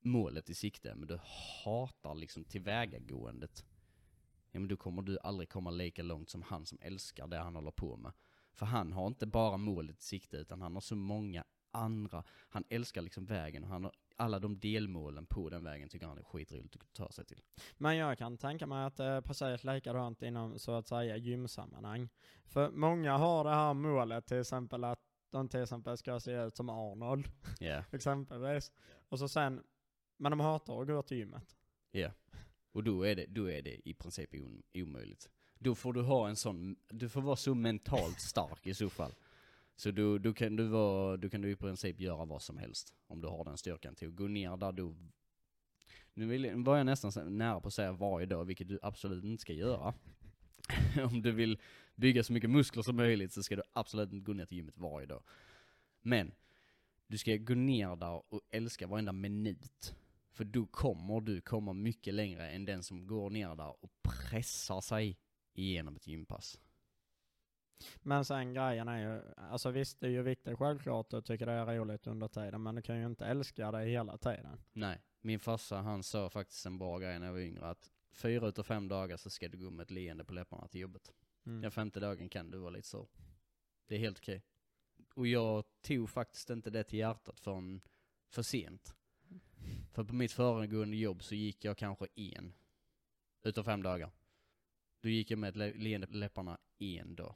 målet 0.00 0.50
i 0.50 0.54
sikte, 0.54 0.94
men 0.94 1.08
du 1.08 1.18
hatar 1.64 2.14
liksom 2.14 2.44
tillvägagåendet, 2.44 3.64
ja 4.50 4.60
men 4.60 4.68
då 4.68 4.76
kommer 4.76 5.02
du 5.02 5.18
aldrig 5.18 5.48
komma 5.48 5.70
lika 5.70 6.02
långt 6.02 6.30
som 6.30 6.42
han 6.42 6.66
som 6.66 6.78
älskar 6.82 7.26
det 7.26 7.38
han 7.38 7.54
håller 7.54 7.70
på 7.70 7.96
med. 7.96 8.12
För 8.56 8.66
han 8.66 8.92
har 8.92 9.06
inte 9.06 9.26
bara 9.26 9.56
målet 9.56 9.98
i 9.98 10.02
sikte, 10.02 10.36
utan 10.36 10.62
han 10.62 10.74
har 10.74 10.80
så 10.80 10.96
många 10.96 11.44
andra, 11.70 12.24
han 12.48 12.64
älskar 12.68 13.02
liksom 13.02 13.26
vägen 13.26 13.64
och 13.64 13.70
han 13.70 13.84
har 13.84 13.92
alla 14.16 14.38
de 14.38 14.58
delmålen 14.60 15.26
på 15.26 15.48
den 15.50 15.64
vägen 15.64 15.88
tycker 15.88 16.06
han 16.06 16.18
är 16.18 16.22
skitroligt 16.22 16.76
att 16.76 16.92
ta 16.92 17.10
sig 17.10 17.24
till. 17.24 17.42
Men 17.76 17.96
jag 17.96 18.18
kan 18.18 18.38
tänka 18.38 18.66
mig 18.66 18.84
att 18.84 18.96
det 18.96 19.04
är 19.04 19.20
precis 19.20 19.64
likadant 19.64 20.22
inom 20.22 20.58
så 20.58 20.72
att 20.72 20.86
säga 20.88 21.16
gymsammanhang. 21.16 22.08
För 22.44 22.70
många 22.70 23.16
har 23.16 23.44
det 23.44 23.50
här 23.54 23.74
målet 23.74 24.26
till 24.26 24.40
exempel 24.40 24.84
att 24.84 24.98
de 25.32 25.48
till 25.48 25.60
exempel 25.62 25.96
ska 25.96 26.20
se 26.20 26.32
ut 26.32 26.56
som 26.56 26.68
Arnold, 26.68 27.28
Ja, 27.60 27.84
exempelvis. 27.92 28.72
Och 29.08 29.18
så 29.18 29.28
sen, 29.28 29.62
men 30.18 30.30
de 30.30 30.40
hatar 30.40 30.80
att 30.82 30.86
gå 30.88 31.02
till 31.02 31.16
gymmet. 31.16 31.56
ja. 31.90 32.10
Och 32.72 32.84
då 32.84 33.02
är 33.06 33.16
det, 33.16 33.26
då 33.26 33.50
är 33.50 33.62
det 33.62 33.88
i 33.88 33.94
princip 33.94 34.34
om- 34.34 34.62
omöjligt. 34.74 35.30
Då 35.58 35.74
får 35.74 35.92
du 35.92 36.02
ha 36.02 36.28
en 36.28 36.36
sån, 36.36 36.76
du 36.88 37.08
får 37.08 37.20
vara 37.20 37.36
så 37.36 37.54
mentalt 37.54 38.20
stark 38.20 38.66
i 38.66 38.74
så 38.74 38.90
fall. 38.90 39.14
Så 39.76 39.90
då, 39.90 40.18
du 40.18 40.34
kan 40.34 40.56
du 40.56 40.66
vara, 40.66 41.16
du 41.16 41.30
kan 41.30 41.40
du 41.40 41.50
i 41.50 41.56
princip 41.56 42.00
göra 42.00 42.24
vad 42.24 42.42
som 42.42 42.58
helst. 42.58 42.94
Om 43.06 43.20
du 43.20 43.28
har 43.28 43.44
den 43.44 43.58
styrkan 43.58 43.94
till 43.94 44.08
att 44.08 44.14
gå 44.14 44.28
ner 44.28 44.56
där 44.56 44.72
du... 44.72 44.94
Nu 46.14 46.26
vill, 46.26 46.52
var 46.54 46.76
jag 46.76 46.86
nästan 46.86 47.38
nära 47.38 47.60
på 47.60 47.68
att 47.68 47.74
säga 47.74 47.92
varje 47.92 48.26
dag, 48.26 48.44
vilket 48.44 48.68
du 48.68 48.78
absolut 48.82 49.24
inte 49.24 49.40
ska 49.40 49.52
göra. 49.52 49.94
Om 51.10 51.22
du 51.22 51.32
vill 51.32 51.58
bygga 51.94 52.24
så 52.24 52.32
mycket 52.32 52.50
muskler 52.50 52.82
som 52.82 52.96
möjligt 52.96 53.32
så 53.32 53.42
ska 53.42 53.56
du 53.56 53.62
absolut 53.72 54.12
inte 54.12 54.24
gå 54.24 54.32
ner 54.32 54.46
till 54.46 54.56
gymmet 54.56 54.78
varje 54.78 55.06
dag. 55.06 55.22
Men, 56.02 56.32
du 57.06 57.18
ska 57.18 57.36
gå 57.36 57.54
ner 57.54 57.96
där 57.96 58.34
och 58.34 58.40
älska 58.50 58.86
varenda 58.86 59.12
minut. 59.12 59.94
För 60.32 60.44
då 60.44 60.66
kommer 60.66 61.20
du 61.20 61.40
komma 61.40 61.72
mycket 61.72 62.14
längre 62.14 62.50
än 62.50 62.64
den 62.64 62.82
som 62.82 63.06
går 63.06 63.30
ner 63.30 63.54
där 63.54 63.84
och 63.84 63.90
pressar 64.02 64.80
sig 64.80 65.18
igenom 65.58 65.96
ett 65.96 66.06
gympass. 66.06 66.60
Men 68.02 68.24
sen 68.24 68.54
grejen 68.54 68.88
är 68.88 68.98
ju, 68.98 69.22
alltså 69.36 69.70
visst 69.70 70.00
det 70.00 70.06
är 70.06 70.10
ju 70.10 70.22
viktigt 70.22 70.58
självklart 70.58 71.12
att 71.12 71.24
tycka 71.24 71.46
det 71.46 71.52
är 71.52 71.66
roligt 71.66 72.06
under 72.06 72.28
tiden, 72.28 72.62
men 72.62 72.74
du 72.74 72.82
kan 72.82 72.98
ju 72.98 73.06
inte 73.06 73.26
älska 73.26 73.72
det 73.72 73.84
hela 73.84 74.18
tiden. 74.18 74.60
Nej, 74.72 75.02
min 75.20 75.40
farsa 75.40 75.76
han 75.76 76.02
sa 76.02 76.30
faktiskt 76.30 76.66
en 76.66 76.78
bra 76.78 76.98
grej 76.98 77.18
när 77.18 77.26
jag 77.26 77.32
var 77.32 77.40
yngre 77.40 77.68
att 77.68 77.90
fyra 78.12 78.48
utav 78.48 78.62
fem 78.62 78.88
dagar 78.88 79.16
så 79.16 79.30
ska 79.30 79.48
du 79.48 79.58
gå 79.58 79.70
med 79.70 79.82
ett 79.82 79.90
leende 79.90 80.24
på 80.24 80.34
läpparna 80.34 80.68
till 80.68 80.80
jobbet. 80.80 81.12
Mm. 81.46 81.60
Den 81.60 81.70
femte 81.70 82.00
dagen 82.00 82.28
kan 82.28 82.50
du 82.50 82.58
vara 82.58 82.70
lite 82.70 82.88
så. 82.88 83.08
Det 83.86 83.94
är 83.94 83.98
helt 83.98 84.18
okej. 84.18 84.42
Och 85.14 85.26
jag 85.26 85.64
tog 85.82 86.10
faktiskt 86.10 86.50
inte 86.50 86.70
det 86.70 86.84
till 86.84 86.98
hjärtat 86.98 87.40
förrän 87.40 87.80
för 88.28 88.42
sent. 88.42 88.94
För 89.92 90.04
på 90.04 90.14
mitt 90.14 90.32
föregående 90.32 90.96
jobb 90.96 91.22
så 91.22 91.34
gick 91.34 91.64
jag 91.64 91.78
kanske 91.78 92.06
en 92.14 92.54
utav 93.42 93.64
fem 93.64 93.82
dagar. 93.82 94.10
Då 95.06 95.10
gick 95.10 95.30
jag 95.30 95.38
med 95.38 95.48
ett 95.48 95.56
le- 95.56 95.72
leende 95.72 96.06
på 96.06 96.16
läpparna 96.16 96.58
en 96.78 97.14
dag. 97.14 97.34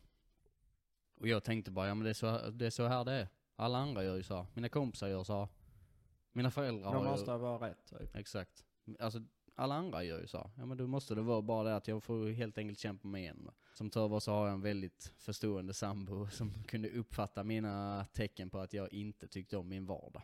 Och 1.14 1.28
jag 1.28 1.44
tänkte 1.44 1.70
bara, 1.70 1.88
ja 1.88 1.94
men 1.94 2.04
det 2.04 2.10
är 2.10 2.14
så, 2.14 2.50
det 2.50 2.66
är 2.66 2.70
så 2.70 2.86
här 2.86 3.04
det 3.04 3.12
är. 3.12 3.28
Alla 3.56 3.78
andra 3.78 4.04
gör 4.04 4.16
ju 4.16 4.22
så 4.22 4.36
här. 4.36 4.46
Mina 4.54 4.68
kompisar 4.68 5.08
gör 5.08 5.24
så 5.24 5.38
här. 5.38 5.48
Mina 6.32 6.50
föräldrar 6.50 6.92
har 6.92 7.04
måste 7.04 7.30
ju... 7.30 7.36
det 7.36 7.42
vara 7.42 7.68
rätt 7.68 7.86
typ. 7.86 8.16
Exakt. 8.16 8.64
Alltså 8.98 9.22
alla 9.54 9.74
andra 9.74 10.04
gör 10.04 10.20
ju 10.20 10.26
så. 10.26 10.38
här. 10.38 10.50
Ja 10.56 10.66
men 10.66 10.76
då 10.78 10.86
måste 10.86 11.14
det 11.14 11.22
vara 11.22 11.42
bara 11.42 11.68
det 11.68 11.76
att 11.76 11.88
jag 11.88 12.02
får 12.02 12.30
helt 12.30 12.58
enkelt 12.58 12.78
kämpa 12.78 13.08
mig 13.08 13.22
igenom. 13.22 13.54
Som 13.74 13.90
tur 13.90 14.08
var 14.08 14.20
så 14.20 14.32
har 14.32 14.46
jag 14.46 14.54
en 14.54 14.60
väldigt 14.60 15.12
förstående 15.16 15.74
sambo 15.74 16.28
som 16.30 16.64
kunde 16.64 16.90
uppfatta 16.90 17.44
mina 17.44 18.06
tecken 18.12 18.50
på 18.50 18.58
att 18.58 18.72
jag 18.72 18.92
inte 18.92 19.28
tyckte 19.28 19.56
om 19.56 19.68
min 19.68 19.86
vardag. 19.86 20.22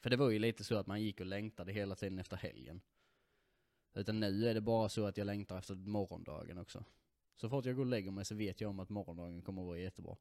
För 0.00 0.10
det 0.10 0.16
var 0.16 0.30
ju 0.30 0.38
lite 0.38 0.64
så 0.64 0.76
att 0.76 0.86
man 0.86 1.02
gick 1.02 1.20
och 1.20 1.26
längtade 1.26 1.72
hela 1.72 1.94
tiden 1.94 2.18
efter 2.18 2.36
helgen. 2.36 2.80
Utan 3.96 4.20
nu 4.20 4.48
är 4.48 4.54
det 4.54 4.60
bara 4.60 4.88
så 4.88 5.06
att 5.06 5.16
jag 5.16 5.24
längtar 5.24 5.58
efter 5.58 5.74
morgondagen 5.74 6.58
också. 6.58 6.84
Så 7.36 7.48
fort 7.48 7.64
jag 7.64 7.76
går 7.76 7.82
och 7.82 7.90
lägger 7.90 8.10
mig 8.10 8.24
så 8.24 8.34
vet 8.34 8.60
jag 8.60 8.70
om 8.70 8.80
att 8.80 8.88
morgondagen 8.88 9.42
kommer 9.42 9.62
att 9.62 9.66
vara 9.66 9.78
jättebra. 9.78 10.16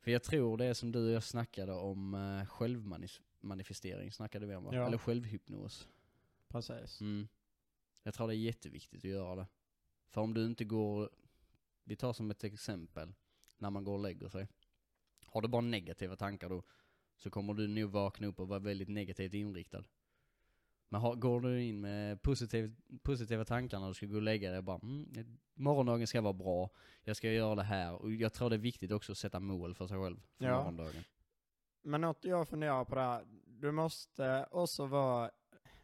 För 0.00 0.10
jag 0.10 0.22
tror 0.22 0.56
det 0.56 0.64
är 0.64 0.74
som 0.74 0.92
du 0.92 1.06
och 1.06 1.10
jag 1.12 1.24
snackade 1.24 1.72
om 1.72 2.14
eh, 2.14 2.46
självmanifestering, 2.46 4.12
snackade 4.12 4.46
vi 4.46 4.54
om 4.54 4.64
va? 4.64 4.70
Ja. 4.74 4.86
Eller 4.86 4.98
självhypnos. 4.98 5.88
Precis. 6.48 7.00
Mm. 7.00 7.28
Jag 8.02 8.14
tror 8.14 8.28
det 8.28 8.34
är 8.34 8.36
jätteviktigt 8.36 9.00
att 9.00 9.10
göra 9.10 9.36
det. 9.36 9.46
För 10.08 10.20
om 10.20 10.34
du 10.34 10.46
inte 10.46 10.64
går, 10.64 11.10
vi 11.84 11.96
tar 11.96 12.12
som 12.12 12.30
ett 12.30 12.44
exempel, 12.44 13.14
när 13.58 13.70
man 13.70 13.84
går 13.84 13.92
och 13.92 14.02
lägger 14.02 14.28
sig. 14.28 14.48
Har 15.26 15.42
du 15.42 15.48
bara 15.48 15.60
negativa 15.60 16.16
tankar 16.16 16.48
då, 16.48 16.62
så 17.16 17.30
kommer 17.30 17.54
du 17.54 17.68
nog 17.68 17.90
vakna 17.90 18.26
upp 18.26 18.40
och 18.40 18.48
vara 18.48 18.58
väldigt 18.58 18.88
negativt 18.88 19.34
inriktad. 19.34 19.84
Men 20.88 21.00
har, 21.00 21.14
går 21.14 21.40
du 21.40 21.62
in 21.62 21.80
med 21.80 22.22
positiv, 22.22 22.74
positiva 23.02 23.44
tankar 23.44 23.80
när 23.80 23.88
du 23.88 23.94
ska 23.94 24.06
gå 24.06 24.16
och 24.16 24.22
lägga 24.22 24.50
dig, 24.50 24.62
bara 24.62 24.78
mm, 24.82 25.06
morgondagen 25.54 26.06
ska 26.06 26.20
vara 26.20 26.32
bra, 26.32 26.70
jag 27.04 27.16
ska 27.16 27.30
göra 27.32 27.54
det 27.54 27.62
här. 27.62 27.94
Och 28.02 28.12
jag 28.12 28.32
tror 28.32 28.50
det 28.50 28.56
är 28.56 28.60
viktigt 28.60 28.92
också 28.92 29.12
att 29.12 29.18
sätta 29.18 29.40
mål 29.40 29.74
för 29.74 29.86
sig 29.86 29.98
själv 29.98 30.16
för 30.38 30.44
Ja. 30.44 30.56
morgondagen. 30.56 31.04
Men 31.82 32.00
något 32.00 32.24
jag 32.24 32.48
funderar 32.48 32.84
på 32.84 32.94
där, 32.94 33.24
du 33.46 33.72
måste 33.72 34.46
också 34.50 34.86
vara, 34.86 35.30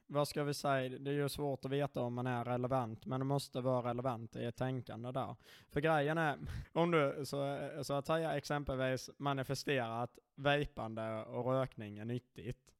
vad 0.06 0.28
ska 0.28 0.44
vi 0.44 0.54
säga, 0.54 0.98
det 0.98 1.10
är 1.10 1.14
ju 1.14 1.28
svårt 1.28 1.64
att 1.64 1.70
veta 1.70 2.00
om 2.00 2.14
man 2.14 2.26
är 2.26 2.44
relevant, 2.44 3.06
men 3.06 3.20
du 3.20 3.26
måste 3.26 3.60
vara 3.60 3.88
relevant 3.90 4.36
i 4.36 4.44
ett 4.44 4.56
tänkande 4.56 5.12
där. 5.12 5.36
För 5.70 5.80
grejen 5.80 6.18
är, 6.18 6.38
om 6.72 6.90
du 6.90 7.22
så, 7.26 7.70
så 7.82 7.94
att 7.94 8.06
säga 8.06 8.36
exempelvis 8.36 9.10
manifesterar 9.18 10.02
att 10.02 10.18
vejpande 10.34 11.24
och 11.24 11.44
rökning 11.46 11.98
är 11.98 12.04
nyttigt, 12.04 12.73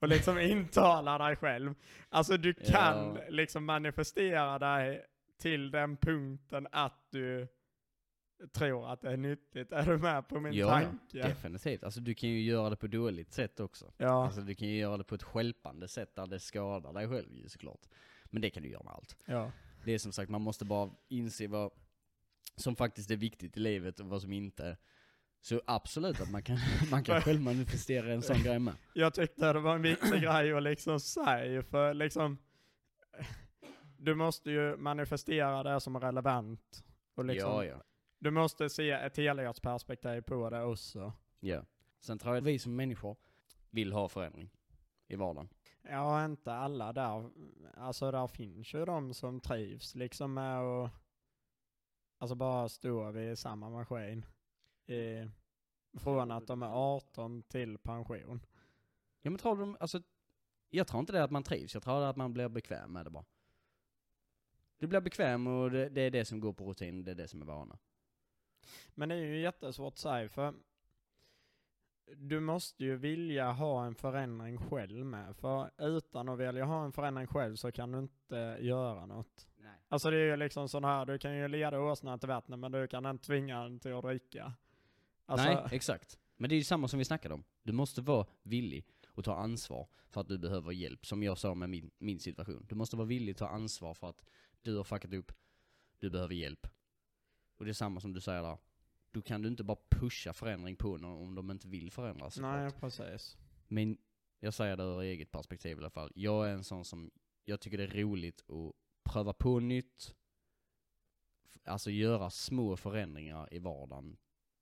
och 0.00 0.08
liksom 0.08 0.38
intalar 0.38 1.18
dig 1.18 1.36
själv, 1.36 1.74
alltså 2.08 2.36
du 2.36 2.54
kan 2.54 3.14
Ja. 3.16 3.18
liksom 3.28 3.64
manifestera 3.64 4.58
dig 4.58 5.06
till 5.38 5.70
den 5.70 5.96
punkten 5.96 6.66
att 6.72 7.06
du 7.10 7.48
tror 8.52 8.88
att 8.92 9.00
det 9.00 9.10
är 9.10 9.16
nyttigt. 9.16 9.72
Är 9.72 9.82
du 9.86 9.98
med 9.98 10.28
på 10.28 10.40
min 10.40 10.52
Ja, 10.52 10.68
tanke? 10.70 11.22
Definitivt. 11.22 11.84
Alltså 11.84 12.00
du 12.00 12.14
kan 12.14 12.28
ju 12.30 12.40
göra 12.42 12.70
det 12.70 12.76
på 12.76 12.86
dåligt 12.86 13.32
sätt 13.32 13.60
också. 13.60 13.92
Ja. 13.96 14.24
Alltså 14.24 14.40
du 14.40 14.54
kan 14.54 14.68
ju 14.68 14.76
göra 14.78 14.96
det 14.96 15.04
på 15.04 15.14
ett 15.14 15.22
stjälpande 15.22 15.88
sätt 15.88 16.14
där 16.14 16.26
det 16.26 16.40
skadar 16.40 16.92
dig 16.92 17.08
själv 17.08 17.34
ju 17.34 17.48
såklart. 17.48 17.80
Men 18.24 18.42
det 18.42 18.50
kan 18.50 18.62
du 18.62 18.68
göra 18.68 18.82
med 18.82 18.92
allt. 18.92 19.16
ja. 19.24 19.52
Det 19.84 19.92
är 19.92 19.98
som 19.98 20.12
sagt, 20.12 20.30
man 20.30 20.40
måste 20.40 20.64
bara 20.64 20.90
inse 21.08 21.46
vad 21.46 21.70
som 22.56 22.76
faktiskt 22.76 23.10
är 23.10 23.16
viktigt 23.16 23.56
i 23.56 23.60
livet 23.60 24.00
och 24.00 24.06
vad 24.06 24.22
som 24.22 24.32
inte 24.32 24.64
är. 24.64 24.76
Så 25.40 25.60
absolut 25.66 26.20
att 26.20 26.30
man 26.30 26.42
kan, 26.42 26.58
man 26.90 27.04
kan 27.04 27.22
själv 27.22 27.40
manifestera 27.40 28.12
en 28.12 28.22
sån 28.22 28.42
grej 28.42 28.58
med. 28.58 28.74
Jag 28.94 29.14
tyckte 29.14 29.52
det 29.52 29.60
var 29.60 29.74
en 29.74 29.82
viktig 29.82 30.22
grej 30.22 30.52
att 30.52 30.62
liksom 30.62 31.00
säga, 31.00 31.62
för 31.62 31.94
liksom 31.94 32.38
du 33.98 34.14
måste 34.14 34.50
ju 34.50 34.76
manifestera 34.76 35.62
det 35.62 35.80
som 35.80 35.96
är 35.96 36.00
relevant. 36.00 36.84
Och 37.14 37.24
liksom, 37.24 37.50
Ja, 37.50 37.64
ja. 37.64 37.82
Du 38.18 38.30
måste 38.30 38.70
se 38.70 38.90
ett 38.90 39.16
helhetsperspektiv 39.16 40.20
på 40.20 40.50
det 40.50 40.62
också. 40.62 41.12
ja. 41.40 41.64
Sen 42.00 42.18
tror 42.18 42.34
jag 42.34 42.40
att 42.42 42.46
vi 42.46 42.58
som 42.58 42.76
människor 42.76 43.16
vill 43.70 43.92
ha 43.92 44.08
förändring 44.08 44.50
i 45.08 45.16
vardagen. 45.16 45.48
Ja, 45.82 46.24
inte 46.24 46.52
alla 46.52 46.92
där. 46.92 47.30
Alltså 47.76 48.10
där 48.10 48.26
finns 48.26 48.74
ju 48.74 48.84
de 48.84 49.14
som 49.14 49.40
trivs 49.40 49.94
liksom 49.94 50.34
med 50.34 50.58
att 50.60 50.90
alltså 52.18 52.34
bara 52.34 52.68
stå 52.68 53.10
vid 53.10 53.38
samma 53.38 53.70
maskin. 53.70 54.26
I, 54.90 55.30
från 55.98 56.30
att 56.30 56.46
de 56.46 56.62
är 56.62 56.96
18 56.96 57.42
till 57.42 57.78
pension. 57.78 58.40
Ja 59.22 59.30
men 59.30 59.38
tror 59.38 59.56
du, 59.56 59.76
alltså, 59.80 60.02
jag 60.70 60.86
tror 60.86 61.00
inte 61.00 61.12
det 61.12 61.18
är 61.18 61.22
att 61.22 61.30
man 61.30 61.42
trivs, 61.42 61.74
jag 61.74 61.82
tror 61.82 62.00
det 62.00 62.06
är 62.06 62.10
att 62.10 62.16
man 62.16 62.32
blir 62.32 62.48
bekväm 62.48 62.92
med 62.92 63.06
det 63.06 63.10
bara. 63.10 63.24
Du 64.78 64.86
blir 64.86 65.00
bekväm 65.00 65.46
och 65.46 65.70
det, 65.70 65.88
det 65.88 66.00
är 66.00 66.10
det 66.10 66.24
som 66.24 66.40
går 66.40 66.52
på 66.52 66.64
rutin, 66.70 67.04
det 67.04 67.10
är 67.10 67.14
det 67.14 67.28
som 67.28 67.42
är 67.42 67.46
vana. 67.46 67.78
Men 68.94 69.08
det 69.08 69.14
är 69.14 69.18
ju 69.18 69.40
jättesvårt 69.40 69.92
att 69.92 69.98
säga 69.98 70.28
för 70.28 70.54
du 72.16 72.40
måste 72.40 72.84
ju 72.84 72.96
vilja 72.96 73.52
ha 73.52 73.84
en 73.84 73.94
förändring 73.94 74.58
själv 74.58 75.06
med. 75.06 75.36
För 75.36 75.70
utan 75.78 76.28
att 76.28 76.38
vilja 76.38 76.64
ha 76.64 76.84
en 76.84 76.92
förändring 76.92 77.26
själv 77.26 77.56
så 77.56 77.72
kan 77.72 77.92
du 77.92 77.98
inte 77.98 78.56
göra 78.60 79.06
något. 79.06 79.48
Nej. 79.56 79.72
Alltså 79.88 80.10
det 80.10 80.16
är 80.16 80.24
ju 80.24 80.36
liksom 80.36 80.68
sån 80.68 80.84
här, 80.84 81.06
du 81.06 81.18
kan 81.18 81.36
ju 81.36 81.48
leda 81.48 81.80
åsnan 81.80 82.18
till 82.18 82.28
vattnet 82.28 82.58
men 82.58 82.72
du 82.72 82.86
kan 82.86 83.06
inte 83.06 83.26
tvinga 83.26 83.62
den 83.62 83.80
till 83.80 83.92
att 83.92 84.04
dricka. 84.04 84.52
Alltså, 85.30 85.46
Nej, 85.46 85.64
exakt. 85.72 86.18
Men 86.36 86.48
det 86.50 86.54
är 86.54 86.56
ju 86.56 86.64
samma 86.64 86.88
som 86.88 86.98
vi 86.98 87.04
snackade 87.04 87.34
om. 87.34 87.44
Du 87.62 87.72
måste 87.72 88.00
vara 88.02 88.26
villig 88.42 88.86
och 89.06 89.24
ta 89.24 89.34
ansvar 89.34 89.88
för 90.08 90.20
att 90.20 90.28
du 90.28 90.38
behöver 90.38 90.72
hjälp, 90.72 91.06
som 91.06 91.22
jag 91.22 91.38
sa 91.38 91.54
med 91.54 91.70
min, 91.70 91.90
min 91.98 92.20
situation. 92.20 92.66
Du 92.68 92.74
måste 92.74 92.96
vara 92.96 93.06
villig 93.06 93.32
att 93.32 93.38
ta 93.38 93.48
ansvar 93.48 93.94
för 93.94 94.08
att 94.08 94.24
du 94.62 94.76
har 94.76 94.84
fuckat 94.84 95.12
upp, 95.12 95.32
du 95.98 96.10
behöver 96.10 96.34
hjälp. 96.34 96.66
Och 97.56 97.64
det 97.64 97.70
är 97.70 97.74
samma 97.74 98.00
som 98.00 98.12
du 98.12 98.20
säger 98.20 98.42
där. 98.42 98.58
Då 99.10 99.22
kan 99.22 99.42
du 99.42 99.48
inte 99.48 99.64
bara 99.64 99.78
pusha 99.90 100.32
förändring 100.32 100.76
på 100.76 100.96
någon 100.96 101.28
om 101.28 101.34
de 101.34 101.50
inte 101.50 101.68
vill 101.68 101.90
förändras. 101.90 102.38
nej 102.38 102.70
precis. 102.80 103.36
Men 103.68 103.98
jag 104.40 104.54
säger 104.54 104.76
det 104.76 104.82
ur 104.82 105.00
eget 105.00 105.30
perspektiv 105.30 105.76
i 105.76 105.80
alla 105.80 105.90
fall. 105.90 106.12
Jag 106.14 106.48
är 106.48 106.52
en 106.52 106.64
sån 106.64 106.84
som, 106.84 107.10
jag 107.44 107.60
tycker 107.60 107.78
det 107.78 107.84
är 107.84 108.02
roligt 108.02 108.44
att 108.50 108.74
pröva 109.12 109.32
på 109.32 109.60
nytt. 109.60 110.14
Alltså 111.64 111.90
göra 111.90 112.30
små 112.30 112.76
förändringar 112.76 113.54
i 113.54 113.58
vardagen 113.58 114.16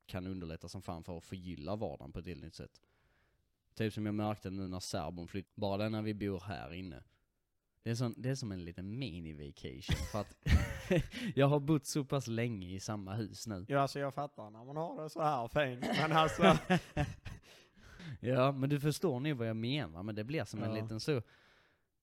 kan 0.09 0.27
underlätta 0.27 0.69
som 0.69 0.83
fan 0.83 1.05
för 1.05 1.17
att 1.19 1.25
förgylla 1.25 1.77
vardagen 1.77 2.13
på 2.13 2.19
ett 2.19 2.27
helt 2.27 2.43
nytt 2.43 2.55
sätt. 2.55 2.81
Typ 3.75 3.93
som 3.93 4.07
jag 4.07 4.15
märkte 4.15 4.51
nu 4.51 4.69
när 4.69 4.81
särbon 4.81 5.29
flyttade, 5.29 5.53
bara 5.61 5.89
när 5.89 6.03
vi 6.03 6.15
bor 6.15 6.41
här 6.41 6.73
inne. 6.75 7.03
Det 7.83 7.91
är, 7.91 7.95
sån, 7.95 8.15
det 8.17 8.29
är 8.31 8.35
som 8.35 8.53
en 8.53 8.65
liten 8.65 8.99
mini-vacation 9.03 9.97
för 10.13 10.21
att 10.21 10.37
jag 11.35 11.47
har 11.47 11.61
bott 11.61 11.87
så 11.87 12.05
pass 12.05 12.27
länge 12.27 12.69
i 12.75 12.81
samma 12.81 13.15
hus 13.15 13.47
nu. 13.47 13.67
Ja 13.69 13.81
alltså 13.81 13.99
jag 13.99 14.15
fattar 14.15 14.51
när 14.51 14.65
man 14.65 14.77
har 14.77 15.03
det 15.03 15.11
så 15.11 15.23
här 15.23 15.49
fint. 15.49 15.81
Men 15.99 16.13
alltså, 16.13 16.59
Ja, 18.21 18.53
men 18.53 18.71
du 18.71 18.81
förstår 18.81 19.21
nu 19.21 19.33
vad 19.33 19.49
jag 19.49 19.57
menar, 19.57 20.03
men 20.03 20.15
det 20.15 20.25
blir 20.25 20.45
som 20.45 20.63
en 20.63 20.75
Ja. 20.75 20.83
liten 20.83 21.01
så, 21.01 21.23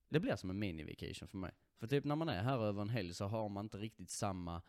det 0.09 0.19
blir 0.19 0.35
som 0.35 0.49
en 0.49 0.59
mini-vacation 0.63 1.27
för 1.27 1.37
mig. 1.37 1.51
För 1.79 1.87
typ 1.87 2.03
när 2.03 2.15
man 2.15 2.29
är 2.29 2.43
här 2.43 2.57
över 2.59 2.81
en 2.81 2.89
helg 2.89 3.13
så 3.13 3.25
har 3.25 3.49
man 3.49 3.65
inte 3.65 3.77
riktigt 3.77 4.09
samma, 4.09 4.61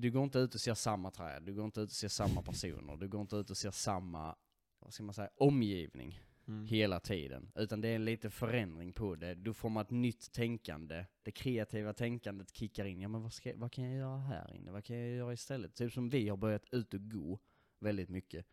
du 0.00 0.10
går 0.10 0.24
inte 0.24 0.38
ut 0.38 0.54
och 0.54 0.60
ser 0.60 0.74
samma 0.74 1.10
träd, 1.10 1.42
du 1.42 1.54
går 1.54 1.64
inte 1.64 1.80
ut 1.80 1.88
och 1.88 1.96
ser 1.96 2.08
samma 2.08 2.42
personer, 2.42 2.96
du 2.96 3.08
går 3.08 3.20
inte 3.20 3.36
ut 3.36 3.50
och 3.50 3.56
ser 3.56 3.70
samma, 3.70 4.36
vad 4.78 4.92
ska 4.92 5.02
man 5.02 5.14
säga, 5.14 5.30
omgivning 5.36 6.20
mm. 6.48 6.66
hela 6.66 7.00
tiden. 7.00 7.52
Utan 7.54 7.80
det 7.80 7.88
är 7.88 7.94
en 7.96 8.04
liten 8.04 8.30
förändring 8.30 8.92
på 8.92 9.14
det. 9.14 9.34
Då 9.34 9.54
får 9.54 9.68
man 9.68 9.84
ett 9.84 9.90
nytt 9.90 10.32
tänkande. 10.32 11.06
Det 11.22 11.30
kreativa 11.30 11.92
tänkandet 11.92 12.56
kickar 12.56 12.84
in. 12.84 13.00
Ja 13.00 13.08
men 13.08 13.22
vad, 13.22 13.32
ska, 13.32 13.52
vad 13.56 13.72
kan 13.72 13.84
jag 13.84 13.98
göra 13.98 14.18
här 14.18 14.54
inne? 14.54 14.70
Vad 14.70 14.84
kan 14.84 14.96
jag 14.96 15.10
göra 15.10 15.32
istället? 15.32 15.74
Typ 15.74 15.92
som 15.92 16.08
vi 16.08 16.28
har 16.28 16.36
börjat 16.36 16.64
ut 16.72 16.94
och 16.94 17.10
gå 17.10 17.38
väldigt 17.78 18.08
mycket. 18.08 18.46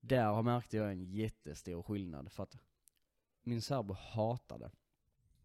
Där 0.00 0.26
har 0.26 0.42
märkte 0.42 0.76
jag 0.76 0.92
en 0.92 1.02
jättestor 1.02 1.82
skillnad 1.82 2.32
för 2.32 2.42
att 2.42 2.58
min 3.42 3.62
särbo 3.62 3.94
hatade 3.94 4.66
att 4.66 4.78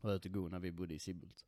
vara 0.02 0.14
ute 0.14 0.28
och 0.28 0.34
gå 0.34 0.50
när 0.50 0.60
vi 0.60 0.72
bodde 0.72 0.94
i 0.94 1.00
Sibbult. 1.00 1.46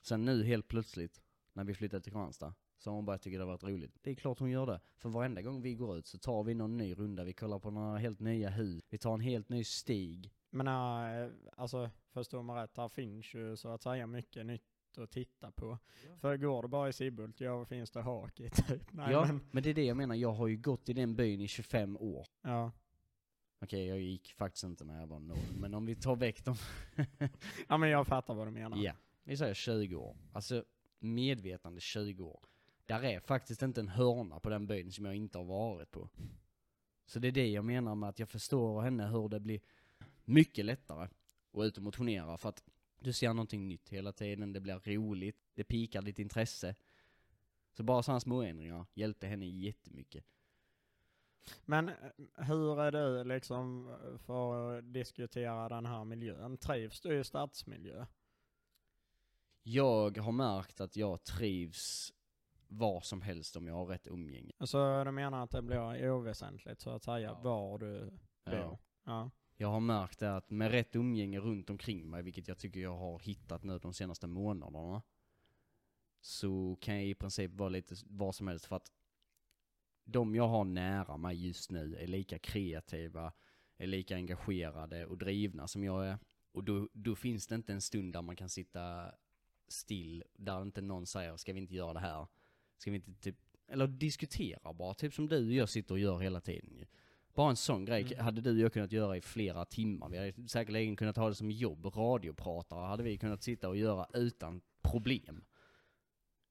Sen 0.00 0.24
nu 0.24 0.44
helt 0.44 0.68
plötsligt, 0.68 1.22
när 1.58 1.64
vi 1.64 1.74
flyttade 1.74 2.02
till 2.02 2.12
Kristianstad, 2.12 2.54
så 2.78 2.90
har 2.90 2.94
hon 2.94 3.04
börjat 3.04 3.22
tycka 3.22 3.38
det 3.38 3.44
har 3.44 3.52
varit 3.52 3.64
roligt. 3.64 3.98
Det 4.02 4.10
är 4.10 4.14
klart 4.14 4.38
hon 4.38 4.50
gör 4.50 4.66
det. 4.66 4.80
För 4.96 5.08
varenda 5.08 5.42
gång 5.42 5.62
vi 5.62 5.74
går 5.74 5.98
ut 5.98 6.06
så 6.06 6.18
tar 6.18 6.44
vi 6.44 6.54
någon 6.54 6.76
ny 6.76 6.94
runda, 6.94 7.24
vi 7.24 7.32
kollar 7.32 7.58
på 7.58 7.70
några 7.70 7.98
helt 7.98 8.20
nya 8.20 8.50
hus, 8.50 8.82
vi 8.90 8.98
tar 8.98 9.14
en 9.14 9.20
helt 9.20 9.48
ny 9.48 9.64
stig. 9.64 10.32
Men 10.50 10.68
äh, 10.68 11.30
alltså 11.56 11.90
förstår 12.12 12.42
man 12.42 12.56
rätt, 12.56 12.76
här 12.76 12.88
finns 12.88 13.34
ju 13.34 13.56
så 13.56 13.68
att 13.68 13.82
säga 13.82 14.06
mycket 14.06 14.46
nytt 14.46 14.62
att 14.98 15.10
titta 15.10 15.50
på. 15.50 15.78
För 16.20 16.36
går 16.36 16.62
du 16.62 16.68
bara 16.68 16.88
i 16.88 16.92
Sibbhult, 16.92 17.40
ja 17.40 17.64
finns 17.64 17.90
det 17.90 18.02
hak 18.02 18.40
i 18.40 18.50
typ? 18.50 18.82
Nej, 18.92 19.12
ja, 19.12 19.24
men, 19.26 19.40
men 19.50 19.62
det 19.62 19.70
är 19.70 19.74
det 19.74 19.84
jag 19.84 19.96
menar, 19.96 20.14
jag 20.14 20.32
har 20.32 20.46
ju 20.46 20.56
gått 20.56 20.88
i 20.88 20.92
den 20.92 21.16
byn 21.16 21.40
i 21.40 21.48
25 21.48 21.96
år. 21.96 22.26
ja. 22.42 22.72
Okej, 23.60 23.86
jag 23.86 24.00
gick 24.00 24.32
faktiskt 24.32 24.64
inte 24.64 24.84
när 24.84 25.00
jag 25.00 25.06
var 25.06 25.20
noll, 25.20 25.38
men 25.60 25.74
om 25.74 25.86
vi 25.86 25.96
tar 25.96 26.16
väck 26.16 26.44
dem. 26.44 26.56
ja 27.68 27.76
men 27.76 27.88
jag 27.90 28.06
fattar 28.06 28.34
vad 28.34 28.46
du 28.46 28.50
menar. 28.50 28.76
ja, 28.76 28.92
vi 29.24 29.36
säger 29.36 29.54
20 29.54 29.96
år. 29.96 30.16
Alltså, 30.32 30.64
medvetande 30.98 31.80
20 31.80 32.24
år. 32.24 32.44
Där 32.86 33.04
är 33.04 33.20
faktiskt 33.20 33.62
inte 33.62 33.80
en 33.80 33.88
hörna 33.88 34.40
på 34.40 34.48
den 34.48 34.66
byn 34.66 34.92
som 34.92 35.04
jag 35.04 35.14
inte 35.14 35.38
har 35.38 35.44
varit 35.44 35.90
på. 35.90 36.08
Så 37.06 37.18
det 37.18 37.28
är 37.28 37.32
det 37.32 37.48
jag 37.48 37.64
menar 37.64 37.94
med 37.94 38.08
att 38.08 38.18
jag 38.18 38.28
förstår 38.28 38.82
henne 38.82 39.06
hur 39.06 39.28
det 39.28 39.40
blir 39.40 39.60
mycket 40.24 40.64
lättare 40.64 41.08
att 41.52 41.64
ut 41.64 41.76
och 41.76 41.82
motionera 41.82 42.38
för 42.38 42.48
att 42.48 42.64
du 42.98 43.12
ser 43.12 43.28
någonting 43.28 43.68
nytt 43.68 43.88
hela 43.88 44.12
tiden, 44.12 44.52
det 44.52 44.60
blir 44.60 44.94
roligt, 44.96 45.36
det 45.54 45.64
pikar 45.64 46.02
ditt 46.02 46.18
intresse. 46.18 46.74
Så 47.72 47.82
bara 47.82 48.02
sådana 48.02 48.20
små 48.20 48.42
ändringar 48.42 48.86
hjälpte 48.94 49.26
henne 49.26 49.46
jättemycket. 49.46 50.24
Men 51.64 51.88
eh, 51.88 51.94
hur 52.36 52.80
är 52.80 52.92
du 52.92 53.24
liksom 53.24 53.96
för 54.26 54.78
att 54.78 54.92
diskutera 54.92 55.68
den 55.68 55.86
här 55.86 56.04
miljön? 56.04 56.56
Trivs 56.56 57.00
du 57.00 57.20
i 57.20 57.24
stadsmiljö? 57.24 58.06
Jag 59.70 60.18
har 60.18 60.32
märkt 60.32 60.80
att 60.80 60.96
jag 60.96 61.24
trivs 61.24 62.12
var 62.68 63.00
som 63.00 63.22
helst 63.22 63.56
om 63.56 63.66
jag 63.66 63.74
har 63.74 63.86
rätt 63.86 64.06
umgänge. 64.06 64.52
Så 64.60 65.04
du 65.04 65.10
menar 65.10 65.44
att 65.44 65.50
det 65.50 65.62
blir 65.62 66.10
oväsentligt 66.10 66.80
så 66.80 66.90
att 66.90 67.04
säga 67.04 67.28
Ja. 67.28 67.40
var 67.42 67.78
du 67.78 68.10
bor? 68.44 68.54
Ja. 68.54 68.78
Ja. 69.04 69.30
Jag 69.56 69.68
har 69.68 69.80
märkt 69.80 70.18
det 70.18 70.36
att 70.36 70.50
med 70.50 70.70
rätt 70.70 70.96
umgänge 70.96 71.40
runt 71.40 71.70
omkring 71.70 72.10
mig, 72.10 72.22
vilket 72.22 72.48
jag 72.48 72.58
tycker 72.58 72.80
jag 72.80 72.96
har 72.96 73.18
hittat 73.18 73.62
nu 73.64 73.78
de 73.78 73.94
senaste 73.94 74.26
månaderna, 74.26 75.02
så 76.20 76.78
kan 76.80 76.94
jag 76.94 77.04
i 77.04 77.14
princip 77.14 77.54
vara 77.54 77.68
lite 77.68 77.94
var 78.06 78.32
som 78.32 78.48
helst 78.48 78.66
för 78.66 78.76
att 78.76 78.92
de 80.04 80.34
jag 80.34 80.48
har 80.48 80.64
nära 80.64 81.16
mig 81.16 81.46
just 81.46 81.70
nu 81.70 81.96
är 81.96 82.06
lika 82.06 82.38
kreativa, 82.38 83.32
är 83.76 83.86
lika 83.86 84.14
engagerade 84.14 85.06
och 85.06 85.18
drivna 85.18 85.68
som 85.68 85.84
jag 85.84 86.06
är. 86.06 86.18
Och 86.52 86.64
då, 86.64 86.88
då 86.92 87.16
finns 87.16 87.46
det 87.46 87.54
inte 87.54 87.72
en 87.72 87.80
stund 87.80 88.12
där 88.12 88.22
man 88.22 88.36
kan 88.36 88.48
sitta 88.48 89.12
still, 89.68 90.24
där 90.36 90.62
inte 90.62 90.80
någon 90.80 91.06
säger 91.06 91.36
ska 91.36 91.52
vi 91.52 91.60
inte 91.60 91.74
göra 91.74 91.92
det 91.92 92.00
här? 92.00 92.26
Ska 92.78 92.90
vi 92.90 92.96
inte 92.96 93.14
typ, 93.14 93.36
eller 93.68 93.86
diskutera 93.86 94.72
bara, 94.72 94.94
typ 94.94 95.14
som 95.14 95.28
du 95.28 95.46
och 95.46 95.52
jag 95.52 95.68
sitter 95.68 95.94
och 95.94 95.98
gör 95.98 96.18
hela 96.18 96.40
tiden 96.40 96.76
ju. 96.76 96.86
Bara 97.34 97.50
en 97.50 97.56
sån 97.56 97.84
grej 97.84 98.02
Mm. 98.02 98.24
hade 98.24 98.40
du 98.40 98.50
och 98.50 98.58
jag 98.58 98.72
kunnat 98.72 98.92
göra 98.92 99.16
i 99.16 99.20
flera 99.20 99.64
timmar. 99.64 100.08
Vi 100.08 100.18
hade 100.18 100.48
säkerligen 100.48 100.96
kunnat 100.96 101.16
ha 101.16 101.28
det 101.28 101.34
som 101.34 101.50
jobb, 101.50 101.86
radiopratare 101.86 102.86
hade 102.86 103.02
vi 103.02 103.18
kunnat 103.18 103.42
sitta 103.42 103.68
och 103.68 103.76
göra 103.76 104.06
utan 104.14 104.60
problem. 104.82 105.44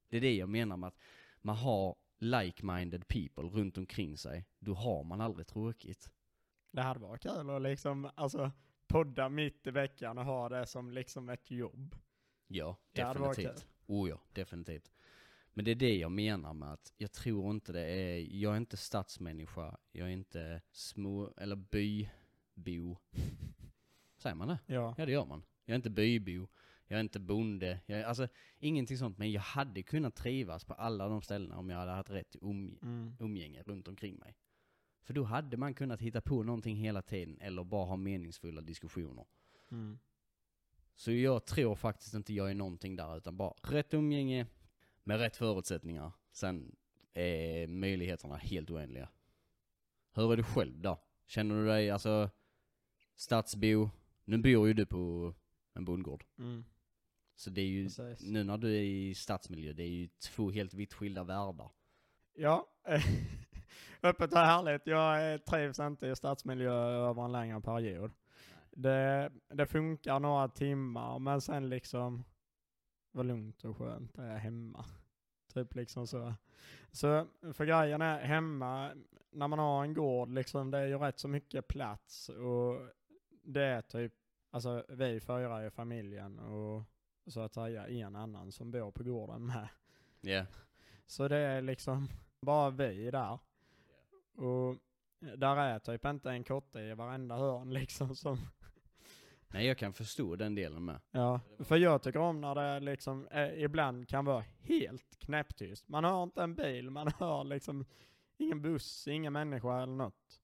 Det 0.08 0.16
är 0.16 0.20
det 0.20 0.34
jag 0.36 0.48
menar 0.48 0.76
med 0.76 0.88
att 0.88 0.98
man 1.40 1.56
har 1.56 1.96
like-minded 2.18 3.08
people 3.08 3.60
runt 3.60 3.78
omkring 3.78 4.16
sig, 4.16 4.46
då 4.58 4.74
har 4.74 5.04
man 5.04 5.20
aldrig 5.20 5.46
tråkigt. 5.46 6.10
Det 6.70 6.82
hade 6.82 7.00
varit 7.00 7.22
kul 7.22 7.50
att 7.50 7.62
liksom, 7.62 8.10
alltså 8.14 8.50
podda 8.86 9.28
mitt 9.28 9.66
i 9.66 9.70
veckan 9.70 10.18
och 10.18 10.24
ha 10.24 10.48
det 10.48 10.66
som 10.66 10.90
liksom 10.90 11.28
ett 11.28 11.50
jobb. 11.50 11.96
Ja, 12.48 12.76
Det 12.92 13.02
definitivt. 13.02 13.66
Oh 13.86 14.08
ja, 14.08 14.20
definitivt. 14.32 14.90
Men 15.52 15.64
det 15.64 15.70
är 15.70 15.74
det 15.74 15.96
jag 15.98 16.12
menar 16.12 16.54
med 16.54 16.72
att 16.72 16.92
jag 16.96 17.12
tror 17.12 17.50
inte 17.50 17.72
det 17.72 17.80
är, 17.84 18.18
jag 18.18 18.52
är 18.52 18.56
inte 18.56 18.76
stadsmänniska, 18.76 19.76
jag 19.92 20.08
är 20.08 20.12
inte 20.12 20.62
små, 20.70 21.32
eller 21.36 21.56
bybo. 21.56 22.96
Säger 24.16 24.36
man 24.36 24.48
det? 24.48 24.58
Ja. 24.66 24.94
Ja 24.98 25.06
det 25.06 25.12
gör 25.12 25.26
man. 25.26 25.42
Jag 25.64 25.72
är 25.72 25.76
inte 25.76 25.90
bybo, 25.90 26.48
jag 26.86 26.96
är 26.96 27.00
inte 27.00 27.20
bonde, 27.20 27.80
jag 27.86 28.00
är, 28.00 28.04
alltså 28.04 28.28
ingenting 28.58 28.98
sånt. 28.98 29.18
Men 29.18 29.32
jag 29.32 29.40
hade 29.40 29.82
kunnat 29.82 30.14
trivas 30.16 30.64
på 30.64 30.74
alla 30.74 31.08
de 31.08 31.22
ställena 31.22 31.58
om 31.58 31.70
jag 31.70 31.78
hade 31.78 31.92
haft 31.92 32.10
rätt 32.10 32.36
um, 32.40 32.78
Mm. 32.82 33.16
umgänge 33.20 33.62
runt 33.62 33.88
omkring 33.88 34.16
mig. 34.16 34.36
För 35.02 35.14
då 35.14 35.24
hade 35.24 35.56
man 35.56 35.74
kunnat 35.74 36.00
hitta 36.00 36.20
på 36.20 36.42
någonting 36.42 36.76
hela 36.76 37.02
tiden 37.02 37.38
eller 37.40 37.64
bara 37.64 37.84
ha 37.86 37.96
meningsfulla 37.96 38.60
diskussioner. 38.60 39.24
Mm. 39.70 39.98
Så 40.98 41.12
jag 41.12 41.44
tror 41.44 41.74
faktiskt 41.74 42.14
inte 42.14 42.34
jag 42.34 42.50
är 42.50 42.54
någonting 42.54 42.96
där 42.96 43.16
utan 43.16 43.36
bara 43.36 43.54
rätt 43.62 43.94
umgänge 43.94 44.46
med 45.04 45.20
rätt 45.20 45.36
förutsättningar. 45.36 46.12
Sen 46.32 46.76
är 47.14 47.66
möjligheterna 47.66 48.36
helt 48.36 48.70
oändliga. 48.70 49.08
Hur 50.14 50.32
är 50.32 50.36
du 50.36 50.42
själv 50.42 50.80
då? 50.80 51.00
Känner 51.26 51.54
du 51.54 51.66
dig, 51.66 51.90
alltså, 51.90 52.30
stadsbo? 53.14 53.90
Nu 54.24 54.38
bor 54.38 54.68
ju 54.68 54.74
du 54.74 54.86
på 54.86 55.34
en 55.74 55.84
bondgård. 55.84 56.24
Mm. 56.38 56.64
Så 57.34 57.50
det 57.50 57.60
är 57.60 57.66
ju, 57.66 57.84
Precis. 57.84 58.22
nu 58.22 58.44
när 58.44 58.58
du 58.58 58.76
är 58.76 58.82
i 58.82 59.14
stadsmiljö, 59.14 59.72
det 59.72 59.82
är 59.82 59.88
ju 59.88 60.08
två 60.08 60.50
helt 60.50 60.74
vitt 60.74 60.94
skilda 60.94 61.24
världar. 61.24 61.70
Ja, 62.34 62.66
öppet 64.02 64.32
och 64.32 64.38
härligt. 64.38 64.86
Jag 64.86 65.44
trivs 65.44 65.78
inte 65.78 66.06
i 66.06 66.16
stadsmiljö 66.16 66.72
över 66.72 67.24
en 67.24 67.32
längre 67.32 67.60
period. 67.60 68.12
Det, 68.80 69.32
det 69.48 69.66
funkar 69.66 70.20
några 70.20 70.48
timmar, 70.48 71.18
men 71.18 71.40
sen 71.40 71.68
liksom, 71.68 72.24
vad 73.12 73.26
lugnt 73.26 73.64
och 73.64 73.76
skönt 73.76 74.14
det 74.14 74.22
är 74.22 74.38
hemma. 74.38 74.84
Typ 75.54 75.74
liksom 75.74 76.06
så. 76.06 76.34
Så 76.92 77.26
för 77.52 77.64
grejen 77.64 78.02
är 78.02 78.18
hemma, 78.18 78.92
när 79.30 79.48
man 79.48 79.58
har 79.58 79.84
en 79.84 79.94
gård 79.94 80.28
liksom, 80.28 80.70
det 80.70 80.78
är 80.78 80.86
ju 80.86 80.98
rätt 80.98 81.18
så 81.18 81.28
mycket 81.28 81.68
plats 81.68 82.28
och 82.28 82.80
det 83.42 83.62
är 83.62 83.82
typ, 83.82 84.12
alltså 84.50 84.84
vi 84.88 85.20
fyra 85.20 85.66
i 85.66 85.70
familjen 85.70 86.38
och 86.38 86.82
så 87.26 87.40
att 87.40 87.54
säga 87.54 87.88
en 87.88 88.16
annan 88.16 88.52
som 88.52 88.70
bor 88.70 88.90
på 88.90 89.02
gården 89.02 89.46
med. 89.46 89.68
Ja. 90.20 90.46
Så 91.06 91.28
det 91.28 91.36
är 91.36 91.62
liksom 91.62 92.08
bara 92.40 92.70
vi 92.70 93.10
där. 93.10 93.38
Och 94.34 94.76
där 95.18 95.56
är 95.56 95.78
typ 95.78 96.04
inte 96.04 96.30
en 96.30 96.44
kotte 96.44 96.80
i 96.80 96.94
varenda 96.94 97.36
hörn 97.36 97.72
liksom 97.72 98.16
som, 98.16 98.38
Nej 99.50 99.66
jag 99.66 99.78
kan 99.78 99.92
förstå 99.92 100.36
den 100.36 100.54
delen 100.54 100.84
med. 100.84 101.00
ja. 101.10 101.40
För 101.58 101.76
jag 101.76 102.02
tycker 102.02 102.18
om 102.18 102.40
när 102.40 102.54
det 102.54 102.80
liksom 102.80 103.26
eh, 103.28 103.62
ibland 103.62 104.08
kan 104.08 104.24
vara 104.24 104.44
helt 104.60 105.18
knäpptyst. 105.18 105.88
Man 105.88 106.04
hör 106.04 106.22
inte 106.22 106.42
en 106.42 106.54
bil, 106.54 106.90
man 106.90 107.08
hör 107.18 107.44
liksom 107.44 107.84
ingen 108.36 108.62
buss, 108.62 109.08
ingen 109.08 109.32
människa 109.32 109.82
eller 109.82 109.94
något. 109.96 110.40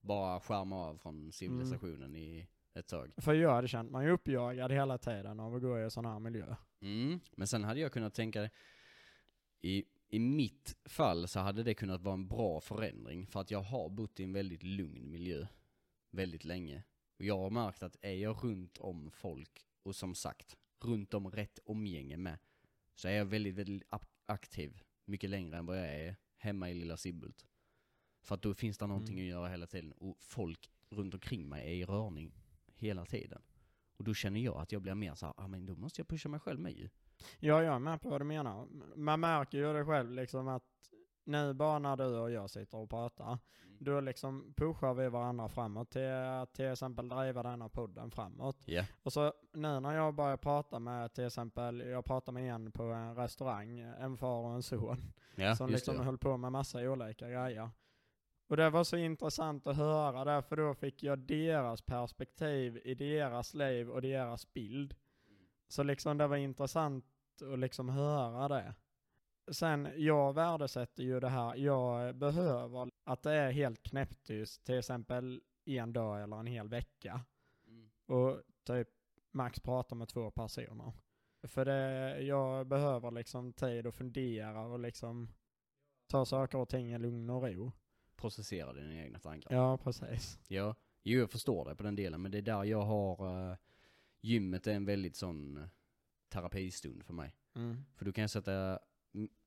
Bara 0.00 0.40
skärma 0.40 0.76
av 0.76 0.96
från 0.96 1.32
civilisationen 1.32 2.16
i 2.16 2.48
ett 2.74 2.88
tag. 2.88 3.12
För 3.16 3.34
jag 3.34 3.54
hade 3.54 3.68
känt 3.68 3.90
mig 3.90 4.10
uppjagad 4.10 4.72
hela 4.72 4.98
tiden 4.98 5.40
av 5.40 5.54
att 5.54 5.62
gå 5.62 5.86
i 5.86 5.90
sån 5.90 6.04
här 6.04 6.18
miljö. 6.18 6.54
Mm. 6.80 7.20
Men 7.36 7.46
sen 7.46 7.64
hade 7.64 7.80
jag 7.80 7.92
kunnat 7.92 8.14
tänka, 8.14 8.50
i, 9.60 9.84
i 10.08 10.18
mitt 10.18 10.76
fall 10.84 11.28
så 11.28 11.40
hade 11.40 11.62
det 11.62 11.74
kunnat 11.74 12.02
vara 12.02 12.14
en 12.14 12.28
bra 12.28 12.60
förändring. 12.60 13.26
För 13.26 13.40
att 13.40 13.50
jag 13.50 13.60
har 13.60 13.88
bott 13.88 14.20
i 14.20 14.24
en 14.24 14.32
väldigt 14.32 14.62
lugn 14.62 15.10
miljö 15.10 15.46
väldigt 16.10 16.44
länge. 16.44 16.82
Och 17.18 17.24
jag 17.24 17.38
har 17.38 17.50
märkt 17.50 17.82
att 17.82 17.96
är 18.02 18.14
jag 18.14 18.44
runt 18.44 18.78
om 18.78 19.10
folk, 19.10 19.66
och 19.82 19.96
som 19.96 20.14
sagt, 20.14 20.56
runt 20.80 21.14
om 21.14 21.30
rätt 21.30 21.58
omgänge 21.64 22.16
med, 22.16 22.38
så 22.94 23.08
är 23.08 23.12
jag 23.12 23.24
väldigt, 23.24 23.54
väldigt 23.54 23.88
aktiv. 24.26 24.82
Mycket 25.04 25.30
längre 25.30 25.56
än 25.56 25.66
vad 25.66 25.78
jag 25.78 25.86
är 25.86 26.16
hemma 26.36 26.70
i 26.70 26.74
lilla 26.74 26.96
Sibbult. 26.96 27.46
För 28.22 28.34
att 28.34 28.42
då 28.42 28.54
finns 28.54 28.78
det 28.78 28.86
någonting 28.86 29.18
Mm. 29.18 29.24
att 29.26 29.30
göra 29.30 29.48
hela 29.48 29.66
tiden. 29.66 29.92
Och 29.92 30.16
folk 30.20 30.70
runt 30.90 31.14
omkring 31.14 31.48
mig 31.48 31.66
är 31.66 31.74
i 31.74 31.84
rörning 31.84 32.32
hela 32.74 33.04
tiden. 33.06 33.42
Och 33.96 34.04
då 34.04 34.14
känner 34.14 34.40
jag 34.40 34.56
att 34.56 34.72
jag 34.72 34.82
blir 34.82 34.94
mer 34.94 35.14
så 35.14 35.26
här, 35.26 35.34
ah, 35.36 35.48
men 35.48 35.66
då 35.66 35.74
måste 35.76 36.00
jag 36.00 36.08
pusha 36.08 36.28
mig 36.28 36.40
själv 36.40 36.60
med 36.60 36.72
ju. 36.72 36.88
Ja, 37.40 37.62
jag 37.62 37.74
är 37.74 37.78
med 37.78 38.00
på 38.00 38.10
vad 38.10 38.20
du 38.20 38.24
menar. 38.24 38.66
Man 38.96 39.20
märker 39.20 39.58
ju 39.58 39.72
det 39.72 39.84
själv 39.84 40.10
liksom 40.10 40.48
att 40.48 40.64
nu 41.24 41.54
bara 41.54 41.78
när 41.78 41.96
du 41.96 42.04
och 42.18 42.30
jag 42.30 42.50
sitter 42.50 42.78
och 42.78 42.90
pratar, 42.90 43.38
då 43.78 44.00
liksom 44.00 44.54
pushar 44.56 44.94
vi 44.94 45.08
varandra 45.08 45.48
framåt 45.48 45.90
till 45.90 46.10
till 46.52 46.64
exempel 46.64 47.08
driva 47.08 47.42
denna 47.42 47.68
podden 47.68 48.10
framåt. 48.10 48.56
Ja. 48.66 48.84
Och 49.02 49.12
så 49.12 49.32
nu 49.52 49.80
när 49.80 49.94
jag 49.94 50.14
börjar 50.14 50.36
prata 50.36 50.78
med 50.78 51.12
till 51.14 51.24
exempel, 51.26 51.80
jag 51.80 52.04
pratar 52.04 52.32
med 52.32 52.54
en 52.54 52.72
på 52.72 52.82
en 52.82 53.14
restaurang, 53.16 53.78
en 53.78 54.16
far 54.16 54.38
och 54.46 54.54
en 54.54 54.62
son, 54.62 54.96
Ja, 55.36 55.56
som 55.56 55.70
liksom 55.70 55.96
det. 55.96 56.02
höll 56.04 56.18
på 56.18 56.36
med 56.36 56.52
massa 56.52 56.78
olika 56.78 57.28
grejer. 57.28 57.70
Och 58.48 58.56
det 58.56 58.70
var 58.70 58.84
så 58.84 58.96
intressant 58.96 59.66
att 59.66 59.76
höra 59.76 60.24
där, 60.24 60.42
för 60.42 60.56
då 60.56 60.74
fick 60.74 61.02
jag 61.02 61.18
deras 61.18 61.82
perspektiv 61.82 62.80
i 62.84 62.94
deras 62.94 63.54
liv 63.54 63.90
och 63.90 64.02
deras 64.02 64.52
bild. 64.52 64.94
Så 65.68 65.82
liksom 65.82 66.18
det 66.18 66.26
var 66.26 66.36
intressant 66.36 67.04
att 67.52 67.58
liksom 67.58 67.88
höra 67.88 68.48
det. 68.48 68.74
Sen, 69.50 69.88
jag 69.96 70.32
värdesätter 70.32 71.02
ju 71.02 71.20
det 71.20 71.28
här, 71.28 71.56
jag 71.56 72.16
behöver 72.16 72.90
att 73.04 73.22
det 73.22 73.32
är 73.32 73.50
helt 73.50 73.82
knäpptyst, 73.82 74.64
till 74.64 74.78
exempel 74.78 75.42
en 75.64 75.92
dag 75.92 76.22
eller 76.22 76.36
en 76.36 76.46
hel 76.46 76.68
vecka. 76.68 77.24
Mm. 77.66 77.90
Och 78.06 78.42
typ 78.64 78.88
max 79.30 79.60
prata 79.60 79.94
med 79.94 80.08
två 80.08 80.30
personer. 80.30 80.92
För 81.42 81.64
det, 81.64 82.20
jag 82.20 82.66
behöver 82.66 83.10
liksom 83.10 83.52
tid 83.52 83.86
att 83.86 83.94
fundera 83.94 84.66
och 84.66 84.78
liksom 84.78 85.28
ta 86.06 86.24
saker 86.24 86.58
och 86.58 86.68
ting 86.68 86.92
i 86.92 86.98
lugn 86.98 87.30
och 87.30 87.42
ro. 87.42 87.72
Processera 88.16 88.72
dina 88.72 88.94
egna 88.94 89.18
tankar. 89.18 89.54
Ja, 89.54 89.78
precis. 89.78 90.38
Ja, 90.48 90.74
jo 91.02 91.20
jag 91.20 91.30
förstår 91.30 91.68
det 91.68 91.76
på 91.76 91.82
den 91.82 91.96
delen, 91.96 92.22
men 92.22 92.30
det 92.30 92.38
är 92.38 92.42
där 92.42 92.64
jag 92.64 92.82
har, 92.82 93.48
uh, 93.50 93.56
gymmet 94.20 94.66
är 94.66 94.74
en 94.74 94.84
väldigt 94.84 95.16
sån 95.16 95.56
eh, 95.56 95.68
terapistund 96.28 97.04
för 97.04 97.12
mig. 97.12 97.34
Mm. 97.54 97.84
För 97.94 98.04
då 98.04 98.12
kan 98.12 98.28
sätta, 98.28 98.78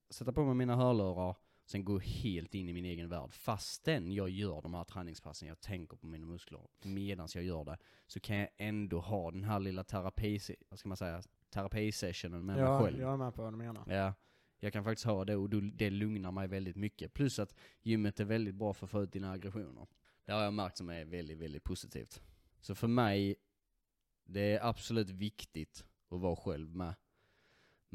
sätta 0.09 0.33
på 0.33 0.45
mig 0.45 0.55
mina 0.55 0.75
hörlurar, 0.75 1.35
sen 1.65 1.85
gå 1.85 1.99
helt 1.99 2.55
in 2.55 2.69
i 2.69 2.73
min 2.73 2.85
egen 2.85 3.09
värld. 3.09 3.33
Fastän 3.33 4.11
jag 4.11 4.29
gör 4.29 4.61
de 4.61 4.73
här 4.73 4.83
träningspassen, 4.83 5.47
jag 5.47 5.61
tänker 5.61 5.97
på 5.97 6.07
mina 6.07 6.25
muskler 6.25 6.61
medan 6.83 7.27
jag 7.35 7.43
gör 7.43 7.63
det, 7.63 7.77
så 8.07 8.19
kan 8.19 8.35
jag 8.37 8.49
ändå 8.57 8.99
ha 8.99 9.31
den 9.31 9.43
här 9.43 9.59
lilla 9.59 9.83
terapi, 9.83 10.39
vad 10.69 10.79
ska 10.79 10.87
man 10.89 10.97
säga, 10.97 11.21
terapisessionen 11.49 12.45
med 12.45 12.55
mig 12.55 12.65
Ja, 12.65 12.79
själv. 12.79 12.99
jag 12.99 13.13
är 13.13 13.17
med 13.17 13.33
på 13.33 13.43
vad 13.43 13.53
du 13.53 13.57
menar. 13.57 13.83
Ja, 13.87 14.13
jag 14.59 14.73
kan 14.73 14.83
faktiskt 14.83 15.05
ha 15.05 15.25
det 15.25 15.35
och 15.35 15.49
det 15.49 15.89
lugnar 15.89 16.31
mig 16.31 16.47
väldigt 16.47 16.75
mycket. 16.75 17.13
Plus 17.13 17.39
att 17.39 17.55
gymmet 17.81 18.19
är 18.19 18.25
väldigt 18.25 18.55
bra 18.55 18.73
för 18.73 18.85
att 18.85 18.91
få 18.91 19.03
ut 19.03 19.11
dina 19.11 19.31
aggressioner. 19.31 19.87
Det 20.25 20.31
har 20.31 20.43
jag 20.43 20.53
märkt 20.53 20.77
som 20.77 20.89
är 20.89 21.05
väldigt, 21.05 21.37
väldigt 21.37 21.63
positivt. 21.63 22.21
Så 22.61 22.75
för 22.75 22.87
mig, 22.87 23.35
det 24.25 24.53
är 24.53 24.65
absolut 24.69 25.09
viktigt 25.09 25.85
att 26.09 26.19
vara 26.19 26.35
själv 26.35 26.75
med. 26.75 26.93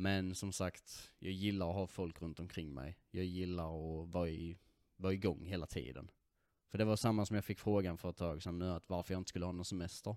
Men 0.00 0.34
som 0.34 0.52
sagt, 0.52 1.10
jag 1.18 1.32
gillar 1.32 1.68
att 1.68 1.74
ha 1.74 1.86
folk 1.86 2.22
runt 2.22 2.40
omkring 2.40 2.74
mig. 2.74 2.98
Jag 3.10 3.24
gillar 3.24 3.64
att 3.64 4.08
vara, 4.08 4.28
i, 4.28 4.58
vara 4.96 5.12
igång 5.12 5.44
hela 5.44 5.66
tiden. 5.66 6.10
För 6.68 6.78
det 6.78 6.84
var 6.84 6.96
samma 6.96 7.26
som 7.26 7.34
jag 7.34 7.44
fick 7.44 7.58
frågan 7.58 7.98
för 7.98 8.10
ett 8.10 8.16
tag 8.16 8.42
sedan 8.42 8.58
nu, 8.58 8.70
att 8.70 8.88
varför 8.88 9.14
jag 9.14 9.20
inte 9.20 9.28
skulle 9.28 9.44
ha 9.44 9.52
någon 9.52 9.64
semester. 9.64 10.16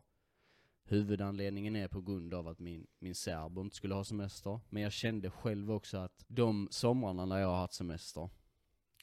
Huvudanledningen 0.84 1.75
är 1.75 1.88
på 1.88 2.01
grund 2.01 2.34
av 2.34 2.47
att 2.47 2.59
min, 2.59 2.88
min 2.99 3.15
särbo 3.15 3.61
inte 3.61 3.75
skulle 3.75 3.93
ha 3.93 4.03
semester. 4.03 4.59
Men 4.69 4.84
jag 4.84 4.91
kände 4.91 5.29
själv 5.29 5.71
också 5.71 5.97
att 5.97 6.25
de 6.27 6.67
somrarna 6.71 7.25
när 7.25 7.38
jag 7.38 7.47
har 7.47 7.57
haft 7.57 7.73
semester, 7.73 8.29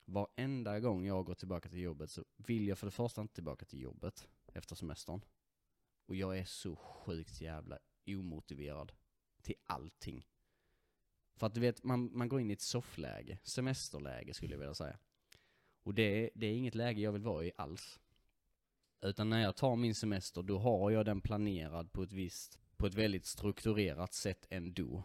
varenda 0.05 0.81
gång 0.81 1.07
jag 1.07 1.25
går 1.25 1.35
tillbaka 1.35 1.69
till 1.69 1.81
jobbet 1.81 2.11
så 2.11 2.25
vill 2.37 2.69
jag 2.69 2.79
för 2.79 2.87
det 2.87 2.91
första 2.91 3.21
inte 3.21 3.35
tillbaka 3.35 3.65
till 3.65 3.81
jobbet 3.81 4.29
efter 4.47 4.75
semestern. 4.75 5.21
Och 6.07 6.17
jag 6.17 6.39
är 6.39 6.45
så 6.45 6.77
sjukt 6.77 7.41
jävla 7.41 7.79
omotiverad 8.07 8.93
till 9.43 9.57
allting. 9.67 10.27
För 11.41 11.47
att 11.47 11.55
du 11.55 11.61
vet, 11.61 11.85
man, 11.85 12.11
man 12.19 12.29
går 12.29 12.41
in 12.41 12.51
i 12.51 12.53
ett 12.53 12.61
soffläge, 12.61 13.39
semesterläge 13.43 14.35
skulle 14.35 14.55
jag 14.55 14.59
vilja 14.59 14.75
säga. 14.75 14.99
Och 15.83 15.95
det, 15.95 16.03
är- 16.03 16.31
det 16.35 16.47
är 16.47 16.53
inget 16.55 16.75
läge 16.75 17.01
jag 17.01 17.13
vill 17.13 17.23
vara 17.23 17.45
i 17.45 17.53
alls. 17.57 18.01
Utan 19.03 19.31
när 19.31 19.43
jag 19.43 19.57
tar 19.57 19.77
min 19.77 19.95
semester, 19.95 20.43
då 20.43 20.59
har 20.59 20.91
jag 20.91 21.07
den 21.07 21.21
planerad 21.21 21.93
på 21.93 22.03
ett 22.03 22.13
visst, 22.13 22.59
på 22.77 22.87
ett 22.87 22.95
väldigt 22.95 23.27
strukturerat 23.27 24.15
sätt 24.15 24.47
ändå. 24.51 25.03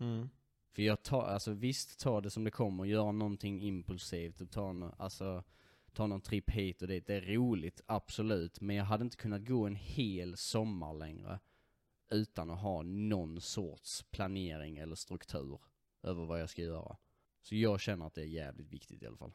Mm. 0.00 0.28
För 0.72 0.82
jag 0.82 1.02
tar, 1.02 1.22
alltså 1.22 1.52
visst 1.52 2.00
ta 2.00 2.20
det 2.20 2.30
som 2.30 2.44
det 2.44 2.50
kommer, 2.50 2.84
göra 2.84 3.12
någonting 3.12 3.62
impulsivt 3.62 4.40
och 4.40 4.50
ta, 4.50 4.72
no, 4.72 4.94
alltså, 4.98 5.44
ta 5.92 6.06
någon 6.06 6.20
tripp 6.20 6.50
hit 6.50 6.82
och 6.82 6.88
dit. 6.88 7.06
Det 7.06 7.14
är 7.14 7.20
roligt, 7.20 7.80
absolut. 7.86 8.60
Men 8.60 8.76
jag 8.76 8.84
hade 8.84 9.04
inte 9.04 9.16
kunnat 9.16 9.46
gå 9.46 9.66
en 9.66 9.76
hel 9.76 10.36
sommar 10.36 10.94
längre 10.94 11.40
utan 12.12 12.50
att 12.50 12.60
ha 12.60 12.82
någon 12.82 13.40
sorts 13.40 14.02
planering 14.02 14.76
eller 14.76 14.94
struktur 14.94 15.60
över 16.02 16.24
vad 16.24 16.40
jag 16.40 16.50
ska 16.50 16.62
göra. 16.62 16.96
Så 17.40 17.56
jag 17.56 17.80
känner 17.80 18.06
att 18.06 18.14
det 18.14 18.20
är 18.22 18.26
jävligt 18.26 18.72
viktigt 18.72 19.02
i 19.02 19.06
alla 19.06 19.16
fall. 19.16 19.32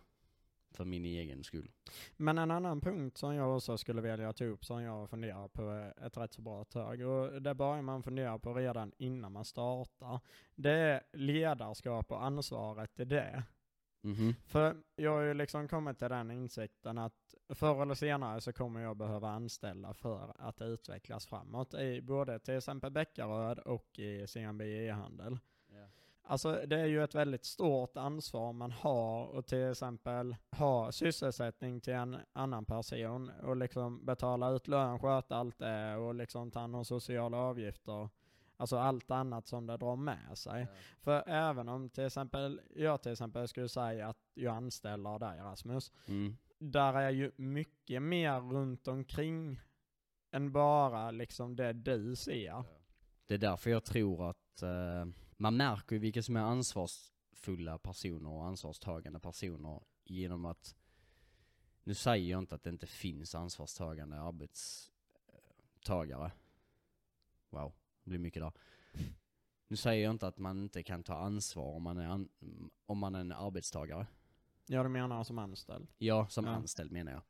För 0.72 0.86
min 0.86 1.06
egen 1.06 1.44
skull. 1.44 1.72
Men 2.18 2.38
en 2.38 2.52
annan 2.52 2.82
punkt 2.82 3.18
som 3.18 3.36
jag 3.36 3.56
också 3.56 3.78
skulle 3.78 4.02
vilja 4.02 4.34
ta 4.34 4.46
upp 4.46 4.66
som 4.66 4.82
jag 4.82 5.10
funderar 5.10 5.48
på 5.48 5.92
ett 6.06 6.18
rätt 6.18 6.34
så 6.34 6.42
bra 6.42 6.64
tag 6.64 7.02
och 7.02 7.42
det 7.42 7.54
börjar 7.54 7.82
man 7.82 8.04
fundera 8.04 8.40
på 8.40 8.54
redan 8.54 8.92
innan 8.98 9.32
man 9.32 9.46
startar. 9.46 10.20
Det 10.56 10.72
är 10.72 11.02
ledarskap 11.14 12.12
och 12.12 12.24
ansvaret 12.24 13.00
i 13.00 13.06
det. 13.06 13.44
Mhm. 14.08 14.36
För 14.46 14.76
jag 14.96 15.12
har 15.12 15.22
ju 15.22 15.34
liksom 15.34 15.68
kommit 15.68 16.00
till 16.00 16.10
den 16.10 16.32
insikten 16.32 16.98
att 16.98 17.36
förr 17.50 17.82
eller 17.82 17.96
senare 17.96 18.42
så 18.42 18.54
kommer 18.54 18.80
jag 18.80 18.98
behöva 18.98 19.30
anställa 19.30 19.94
för 19.94 20.34
att 20.40 20.62
utvecklas 20.62 21.26
framåt 21.26 21.74
i 21.74 22.02
både 22.02 22.40
till 22.40 22.58
exempel 22.58 22.92
Bäckaröd 22.92 23.60
och 23.60 24.00
i 24.00 24.28
CNB 24.28 24.62
e-handel. 24.62 25.40
Alltså 26.30 26.62
det 26.68 26.80
är 26.80 26.86
ju 26.86 27.04
ett 27.04 27.16
väldigt 27.16 27.46
stort 27.46 27.98
ansvar 27.98 28.54
man 28.54 28.72
har 28.72 29.26
och 29.26 29.46
till 29.46 29.72
exempel 29.72 30.36
ha 30.52 30.92
sysselsättning 30.92 31.82
till 31.82 31.94
en 31.94 32.18
annan 32.34 32.66
person 32.66 33.32
och 33.44 33.58
liksom 33.58 34.06
betala 34.06 34.52
ut 34.52 34.68
lön, 34.68 35.00
sköta 35.00 35.36
allt 35.36 35.60
det 35.60 35.96
och 35.96 36.16
liksom 36.16 36.52
ta 36.52 36.60
hand 36.60 36.76
om 36.76 36.86
sociala 36.86 37.38
avgifter. 37.38 38.10
Alltså 38.60 38.78
allt 38.78 39.12
annat 39.12 39.48
som 39.48 39.68
det 39.68 39.78
drar 39.78 39.96
med 39.96 40.38
sig. 40.38 40.68
För 41.00 41.30
även 41.30 41.70
om 41.70 41.90
till 41.90 42.06
exempel, 42.06 42.62
jag 42.76 43.02
till 43.02 43.12
exempel 43.12 43.48
skulle 43.48 43.70
säga 43.70 44.08
att 44.08 44.18
jag 44.34 44.56
anställer 44.56 45.20
dig 45.20 45.40
Rasmus, 45.40 45.92
Mm. 46.08 46.38
där 46.60 46.94
är 46.94 47.10
ju 47.10 47.32
mycket 47.36 48.02
mer 48.02 48.40
runt 48.40 48.88
omkring 48.88 49.60
än 50.32 50.52
bara 50.52 51.12
liksom 51.12 51.56
det 51.56 51.74
du 51.74 52.16
ser. 52.16 52.64
Det 53.26 53.34
är 53.34 53.38
därför 53.38 53.70
jag 53.70 53.84
tror 53.84 54.30
att 54.30 54.62
eh, 54.62 55.06
man 55.38 55.58
märker 55.58 55.96
ju 55.96 56.00
vilka 56.00 56.24
som 56.24 56.36
är 56.36 56.42
ansvarsfulla 56.42 57.78
personer 57.78 58.30
och 58.30 58.46
ansvarstagande 58.46 59.20
personer 59.20 59.82
genom 60.04 60.46
att, 60.46 60.76
nu 61.84 61.94
säger 61.94 62.32
jag 62.32 62.40
inte 62.40 62.56
att 62.56 62.64
det 62.64 62.70
inte 62.70 62.88
finns 62.88 63.36
ansvarstagande 63.36 64.22
arbetstagare. 64.22 66.32
Wow, 67.50 67.74
det 68.08 68.10
blir 68.10 68.20
mycket 68.20 68.42
där. 68.42 68.52
Nu 69.68 69.76
säger 69.76 70.04
jag 70.04 70.12
inte 70.12 70.28
att 70.28 70.38
man 70.38 70.58
inte 70.64 70.84
kan 70.84 71.04
ta 71.04 71.14
ansvar 71.18 71.76
om 71.76 71.84
man 71.84 71.98
är, 71.98 72.08
an, 72.08 72.30
om 72.86 72.98
man 72.98 73.16
är 73.16 73.20
en 73.20 73.32
arbetstagare. 73.32 74.08
Ja, 74.68 74.84
du 74.84 74.90
menar 74.90 75.24
som 75.24 75.40
anställd? 75.40 75.88
Ja, 75.98 76.28
som 76.28 76.46
Ja. 76.46 76.52
anställd 76.52 76.92
menar 76.92 77.12
jag. 77.12 77.22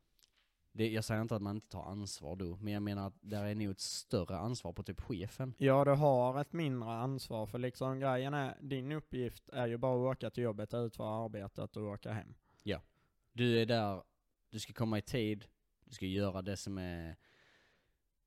Det, 0.72 0.88
jag 0.90 1.04
säger 1.04 1.22
inte 1.22 1.36
att 1.36 1.42
man 1.42 1.56
inte 1.56 1.68
tar 1.68 1.82
ansvar 1.84 2.36
då, 2.36 2.56
men 2.56 2.72
jag 2.72 2.82
menar 2.82 3.06
att 3.06 3.14
där 3.20 3.44
är 3.44 3.54
nog 3.54 3.70
ett 3.70 3.80
större 3.80 4.38
ansvar 4.38 4.72
på 4.72 4.82
typ 4.82 5.00
chefen. 5.00 5.54
Ja, 5.58 5.84
du 5.84 5.90
har 5.90 6.40
ett 6.40 6.52
mindre 6.52 6.90
ansvar 6.90 7.46
för 7.46 7.58
liksom 7.58 8.00
grejen 8.00 8.34
är, 8.34 8.56
din 8.62 8.92
uppgift 8.92 9.48
är 9.48 9.66
ju 9.66 9.76
bara 9.76 10.10
att 10.10 10.16
åka 10.16 10.30
till 10.30 10.42
jobbet, 10.42 10.74
utföra 10.74 11.24
arbetet 11.24 11.76
och 11.76 11.82
åka 11.82 12.12
hem. 12.12 12.34
Du 13.32 13.60
är 13.62 13.66
där, 13.66 14.02
du 14.50 14.60
ska 14.60 14.72
komma 14.72 14.98
i 14.98 15.02
tid, 15.02 15.44
du 15.84 15.94
ska 15.94 16.06
göra 16.06 16.42
det 16.42 16.56
som 16.56 16.78
är 16.78 17.16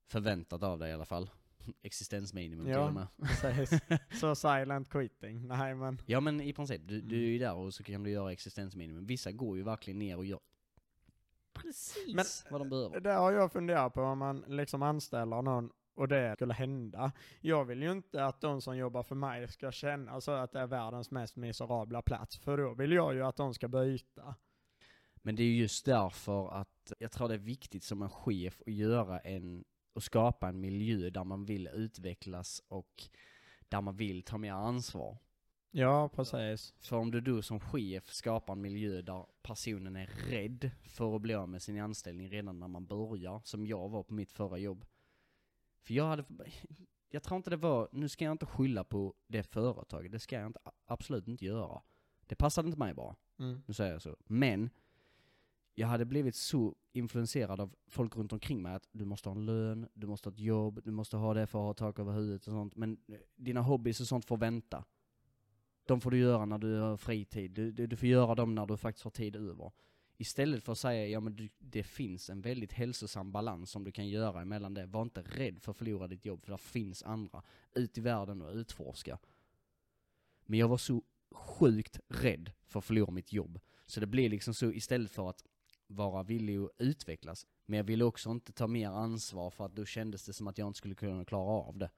förväntat 0.06 0.62
av 0.62 0.78
dig 0.78 0.90
i 0.90 0.92
alla 0.92 1.04
fall. 1.04 1.30
Existensminimum 1.82 2.64
till 2.66 2.74
Ja. 2.74 2.86
och 2.86 2.94
med. 2.94 3.06
Precis. 3.40 3.80
Så 4.20 4.34
silent 4.34 4.88
quitting. 4.90 5.48
Nej 5.48 5.74
men, 5.74 5.98
Ja 6.06 6.20
men 6.20 6.40
i 6.40 6.52
princip, 6.52 6.80
du, 6.84 7.00
du 7.00 7.14
är 7.16 7.20
Mm. 7.20 7.32
ju 7.32 7.38
där 7.38 7.54
och 7.54 7.74
så 7.74 7.82
kan 7.84 8.02
du 8.02 8.10
göra 8.10 8.32
existensminimum. 8.32 9.06
Vissa 9.06 9.32
går 9.32 9.56
ju 9.56 9.62
verkligen 9.62 9.98
ner 9.98 10.16
och 10.16 10.24
gör 10.24 10.40
precis 11.54 12.14
Men- 12.14 12.24
vad 12.52 12.60
de 12.60 12.68
behöver. 12.70 13.00
det 13.00 13.12
har 13.12 13.32
jag 13.32 13.52
funderat 13.52 13.94
på 13.94 14.02
om 14.02 14.18
man 14.18 14.44
liksom 14.48 14.82
anställer 14.82 15.42
någon 15.42 15.70
och 15.94 16.08
det 16.08 16.34
skulle 16.36 16.54
hända. 16.54 17.12
Jag 17.40 17.64
vill 17.64 17.82
ju 17.82 17.92
inte 17.92 18.24
att 18.24 18.40
de 18.40 18.60
som 18.60 18.76
jobbar 18.76 19.02
för 19.02 19.14
mig 19.14 19.48
ska 19.48 19.72
känna 19.72 20.20
så 20.20 20.30
att 20.32 20.52
det 20.52 20.60
är 20.60 20.66
världens 20.66 21.10
mest 21.10 21.36
miserabla 21.36 22.02
plats, 22.02 22.36
för 22.38 22.56
då 22.58 22.74
vill 22.74 22.92
jag 22.92 23.14
ju 23.14 23.22
att 23.22 23.36
de 23.36 23.54
ska 23.54 23.68
byta. 23.68 24.34
Men 25.24 25.36
det 25.36 25.42
är 25.42 25.52
just 25.52 25.84
därför 25.84 26.54
att 26.60 26.92
jag 26.98 27.12
tror 27.12 27.28
det 27.28 27.34
är 27.34 27.38
viktigt 27.38 27.82
som 27.84 28.02
en 28.02 28.10
chef 28.10 28.60
att 28.66 28.72
göra 28.72 29.18
en, 29.20 29.64
och 29.92 30.02
skapa 30.02 30.48
en 30.48 30.60
miljö 30.60 31.10
där 31.10 31.24
man 31.24 31.44
vill 31.44 31.66
utvecklas 31.66 32.62
och 32.68 33.02
där 33.68 33.80
man 33.80 33.96
vill 33.96 34.22
ta 34.22 34.38
mer 34.38 34.52
ansvar. 34.52 35.18
Ja, 35.70 36.08
precis. 36.08 36.74
För 36.80 36.96
om 36.96 37.10
du 37.10 37.20
då 37.20 37.42
som 37.42 37.60
chef 37.60 38.10
skapar 38.10 38.52
en 38.52 38.60
miljö 38.60 39.02
där 39.02 39.26
personen 39.42 39.96
är 39.96 40.06
rädd 40.06 40.70
för 40.84 41.16
att 41.16 41.22
bli 41.22 41.34
av 41.34 41.48
med 41.48 41.62
sin 41.62 41.80
anställning 41.80 42.30
redan 42.30 42.60
när 42.60 42.68
man 42.68 42.86
börjar, 42.86 43.40
som 43.44 43.66
jag 43.66 43.88
var 43.88 44.02
på 44.02 44.14
mitt 44.14 44.32
förra 44.32 44.58
jobb. 44.58 44.84
För 45.80 45.94
jag 45.94 46.04
hade, 46.04 46.24
jag 47.10 47.22
tror 47.22 47.36
inte 47.36 47.50
det 47.50 47.56
var, 47.56 47.88
nu 47.92 48.08
ska 48.08 48.24
jag 48.24 48.32
inte 48.32 48.46
skylla 48.46 48.84
på 48.84 49.14
det 49.26 49.42
företaget, 49.42 50.12
det 50.12 50.18
ska 50.18 50.36
jag 50.36 50.46
inte, 50.46 50.60
absolut 50.86 51.28
inte 51.28 51.44
göra. 51.44 51.82
Det 52.26 52.34
passade 52.34 52.68
inte 52.68 52.78
mig 52.78 52.94
bara. 52.94 53.16
Mm. 53.38 53.62
Nu 53.66 53.74
säger 53.74 53.92
jag 53.92 54.02
så. 54.02 54.16
Men, 54.26 54.70
jag 55.74 55.88
hade 55.88 56.04
blivit 56.04 56.34
så 56.34 56.74
influenserad 56.92 57.60
av 57.60 57.74
folk 57.86 58.16
runt 58.16 58.32
omkring 58.32 58.62
mig 58.62 58.74
att 58.74 58.88
du 58.92 59.04
måste 59.04 59.28
ha 59.28 59.36
en 59.36 59.46
lön, 59.46 59.88
du 59.94 60.06
måste 60.06 60.28
ha 60.28 60.32
ett 60.32 60.40
jobb, 60.40 60.80
du 60.84 60.90
måste 60.90 61.16
ha 61.16 61.34
det 61.34 61.46
för 61.46 61.58
att 61.58 61.78
ha 61.78 61.86
tak 61.86 61.98
över 61.98 62.12
huvudet 62.12 62.46
och 62.46 62.52
sånt. 62.52 62.76
Men 62.76 62.98
eh, 63.08 63.18
dina 63.36 63.60
hobbys 63.60 64.00
och 64.00 64.06
sånt 64.06 64.24
får 64.24 64.36
vänta. 64.36 64.84
De 65.86 66.00
får 66.00 66.10
du 66.10 66.18
göra 66.18 66.44
när 66.44 66.58
du 66.58 66.78
har 66.78 66.96
fritid. 66.96 67.50
Du, 67.50 67.72
du, 67.72 67.86
du 67.86 67.96
får 67.96 68.08
göra 68.08 68.34
dem 68.34 68.54
när 68.54 68.66
du 68.66 68.76
faktiskt 68.76 69.04
har 69.04 69.10
tid 69.10 69.36
över. 69.36 69.72
Istället 70.16 70.64
för 70.64 70.72
att 70.72 70.78
säga, 70.78 71.06
ja 71.06 71.20
men 71.20 71.36
du, 71.36 71.48
det 71.58 71.82
finns 71.82 72.30
en 72.30 72.40
väldigt 72.40 72.72
hälsosam 72.72 73.32
balans 73.32 73.70
som 73.70 73.84
du 73.84 73.92
kan 73.92 74.08
göra 74.08 74.40
emellan 74.40 74.74
det. 74.74 74.86
Var 74.86 75.02
inte 75.02 75.22
rädd 75.22 75.62
för 75.62 75.70
att 75.70 75.76
förlora 75.76 76.08
ditt 76.08 76.24
jobb, 76.24 76.42
för 76.42 76.52
det 76.52 76.58
finns 76.58 77.02
andra. 77.02 77.42
Ut 77.74 77.98
i 77.98 78.00
världen 78.00 78.42
och 78.42 78.54
utforska. 78.54 79.18
Men 80.46 80.58
jag 80.58 80.68
var 80.68 80.76
så 80.76 81.02
sjukt 81.32 82.00
rädd 82.08 82.52
för 82.66 82.78
att 82.78 82.84
förlora 82.84 83.10
mitt 83.10 83.32
jobb. 83.32 83.60
Så 83.86 84.00
det 84.00 84.06
blev 84.06 84.30
liksom 84.30 84.54
så, 84.54 84.72
istället 84.72 85.10
för 85.10 85.30
att 85.30 85.44
vara 85.92 86.22
villig 86.22 86.58
att 86.58 86.70
utvecklas, 86.78 87.46
men 87.66 87.76
jag 87.76 87.84
ville 87.84 88.04
också 88.04 88.30
inte 88.30 88.52
ta 88.52 88.66
mer 88.66 88.88
ansvar 88.88 89.50
för 89.50 89.66
att 89.66 89.76
då 89.76 89.84
kändes 89.84 90.26
det 90.26 90.32
som 90.32 90.46
att 90.46 90.58
jag 90.58 90.68
inte 90.68 90.78
skulle 90.78 90.94
kunna 90.94 91.24
klara 91.24 91.50
av 91.50 91.78
det. 91.78 91.90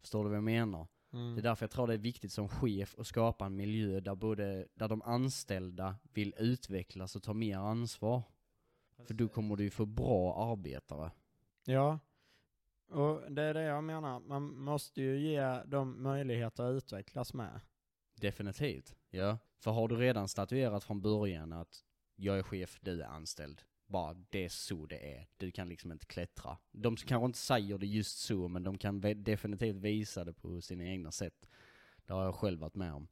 Förstår 0.00 0.24
du 0.24 0.30
vad 0.30 0.36
jag 0.36 0.44
menar? 0.44 0.86
Mm. 1.12 1.34
Det 1.34 1.40
är 1.40 1.42
därför 1.42 1.64
jag 1.64 1.70
tror 1.70 1.86
det 1.86 1.94
är 1.94 1.98
viktigt 1.98 2.32
som 2.32 2.48
chef 2.48 2.94
att 2.98 3.06
skapa 3.06 3.46
en 3.46 3.56
miljö 3.56 4.00
där 4.00 4.14
både, 4.14 4.66
där 4.74 4.88
de 4.88 5.02
anställda 5.02 5.96
vill 6.12 6.34
utvecklas 6.38 7.16
och 7.16 7.22
ta 7.22 7.34
mer 7.34 7.56
ansvar. 7.56 8.22
För 9.06 9.14
då 9.14 9.28
kommer 9.28 9.56
du 9.56 9.64
ju 9.64 9.70
få 9.70 9.86
bra 9.86 10.52
arbetare. 10.52 11.10
Ja. 11.64 11.98
Och 12.88 13.32
det 13.32 13.42
är 13.42 13.54
det 13.54 13.62
jag 13.62 13.84
menar, 13.84 14.20
man 14.20 14.58
måste 14.58 15.02
ju 15.02 15.20
ge 15.20 15.62
dem 15.64 16.02
möjlighet 16.02 16.60
att 16.60 16.72
utvecklas 16.72 17.34
med. 17.34 17.60
Definitivt, 18.20 18.96
ja. 19.10 19.38
För 19.58 19.70
har 19.70 19.88
du 19.88 19.96
redan 19.96 20.28
statuerat 20.28 20.84
från 20.84 21.00
början 21.00 21.52
att 21.52 21.84
jag 22.16 22.38
är 22.38 22.42
chef, 22.42 22.78
du 22.80 23.02
är 23.02 23.06
anställd. 23.06 23.62
Bara 23.86 24.14
det 24.14 24.44
är 24.44 24.48
så 24.48 24.86
det 24.86 25.16
är. 25.16 25.26
Du 25.36 25.50
kan 25.50 25.68
liksom 25.68 25.92
inte 25.92 26.06
klättra. 26.06 26.58
De 26.70 26.96
kanske 26.96 27.26
inte 27.26 27.38
säger 27.38 27.78
det 27.78 27.86
just 27.86 28.18
så, 28.18 28.48
men 28.48 28.62
de 28.62 28.78
kan 28.78 29.00
definitivt 29.00 29.76
visa 29.76 30.24
det 30.24 30.32
på 30.32 30.60
sina 30.60 30.84
egna 30.84 31.10
sätt. 31.12 31.48
Det 32.06 32.12
har 32.12 32.24
jag 32.24 32.34
själv 32.34 32.60
varit 32.60 32.74
med 32.74 32.92
om. 32.92 33.08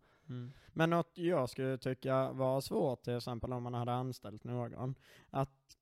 Men 0.73 0.91
något 0.91 1.13
jag 1.15 1.51
skulle 1.51 1.79
tycka 1.79 2.33
var 2.33 2.61
svårt, 2.61 3.03
till 3.03 3.17
exempel 3.17 3.53
om 3.53 3.63
man 3.63 3.75
hade 3.75 3.93
anställt 3.93 4.45
någon, 4.45 4.95
att 5.31 5.77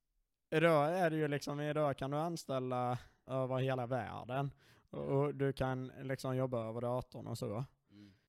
idag 0.50 0.98
är 0.98 1.10
det 1.10 1.16
ju 1.16 1.28
liksom, 1.28 1.60
idag 1.60 1.98
kan 1.98 2.10
du 2.10 2.16
anställa 2.16 2.98
över 3.26 3.58
hela 3.58 3.86
världen. 3.86 4.50
Och 4.90 5.34
du 5.34 5.52
kan 5.52 5.92
liksom 6.02 6.36
jobba 6.36 6.68
över 6.68 6.80
datorn 6.80 7.26
och 7.26 7.38
så. 7.38 7.64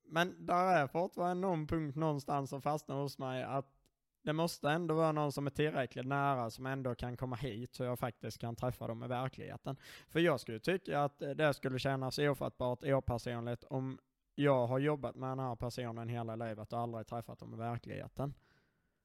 Men 0.03 0.45
där 0.45 0.65
är 0.65 0.87
fortfarande 0.87 1.47
någon 1.47 1.67
punkt 1.67 1.95
någonstans 1.95 2.49
som 2.49 2.61
fastnar 2.61 2.95
hos 2.95 3.17
mig 3.17 3.43
att 3.43 3.78
det 4.21 4.33
måste 4.33 4.69
ändå 4.69 4.93
vara 4.93 5.11
någon 5.11 5.31
som 5.31 5.45
är 5.45 5.51
tillräckligt 5.51 6.05
nära 6.05 6.49
som 6.49 6.65
ändå 6.65 6.95
kan 6.95 7.17
komma 7.17 7.35
hit 7.35 7.73
så 7.75 7.83
jag 7.83 7.99
faktiskt 7.99 8.37
kan 8.37 8.55
träffa 8.55 8.87
dem 8.87 9.03
i 9.03 9.07
verkligheten. 9.07 9.75
För 10.09 10.19
jag 10.19 10.39
skulle 10.39 10.59
tycka 10.59 11.03
att 11.03 11.19
det 11.19 11.53
skulle 11.53 11.79
kännas 11.79 12.19
ofattbart 12.19 12.83
opersonligt 12.83 13.63
om 13.63 13.99
jag 14.35 14.67
har 14.67 14.79
jobbat 14.79 15.15
med 15.15 15.29
den 15.29 15.39
här 15.39 15.55
personen 15.55 16.09
hela 16.09 16.35
livet 16.35 16.73
och 16.73 16.79
aldrig 16.79 17.07
träffat 17.07 17.39
dem 17.39 17.53
i 17.53 17.57
verkligheten. 17.57 18.33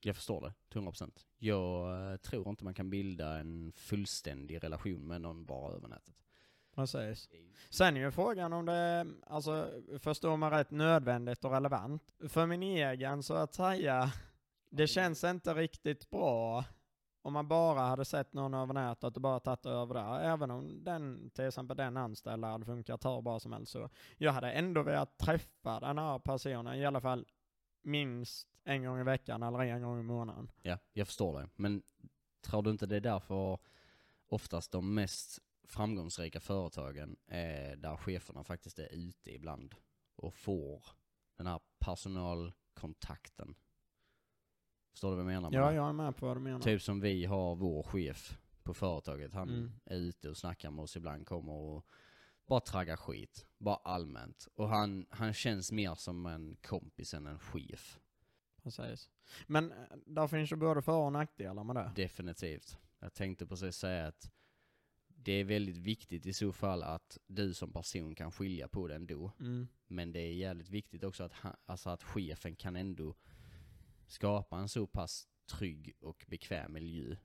Jag 0.01 0.17
förstår 0.17 0.41
det, 0.41 0.53
till 0.69 0.81
100%. 0.81 1.11
Jag 1.39 2.11
eh, 2.13 2.17
tror 2.17 2.49
inte 2.49 2.65
man 2.65 2.75
kan 2.75 2.91
bilda 2.91 3.39
en 3.39 3.73
fullständig 3.77 4.65
relation 4.65 5.07
med 5.07 5.21
någon 5.21 5.45
bara 5.45 5.73
över 5.73 5.89
nätet. 5.89 6.15
Precis. 6.75 7.29
Sen 7.71 7.97
är 7.97 8.01
ju 8.01 8.11
frågan 8.11 8.53
om 8.53 8.67
det 8.67 9.07
alltså, 9.27 9.71
förstår 9.99 10.37
man 10.37 10.51
rätt, 10.51 10.71
nödvändigt 10.71 11.45
och 11.45 11.53
relevant. 11.53 12.03
För 12.29 12.47
min 12.47 12.63
egen 12.63 13.23
så 13.23 13.35
att 13.35 13.55
säga, 13.55 14.13
det 14.77 14.87
känns 14.87 15.25
inte 15.25 15.55
riktigt 15.55 16.11
bra 16.11 16.65
om 17.23 17.33
man 17.33 17.49
bara 17.49 17.81
hade 17.81 18.05
sett 18.05 18.33
någon 18.33 18.55
över 18.55 18.75
nätet 18.75 19.17
och 19.17 19.23
bara 19.23 19.41
tagit 19.41 19.67
över 19.67 19.95
där. 19.95 20.21
Även 20.21 20.51
om 20.51 20.85
den, 20.85 21.31
till 21.31 21.45
exempel 21.45 21.77
den 21.77 21.97
anställda 21.97 22.49
hade 22.49 22.65
funkat 22.65 23.05
hur 23.05 23.23
bra 23.23 23.41
som 23.41 23.53
helst 23.53 23.73
så. 23.73 23.91
Jag 24.17 24.33
hade 24.33 24.53
ändå 24.53 24.83
velat 24.83 25.19
träffa 25.19 25.81
den 25.81 25.99
här 25.99 26.19
personen 26.19 26.75
i 26.75 26.87
alla 26.87 27.01
fall 27.01 27.27
minst 27.83 28.49
en 28.65 28.85
gång 28.85 29.01
i 29.01 29.03
veckan 29.03 29.43
eller 29.43 29.59
en 29.59 29.83
gång 29.83 30.01
i 30.01 30.03
månaden. 30.03 30.51
Ja, 30.63 30.79
jag 30.93 31.07
förstår 31.07 31.41
det. 31.41 31.49
Men 31.57 31.83
tror 32.43 32.63
du 32.63 32.71
inte 32.71 32.87
det 32.87 32.97
är 32.97 33.01
därför 33.01 33.59
oftast 34.27 34.73
de 34.73 34.95
mest 34.95 35.39
framgångsrika 35.69 36.41
företagen 36.41 37.17
är 37.27 37.77
där 37.77 37.97
cheferna 37.97 38.45
faktiskt 38.45 38.79
är 38.79 38.89
ute 38.93 39.31
ibland 39.31 39.75
och 40.17 40.35
får 40.35 40.85
den 41.37 41.47
här 41.47 41.61
personalkontakten? 41.79 43.55
Förstår 44.95 45.11
du 45.11 45.17
vad 45.17 45.25
jag 45.25 45.27
menar? 45.27 45.51
med 45.51 45.61
Ja, 45.61 45.73
jag 45.73 45.89
är 45.89 45.93
med 45.93 46.17
på 46.17 46.27
vad 46.27 46.37
du 46.37 46.41
menar. 46.41 46.61
Typ 46.61 46.83
som 46.83 47.01
vi 47.01 47.25
har 47.25 47.55
vår 47.55 47.83
chef 47.83 48.39
på 48.63 48.75
företaget. 48.75 49.33
Han 49.33 49.49
Mm. 49.49 49.73
är 49.85 49.97
ute 49.97 50.31
och 50.31 50.37
snackar 50.37 50.71
med 50.71 50.83
oss 50.83 50.97
ibland, 50.97 51.27
kommer 51.27 51.53
och 51.53 51.87
bara 52.47 52.61
traggar 52.61 52.97
skit. 52.97 53.47
Bara 53.59 53.77
allmänt. 53.77 54.49
Och 54.55 54.69
han, 54.69 55.07
han 55.11 55.33
känns 55.33 55.73
mer 55.73 55.95
som 55.95 56.27
en 56.27 56.57
kompis 56.57 57.15
än 57.15 57.27
en 57.27 57.39
chef. 57.39 58.01
Precis. 58.63 59.11
Men 59.47 59.73
eh, 59.73 59.77
där 60.07 60.27
finns 60.29 60.53
ju 60.53 60.57
både 60.57 60.83
för 60.83 60.93
och 60.97 61.13
nackdelar 61.13 61.65
med 61.65 61.77
det. 61.77 61.93
Definitivt. 61.97 62.79
Jag 63.01 63.15
tänkte 63.15 63.47
precis 63.47 63.77
säga 63.77 64.07
att 64.07 64.31
det 65.07 65.33
är 65.33 65.45
väldigt 65.45 65.77
viktigt 65.77 66.27
i 66.27 66.33
så 66.33 66.53
fall 66.53 66.83
att 66.83 67.19
du 67.27 67.55
som 67.55 67.73
person 67.73 68.15
kan 68.15 68.33
skilja 68.33 68.69
på 68.69 68.89
det 68.89 68.95
ändå. 68.95 69.33
Mm. 69.41 69.69
Men 69.87 70.13
det 70.13 70.21
är 70.21 70.33
jävligt 70.33 70.71
viktigt 70.71 71.05
också 71.05 71.25
att, 71.25 71.33
han, 71.33 71.57
alltså 71.67 71.91
att 71.91 72.03
chefen 72.03 72.57
kan 72.57 72.77
ändå 72.77 73.15
skapa 74.07 74.57
en 74.59 74.69
så 74.69 74.87
pass 74.87 75.29
trygg 75.59 75.97
och 76.01 76.25
bekväm 76.29 76.73
miljö. 76.73 77.17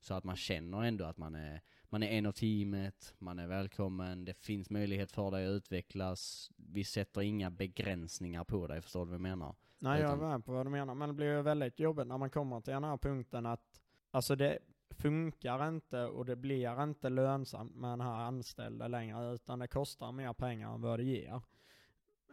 Så 0.00 0.14
att 0.14 0.24
man 0.24 0.36
känner 0.36 0.82
ändå 0.82 1.04
att 1.04 1.18
man 1.18 1.34
är, 1.34 1.60
man 1.84 2.02
är 2.02 2.06
en 2.08 2.26
av 2.26 2.32
teamet, 2.32 3.14
man 3.18 3.38
är 3.38 3.46
välkommen, 3.46 4.24
det 4.24 4.34
finns 4.34 4.70
möjlighet 4.70 5.12
för 5.12 5.30
dig 5.30 5.46
att 5.46 5.50
utvecklas. 5.50 6.50
Vi 6.56 6.84
sätter 6.84 7.20
inga 7.20 7.50
begränsningar 7.50 8.44
på 8.44 8.66
dig, 8.66 8.82
förstår 8.82 9.00
du 9.00 9.06
vad 9.06 9.14
jag 9.14 9.20
menar? 9.20 9.54
Nej, 9.78 10.00
jag 10.00 10.10
är 10.10 10.16
Utan- 10.16 10.28
med 10.28 10.44
på 10.44 10.52
vad 10.52 10.66
du 10.66 10.70
menar. 10.70 10.94
Men 10.94 11.08
det 11.08 11.14
blir 11.14 11.36
ju 11.36 11.42
väldigt 11.42 11.80
jobbigt 11.80 12.06
när 12.06 12.18
man 12.18 12.30
kommer 12.30 12.60
till 12.60 12.72
den 12.72 12.84
här 12.84 12.96
punkten 12.96 13.46
att 13.46 13.80
alltså 14.10 14.36
det 14.36 14.58
funkar 14.90 15.68
inte 15.68 16.04
och 16.04 16.24
det 16.24 16.36
blir 16.36 16.82
inte 16.82 17.08
lönsamt 17.08 17.74
med 17.76 17.90
den 17.90 18.00
här 18.00 18.20
anställda 18.20 18.88
längre 18.88 19.34
utan 19.34 19.58
det 19.58 19.68
kostar 19.68 20.12
mer 20.12 20.32
pengar 20.32 20.74
än 20.74 20.80
vad 20.80 20.98
det 20.98 21.02
ger. 21.04 21.42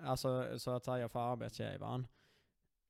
Alltså 0.02 0.60
så 0.60 0.72
att 0.72 0.86
säga 0.86 1.10
för 1.10 1.20
arbetsgivaren. 1.20 2.08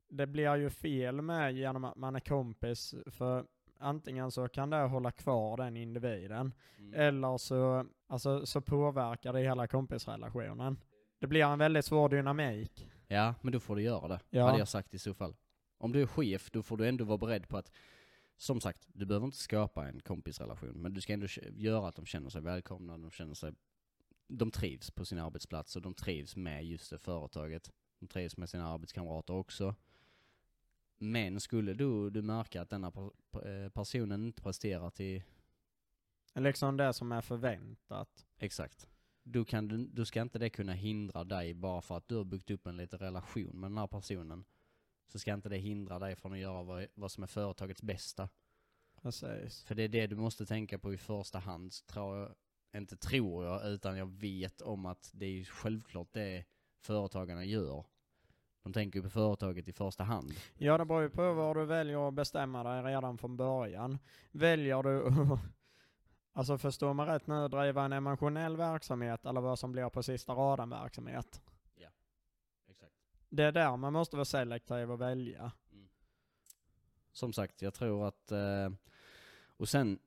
Det 0.09 0.27
blir 0.27 0.55
ju 0.55 0.69
fel 0.69 1.21
med 1.21 1.53
genom 1.55 1.85
att 1.85 1.95
man 1.95 2.15
är 2.15 2.19
kompis 2.19 2.95
för 3.07 3.45
antingen 3.77 4.31
så 4.31 4.47
kan 4.47 4.69
det 4.69 4.77
hålla 4.77 5.11
kvar 5.11 5.57
den 5.57 5.77
individen 5.77 6.53
eller 6.93 7.37
så, 7.37 7.85
alltså, 8.07 8.45
så 8.45 8.61
påverkar 8.61 9.33
det 9.33 9.39
hela 9.39 9.67
kompisrelationen. 9.67 10.79
Det 11.19 11.27
blir 11.27 11.43
en 11.43 11.59
väldigt 11.59 11.85
svår 11.85 12.09
dynamik. 12.09 12.87
Ja, 13.07 13.35
men 13.41 13.53
då 13.53 13.59
får 13.59 13.75
du 13.75 13.81
göra 13.81 14.07
det, 14.07 14.19
Ja. 14.29 14.45
hade 14.45 14.59
jag 14.59 14.67
sagt 14.67 14.93
i 14.93 14.99
så 14.99 15.13
fall. 15.13 15.35
Om 15.77 15.91
du 15.91 16.01
är 16.01 16.05
chef, 16.07 16.51
då 16.51 16.63
får 16.63 16.77
du 16.77 16.87
ändå 16.87 17.03
vara 17.05 17.17
beredd 17.17 17.47
på 17.47 17.57
att, 17.57 17.71
som 18.37 18.61
sagt, 18.61 18.87
du 18.87 19.05
behöver 19.05 19.25
inte 19.25 19.37
skapa 19.37 19.87
en 19.87 19.99
kompisrelation, 19.99 20.81
men 20.81 20.93
du 20.93 21.01
ska 21.01 21.13
ändå 21.13 21.27
göra 21.51 21.87
att 21.87 21.95
de 21.95 22.05
känner 22.05 22.29
sig 22.29 22.41
välkomna, 22.41 22.97
de 22.97 23.11
känner 23.11 23.33
sig, 23.33 23.53
de 24.27 24.51
trivs 24.51 24.91
på 24.91 25.05
sin 25.05 25.19
arbetsplats 25.19 25.75
och 25.75 25.81
de 25.81 25.93
trivs 25.93 26.35
med 26.35 26.65
just 26.65 26.89
det 26.89 26.97
företaget. 26.97 27.71
De 27.99 28.07
trivs 28.07 28.37
med 28.37 28.49
sina 28.49 28.67
arbetskamrater 28.73 29.33
också. 29.33 29.75
Men 30.99 31.39
skulle 31.39 31.73
du, 31.73 32.09
du 32.09 32.21
märka 32.21 32.61
att 32.61 32.69
denna 32.69 32.87
eh, 32.87 33.69
personen 33.73 34.25
inte 34.25 34.41
presterar 34.41 34.89
till 34.89 35.23
Liksom 36.35 36.77
det 36.77 36.93
som 36.93 37.11
är 37.11 37.21
förväntat. 37.21 38.25
Exakt. 38.37 38.87
Då, 39.23 39.45
kan 39.45 39.67
du, 39.67 40.05
ska 40.05 40.21
inte 40.21 40.39
det 40.39 40.49
kunna 40.49 40.73
hindra 40.73 41.23
dig 41.23 41.53
bara 41.53 41.81
för 41.81 41.97
att 41.97 42.07
du 42.07 42.15
har 42.15 42.23
byggt 42.23 42.51
upp 42.51 42.67
en 42.67 42.77
liten 42.77 42.99
relation 42.99 43.59
med 43.59 43.71
den 43.71 43.77
här 43.77 43.87
personen. 43.87 44.45
Så 45.07 45.19
ska 45.19 45.33
inte 45.33 45.49
det 45.49 45.57
hindra 45.57 45.99
dig 45.99 46.15
från 46.15 46.33
att 46.33 46.39
göra 46.39 46.63
vad, 46.63 46.87
vad 46.93 47.11
som 47.11 47.23
är 47.23 47.27
företagets 47.27 47.81
bästa. 47.81 48.29
Precis. 49.01 49.63
För 49.63 49.75
det 49.75 49.83
är 49.83 49.89
det 49.89 50.07
du 50.07 50.15
måste 50.15 50.45
tänka 50.45 50.79
på 50.79 50.93
i 50.93 50.97
första 50.97 51.39
hand, 51.39 51.73
tror 51.87 52.17
jag, 52.17 52.35
inte 52.81 52.97
tror 52.97 53.45
jag, 53.45 53.67
utan 53.67 53.97
jag 53.97 54.05
vet 54.05 54.61
om 54.61 54.85
att 54.85 55.11
det 55.13 55.25
är 55.25 55.43
självklart 55.43 56.13
det 56.13 56.45
företagarna 56.79 57.45
gör. 57.45 57.85
De 58.69 58.73
tänker 58.73 58.99
ju 58.99 59.03
på 59.03 59.09
företaget 59.09 59.67
i 59.67 59.73
första 59.73 60.03
hand. 60.03 60.33
Ja, 60.57 60.77
det 60.77 60.85
beror 60.85 61.01
ju 61.01 61.09
på 61.09 61.33
vad 61.33 61.55
du 61.55 61.65
väljer 61.65 62.07
att 62.07 62.13
bestämma 62.13 62.63
dig 62.63 62.93
redan 62.93 63.17
från 63.17 63.37
början. 63.37 63.99
Väljer 64.31 64.83
du 64.83 65.11
Alltså 66.33 66.57
förstår 66.57 66.93
man 66.93 67.07
rätt 67.07 67.27
nu, 67.27 67.47
driva 67.47 67.85
en 67.85 67.93
emotionell 67.93 68.57
verksamhet 68.57 69.25
eller 69.25 69.41
vad 69.41 69.59
som 69.59 69.71
blir 69.71 69.89
på 69.89 70.03
sista 70.03 70.33
raden 70.33 70.69
verksamhet. 70.69 71.41
Exakt. 72.67 72.93
Det 73.29 73.43
är 73.43 73.51
där 73.51 73.77
man 73.77 73.93
måste 73.93 74.15
vara 74.15 74.25
selektiv 74.25 74.91
och 74.91 75.01
välja. 75.01 75.51
Som 77.11 77.33
sagt, 77.33 77.61
jag 77.61 77.73
tror 77.73 78.07
att, 78.07 78.31
eh, 78.31 78.69
och 79.57 79.69
sen 79.69 79.99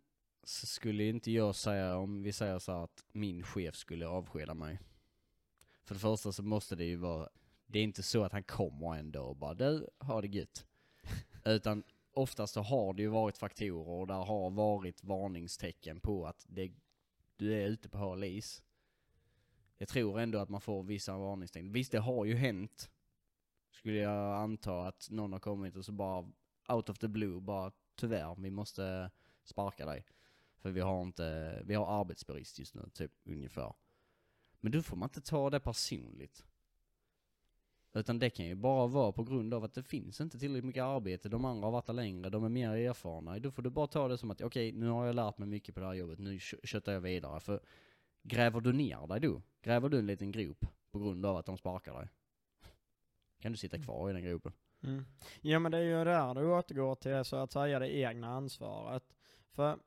skulle 0.43 1.05
inte 1.05 1.31
jag 1.31 1.55
säga, 1.55 1.97
om 1.97 2.23
vi 2.23 2.33
säger 2.33 2.59
så 2.59 2.73
att 2.73 3.05
min 3.13 3.43
chef 3.43 3.77
skulle 3.77 4.07
avskeda 4.07 4.55
mig. 4.55 4.79
För 5.85 5.95
det 5.95 6.01
första 6.01 6.33
så 6.33 6.43
måste 6.43 6.77
det 6.77 6.85
ju 6.85 6.97
vara, 6.97 7.29
det 7.73 7.79
är 7.79 7.83
inte 7.83 8.03
så 8.03 8.25
att 8.25 8.33
han 8.33 8.43
kommer 8.43 8.97
en 8.97 9.13
dag 9.13 9.29
och 9.29 9.37
bara 9.37 9.55
du, 9.55 9.89
ha 9.99 10.21
det 10.21 10.29
gött. 10.29 10.67
Utan 11.45 11.83
oftast 12.13 12.55
så 12.55 12.61
har 12.61 12.95
det 12.95 13.03
ju 13.03 13.09
varit 13.09 13.39
faktorer 13.39 13.89
och 13.89 14.07
där 14.07 14.15
har 14.25 14.51
varit 14.51 15.05
varningstecken 15.05 16.01
på 16.01 16.27
att 16.27 16.47
det, 16.49 16.73
du 17.37 17.55
är 17.55 17.67
ute 17.67 17.89
på 17.89 17.99
hal 17.99 18.25
is. 18.25 18.63
Jag 19.79 19.89
tror 19.89 20.21
ändå 20.21 20.39
att 20.39 20.49
man 20.49 20.61
får 20.61 20.83
vissa 20.83 21.19
varningstecken. 21.19 21.73
Visst, 21.73 21.93
det 21.93 21.99
har 21.99 22.25
ju 22.25 22.35
hänt. 22.35 22.91
Skulle 23.71 23.99
jag 23.99 24.37
anta 24.37 24.87
att 24.87 25.11
någon 25.11 25.33
har 25.33 25.41
kommit 25.41 25.77
och 25.77 25.85
så 25.85 25.93
bara 25.93 26.33
out 26.69 26.89
of 26.89 26.99
the 26.99 27.09
blue 27.09 27.41
bara 27.41 27.73
tyvärr, 27.95 28.35
vi 28.39 28.51
måste 28.51 29.11
sparka 29.45 29.87
dig. 29.87 30.05
För 30.59 30.71
vi 30.71 30.81
har 30.81 31.03
inte, 31.03 31.59
vi 31.65 31.75
har 31.75 32.01
arbetsbrist 32.01 32.59
just 32.59 32.75
nu, 32.75 32.91
typ 32.93 33.13
ungefär. 33.25 33.75
Men 34.61 34.73
då 34.73 34.83
får 34.83 34.97
man 34.97 35.09
inte 35.09 35.21
ta 35.21 35.51
det 35.51 35.61
personligt. 35.61 36.45
Utan 37.95 38.19
det 38.19 38.31
kan 38.31 38.47
ju 38.47 38.55
bara 38.55 38.87
vara 38.87 39.13
på 39.13 39.25
grund 39.25 39.55
av 39.55 39.65
att 39.65 39.75
det 39.75 39.83
finns 39.83 40.21
inte 40.21 40.39
tillräckligt 40.39 40.65
mycket 40.65 40.83
arbete, 40.83 41.29
de 41.29 41.45
andra 41.45 41.67
har 41.67 41.73
varit 41.73 41.87
där 41.87 41.93
längre, 41.93 42.31
de 42.31 42.45
är 42.45 42.49
mer 42.49 42.71
erfarna. 42.71 43.39
Då 43.39 43.51
får 43.51 43.63
du 43.63 43.71
bara 43.71 43.87
ta 43.87 44.09
det 44.09 44.19
som 44.19 44.31
att 44.31 44.41
okej, 44.41 44.73
nu 44.73 44.89
har 44.89 45.07
jag 45.07 45.15
lärt 45.15 45.39
mig 45.39 45.49
mycket 45.49 45.75
på 45.75 45.81
det 45.81 45.87
här 45.87 45.95
jobbet, 45.95 46.19
nu 46.19 46.39
köttar 46.39 46.93
jag 46.93 47.01
vidare. 47.01 47.41
För 47.41 47.61
gräver 48.23 48.61
du 48.61 48.73
ner 48.73 49.07
dig 49.07 49.21
då? 49.21 49.43
Gräver 49.63 49.89
du 49.89 49.99
en 49.99 50.07
liten 50.07 50.33
grop 50.33 50.65
på 50.91 50.99
grund 50.99 51.27
av 51.27 51.37
att 51.37 51.47
de 51.47 51.57
sparkar 51.57 51.95
dig? 51.95 52.09
Kan 53.41 53.53
du 53.53 53.59
sitta 53.59 53.79
kvar 53.79 54.11
i 54.11 54.13
den 54.13 54.25
gropen? 54.25 54.53
Mm. 54.83 55.05
Ja 55.41 55.59
men 55.59 55.73
det 55.73 55.79
är 55.79 55.83
ju 55.83 56.05
där 56.05 56.35
du 56.35 56.53
återgår 56.53 56.95
till 56.95 57.25
så 57.25 57.37
att 57.37 57.53
säga 57.53 57.79
det 57.79 57.97
egna 57.97 58.29
ansvaret. 58.29 59.05
För 59.51 59.79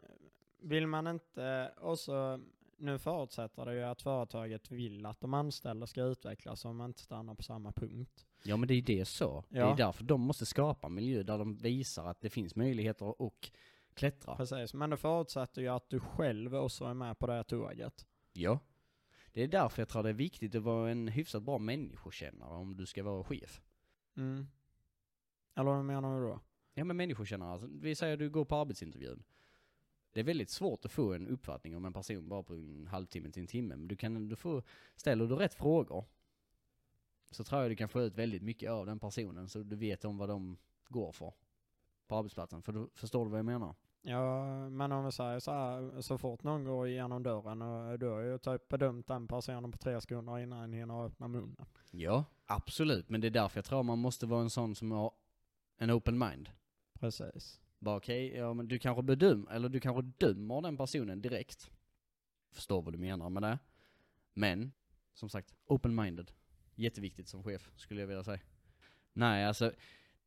vill 0.61 0.87
man 0.87 1.07
inte 1.07 1.73
också 1.77 2.39
nu 2.77 2.99
förutsätter 2.99 3.65
det 3.65 3.73
ju 3.75 3.83
att 3.83 4.01
företaget 4.01 4.71
vill 4.71 5.05
att 5.05 5.21
de 5.21 5.33
anställda 5.33 5.87
ska 5.87 6.03
utvecklas 6.03 6.65
om 6.65 6.77
man 6.77 6.89
inte 6.89 7.01
stannar 7.01 7.35
på 7.35 7.43
samma 7.43 7.71
punkt. 7.71 8.25
Ja 8.43 8.57
men 8.57 8.67
det 8.67 8.73
är 8.73 8.81
det 8.81 9.05
så. 9.05 9.43
Det 9.49 9.57
Ja. 9.59 9.73
är 9.73 9.77
därför 9.77 10.03
de 10.03 10.21
måste 10.21 10.45
skapa 10.45 10.87
en 10.87 10.93
miljö 10.93 11.23
där 11.23 11.37
de 11.37 11.55
visar 11.55 12.05
att 12.05 12.21
det 12.21 12.29
finns 12.29 12.55
möjligheter 12.55 13.21
och 13.21 13.51
klättra. 13.93 14.35
Precis, 14.35 14.73
men 14.73 14.89
det 14.89 14.97
förutsätter 14.97 15.61
ju 15.61 15.67
att 15.67 15.89
du 15.89 15.99
själv 15.99 16.55
också 16.55 16.85
är 16.85 16.93
med 16.93 17.19
på 17.19 17.27
det 17.27 17.33
här 17.33 17.43
tåget. 17.43 18.05
Ja. 18.33 18.59
Det 19.33 19.43
är 19.43 19.47
därför 19.47 19.81
jag 19.81 19.89
tror 19.89 20.03
det 20.03 20.09
är 20.09 20.13
viktigt 20.13 20.55
att 20.55 20.63
vara 20.63 20.91
en 20.91 21.07
hyfsat 21.07 21.43
bra 21.43 21.57
människokännare 21.57 22.53
om 22.57 22.77
du 22.77 22.85
ska 22.85 23.03
vara 23.03 23.23
chef. 23.23 23.61
Mm. 24.17 24.47
Eller 25.55 25.71
vad 25.71 25.85
menar 25.85 26.19
du 26.21 26.27
då? 26.27 26.39
Ja 26.73 26.83
men 26.83 26.97
människokännare, 26.97 27.51
alltså, 27.51 27.67
vi 27.71 27.95
säger 27.95 28.13
att 28.13 28.19
du 28.19 28.29
går 28.29 28.45
på 28.45 28.55
arbetsintervjun. 28.55 29.23
Det 30.15 30.21
är 30.21 30.23
väldigt 30.23 30.49
svårt 30.49 30.85
att 30.85 30.91
få 30.91 31.13
en 31.13 31.27
uppfattning 31.27 31.75
om 31.75 31.85
en 31.85 31.93
person 31.93 32.29
bara 32.29 32.43
på 32.43 32.53
en 32.53 32.87
halvtimme 32.87 33.31
till 33.31 33.41
en 33.41 33.47
timme, 33.47 33.75
men 33.75 33.87
du 33.87 33.95
kan 33.95 34.15
ändå 34.15 34.35
få, 34.35 34.61
ställer 34.95 35.27
du 35.27 35.35
rätt 35.35 35.53
frågor, 35.53 36.05
så 37.31 37.43
tror 37.43 37.61
jag 37.61 37.71
du 37.71 37.75
kan 37.75 37.89
få 37.89 38.01
ut 38.01 38.15
väldigt 38.15 38.41
mycket 38.41 38.71
av 38.71 38.85
den 38.85 38.99
personen, 38.99 39.49
så 39.49 39.59
du 39.63 39.75
vet 39.75 40.05
om 40.05 40.17
vad 40.17 40.29
de 40.29 40.57
går 40.87 41.11
för 41.11 41.33
på 42.07 42.15
arbetsplatsen. 42.15 42.61
För 42.61 42.73
du 42.73 42.89
förstår 42.93 43.25
du 43.25 43.31
vad 43.31 43.39
jag 43.39 43.45
menar? 43.45 43.75
Ja, 44.01 44.45
men 44.69 44.91
om 44.91 45.05
vi 45.05 45.11
säger 45.11 45.39
så 45.39 45.51
här, 45.51 46.01
så 46.01 46.17
fort 46.17 46.43
någon 46.43 46.63
går 46.63 46.87
igenom 46.87 47.23
dörren 47.23 47.61
och 47.61 47.99
du 47.99 48.07
har 48.07 48.21
ju 48.21 48.37
typ 48.37 48.67
bedömt 48.67 49.07
den 49.07 49.27
personen 49.27 49.71
på 49.71 49.77
tre 49.77 50.01
sekunder 50.01 50.39
innan 50.39 50.59
han 50.59 50.73
hinner 50.73 51.05
öppna 51.05 51.27
munnen. 51.27 51.65
Ja, 51.91 52.23
absolut. 52.45 53.09
Men 53.09 53.21
det 53.21 53.27
är 53.27 53.31
därför 53.31 53.57
jag 53.57 53.65
tror 53.65 53.83
man 53.83 53.99
måste 53.99 54.25
vara 54.25 54.41
en 54.41 54.49
sån 54.49 54.75
som 54.75 54.91
har 54.91 55.11
en 55.77 55.91
open 55.91 56.17
mind. 56.17 56.49
Precis. 56.99 57.61
Bara 57.85 57.97
okej, 57.97 58.27
ja 58.35 58.53
men 58.53 58.67
du 58.67 58.79
kanske 58.79 59.03
bedöm, 59.03 59.47
eller 59.51 59.69
du 59.69 59.79
kanske 59.79 60.01
dömer 60.01 60.61
den 60.61 60.77
personen 60.77 61.21
direkt. 61.21 61.71
Förstår 62.51 62.81
vad 62.81 62.93
du 62.93 62.97
menar 62.97 63.29
med 63.29 63.43
det. 63.43 63.59
Men, 64.33 64.71
som 65.13 65.29
sagt, 65.29 65.53
open-minded. 65.65 66.31
Jätteviktigt 66.75 67.27
som 67.27 67.43
chef, 67.43 67.71
skulle 67.75 68.01
jag 68.01 68.07
vilja 68.07 68.23
säga. 68.23 68.39
Nej, 69.13 69.45
alltså, 69.45 69.71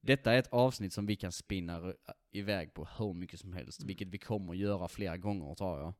detta 0.01 0.33
är 0.33 0.39
ett 0.39 0.53
avsnitt 0.53 0.93
som 0.93 1.07
vi 1.07 1.17
kan 1.17 1.33
spinna 1.33 1.95
iväg 2.31 2.75
på 2.75 2.89
hur 2.99 3.13
mycket 3.13 3.41
som 3.41 3.53
helst, 3.53 3.81
Mm. 3.81 3.87
vilket 3.87 4.09
vi 4.09 4.19
kommer 4.19 4.53
att 4.53 4.59
göra 4.59 4.89
flera 4.89 5.17
gånger 5.17 5.55
tror 5.55 5.81
jag. 5.81 5.93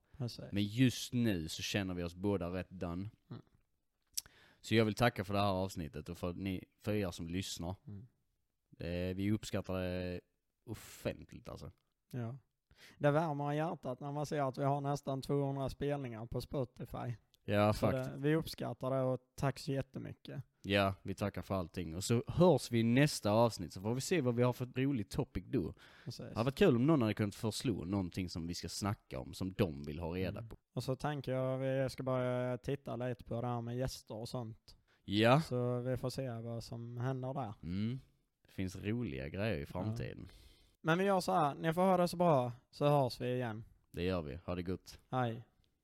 Men 0.53 0.65
just 0.65 1.13
nu 1.13 1.49
så 1.49 1.63
känner 1.63 1.95
vi 1.95 2.03
oss 2.03 2.15
båda 2.15 2.53
rätt 2.53 2.71
done. 2.71 3.11
Mm. 3.31 3.43
Så 4.61 4.75
jag 4.75 4.85
vill 4.85 4.95
tacka 4.95 5.25
för 5.25 5.35
det 5.35 5.41
här 5.41 5.53
avsnittet 5.53 6.09
och 6.09 6.19
för, 6.19 6.33
ni, 6.35 6.65
för 6.83 6.95
er 6.95 7.11
som 7.11 7.29
lyssnar. 7.29 7.77
Mm. 7.87 8.07
Eh, 8.79 9.17
vi 9.17 9.33
uppskattar 9.33 9.75
det 9.81 10.21
offentligt 10.69 11.49
alltså. 11.49 11.71
Ja. 12.11 12.37
Det 12.99 13.11
värmer 13.11 13.53
i 13.53 13.57
hjärtat 13.57 14.01
när 14.01 14.13
man 14.13 14.27
ser 14.27 14.41
att 14.43 14.59
vi 14.59 14.65
har 14.65 14.81
nästan 14.81 15.23
200 15.23 15.69
spelningar 15.69 16.27
på 16.27 16.41
Spotify. 16.41 17.15
Ja, 17.45 17.73
Så 17.73 17.79
faktiskt. 17.79 18.11
det, 18.11 18.19
vi 18.19 18.35
uppskattar 18.35 18.91
det 18.91 19.01
och 19.03 19.21
tack 19.35 19.59
så 19.59 19.73
jättemycket. 19.73 20.43
Ja, 20.63 20.95
vi 21.03 21.15
tackar 21.15 21.43
för 21.43 21.55
allting. 21.55 21.97
Och 21.97 22.05
så 22.05 22.25
hörs 22.27 22.71
vi 22.71 22.79
i 22.81 22.83
nästa 22.83 23.31
avsnitt 23.31 23.73
så 23.73 23.81
får 23.81 23.95
vi 23.95 24.01
se 24.01 24.21
vad 24.21 24.35
vi 24.35 24.43
har 24.43 24.53
för 24.53 24.67
rolig 24.67 25.09
topic 25.09 25.45
då. 25.47 25.75
Precis. 26.05 26.19
Det 26.19 26.35
hade 26.35 26.45
varit 26.45 26.59
kul 26.59 26.77
om 26.77 26.87
någon 26.87 27.03
hade 27.03 27.15
kunnat 27.15 27.35
förslå 27.35 27.85
någonting 27.85 28.29
som 28.29 28.47
vi 28.47 28.55
ska 28.55 28.69
snacka 28.69 29.19
om, 29.21 29.35
som 29.35 29.53
de 29.53 29.83
vill 29.83 29.99
ha 29.99 30.15
reda 30.15 30.39
Mm. 30.39 30.49
på. 30.49 30.57
Och 30.73 30.85
så 30.85 30.97
tänker 30.97 31.33
jag 31.33 31.59
vi 31.59 31.91
ska 31.91 32.03
börja 32.03 32.59
titta 32.59 32.97
lite 32.97 33.25
på 33.25 33.41
det 33.41 33.47
här 33.47 33.61
med 33.61 33.77
gäster 33.77 34.15
och 34.15 34.29
sånt. 34.29 34.77
Ja. 35.05 35.41
Så 35.41 35.81
vi 35.81 35.97
får 35.97 36.11
se 36.11 36.31
vad 36.31 36.65
som 36.65 36.97
händer 36.97 37.35
där. 37.35 37.55
Mm. 37.63 38.01
Det 38.47 38.53
finns 38.53 38.77
roliga 38.77 39.29
grejer 39.29 39.59
i 39.63 39.67
framtiden. 39.67 40.31
Men 40.81 40.99
vi 40.99 41.05
gör 41.05 41.21
så 41.21 41.33
här, 41.33 41.55
ni 41.55 41.73
får 41.73 41.83
ha 41.83 41.97
det 41.97 42.09
så 42.09 42.17
bra, 42.17 42.53
så 42.71 42.89
hörs 42.89 43.21
vi 43.21 43.35
igen. 43.35 43.65
Det 43.91 44.03
gör 44.03 44.23
vi. 44.23 44.39
Ha 44.45 44.55
det 44.55 44.63
gott. 44.63 44.99
Hej. 45.11 45.45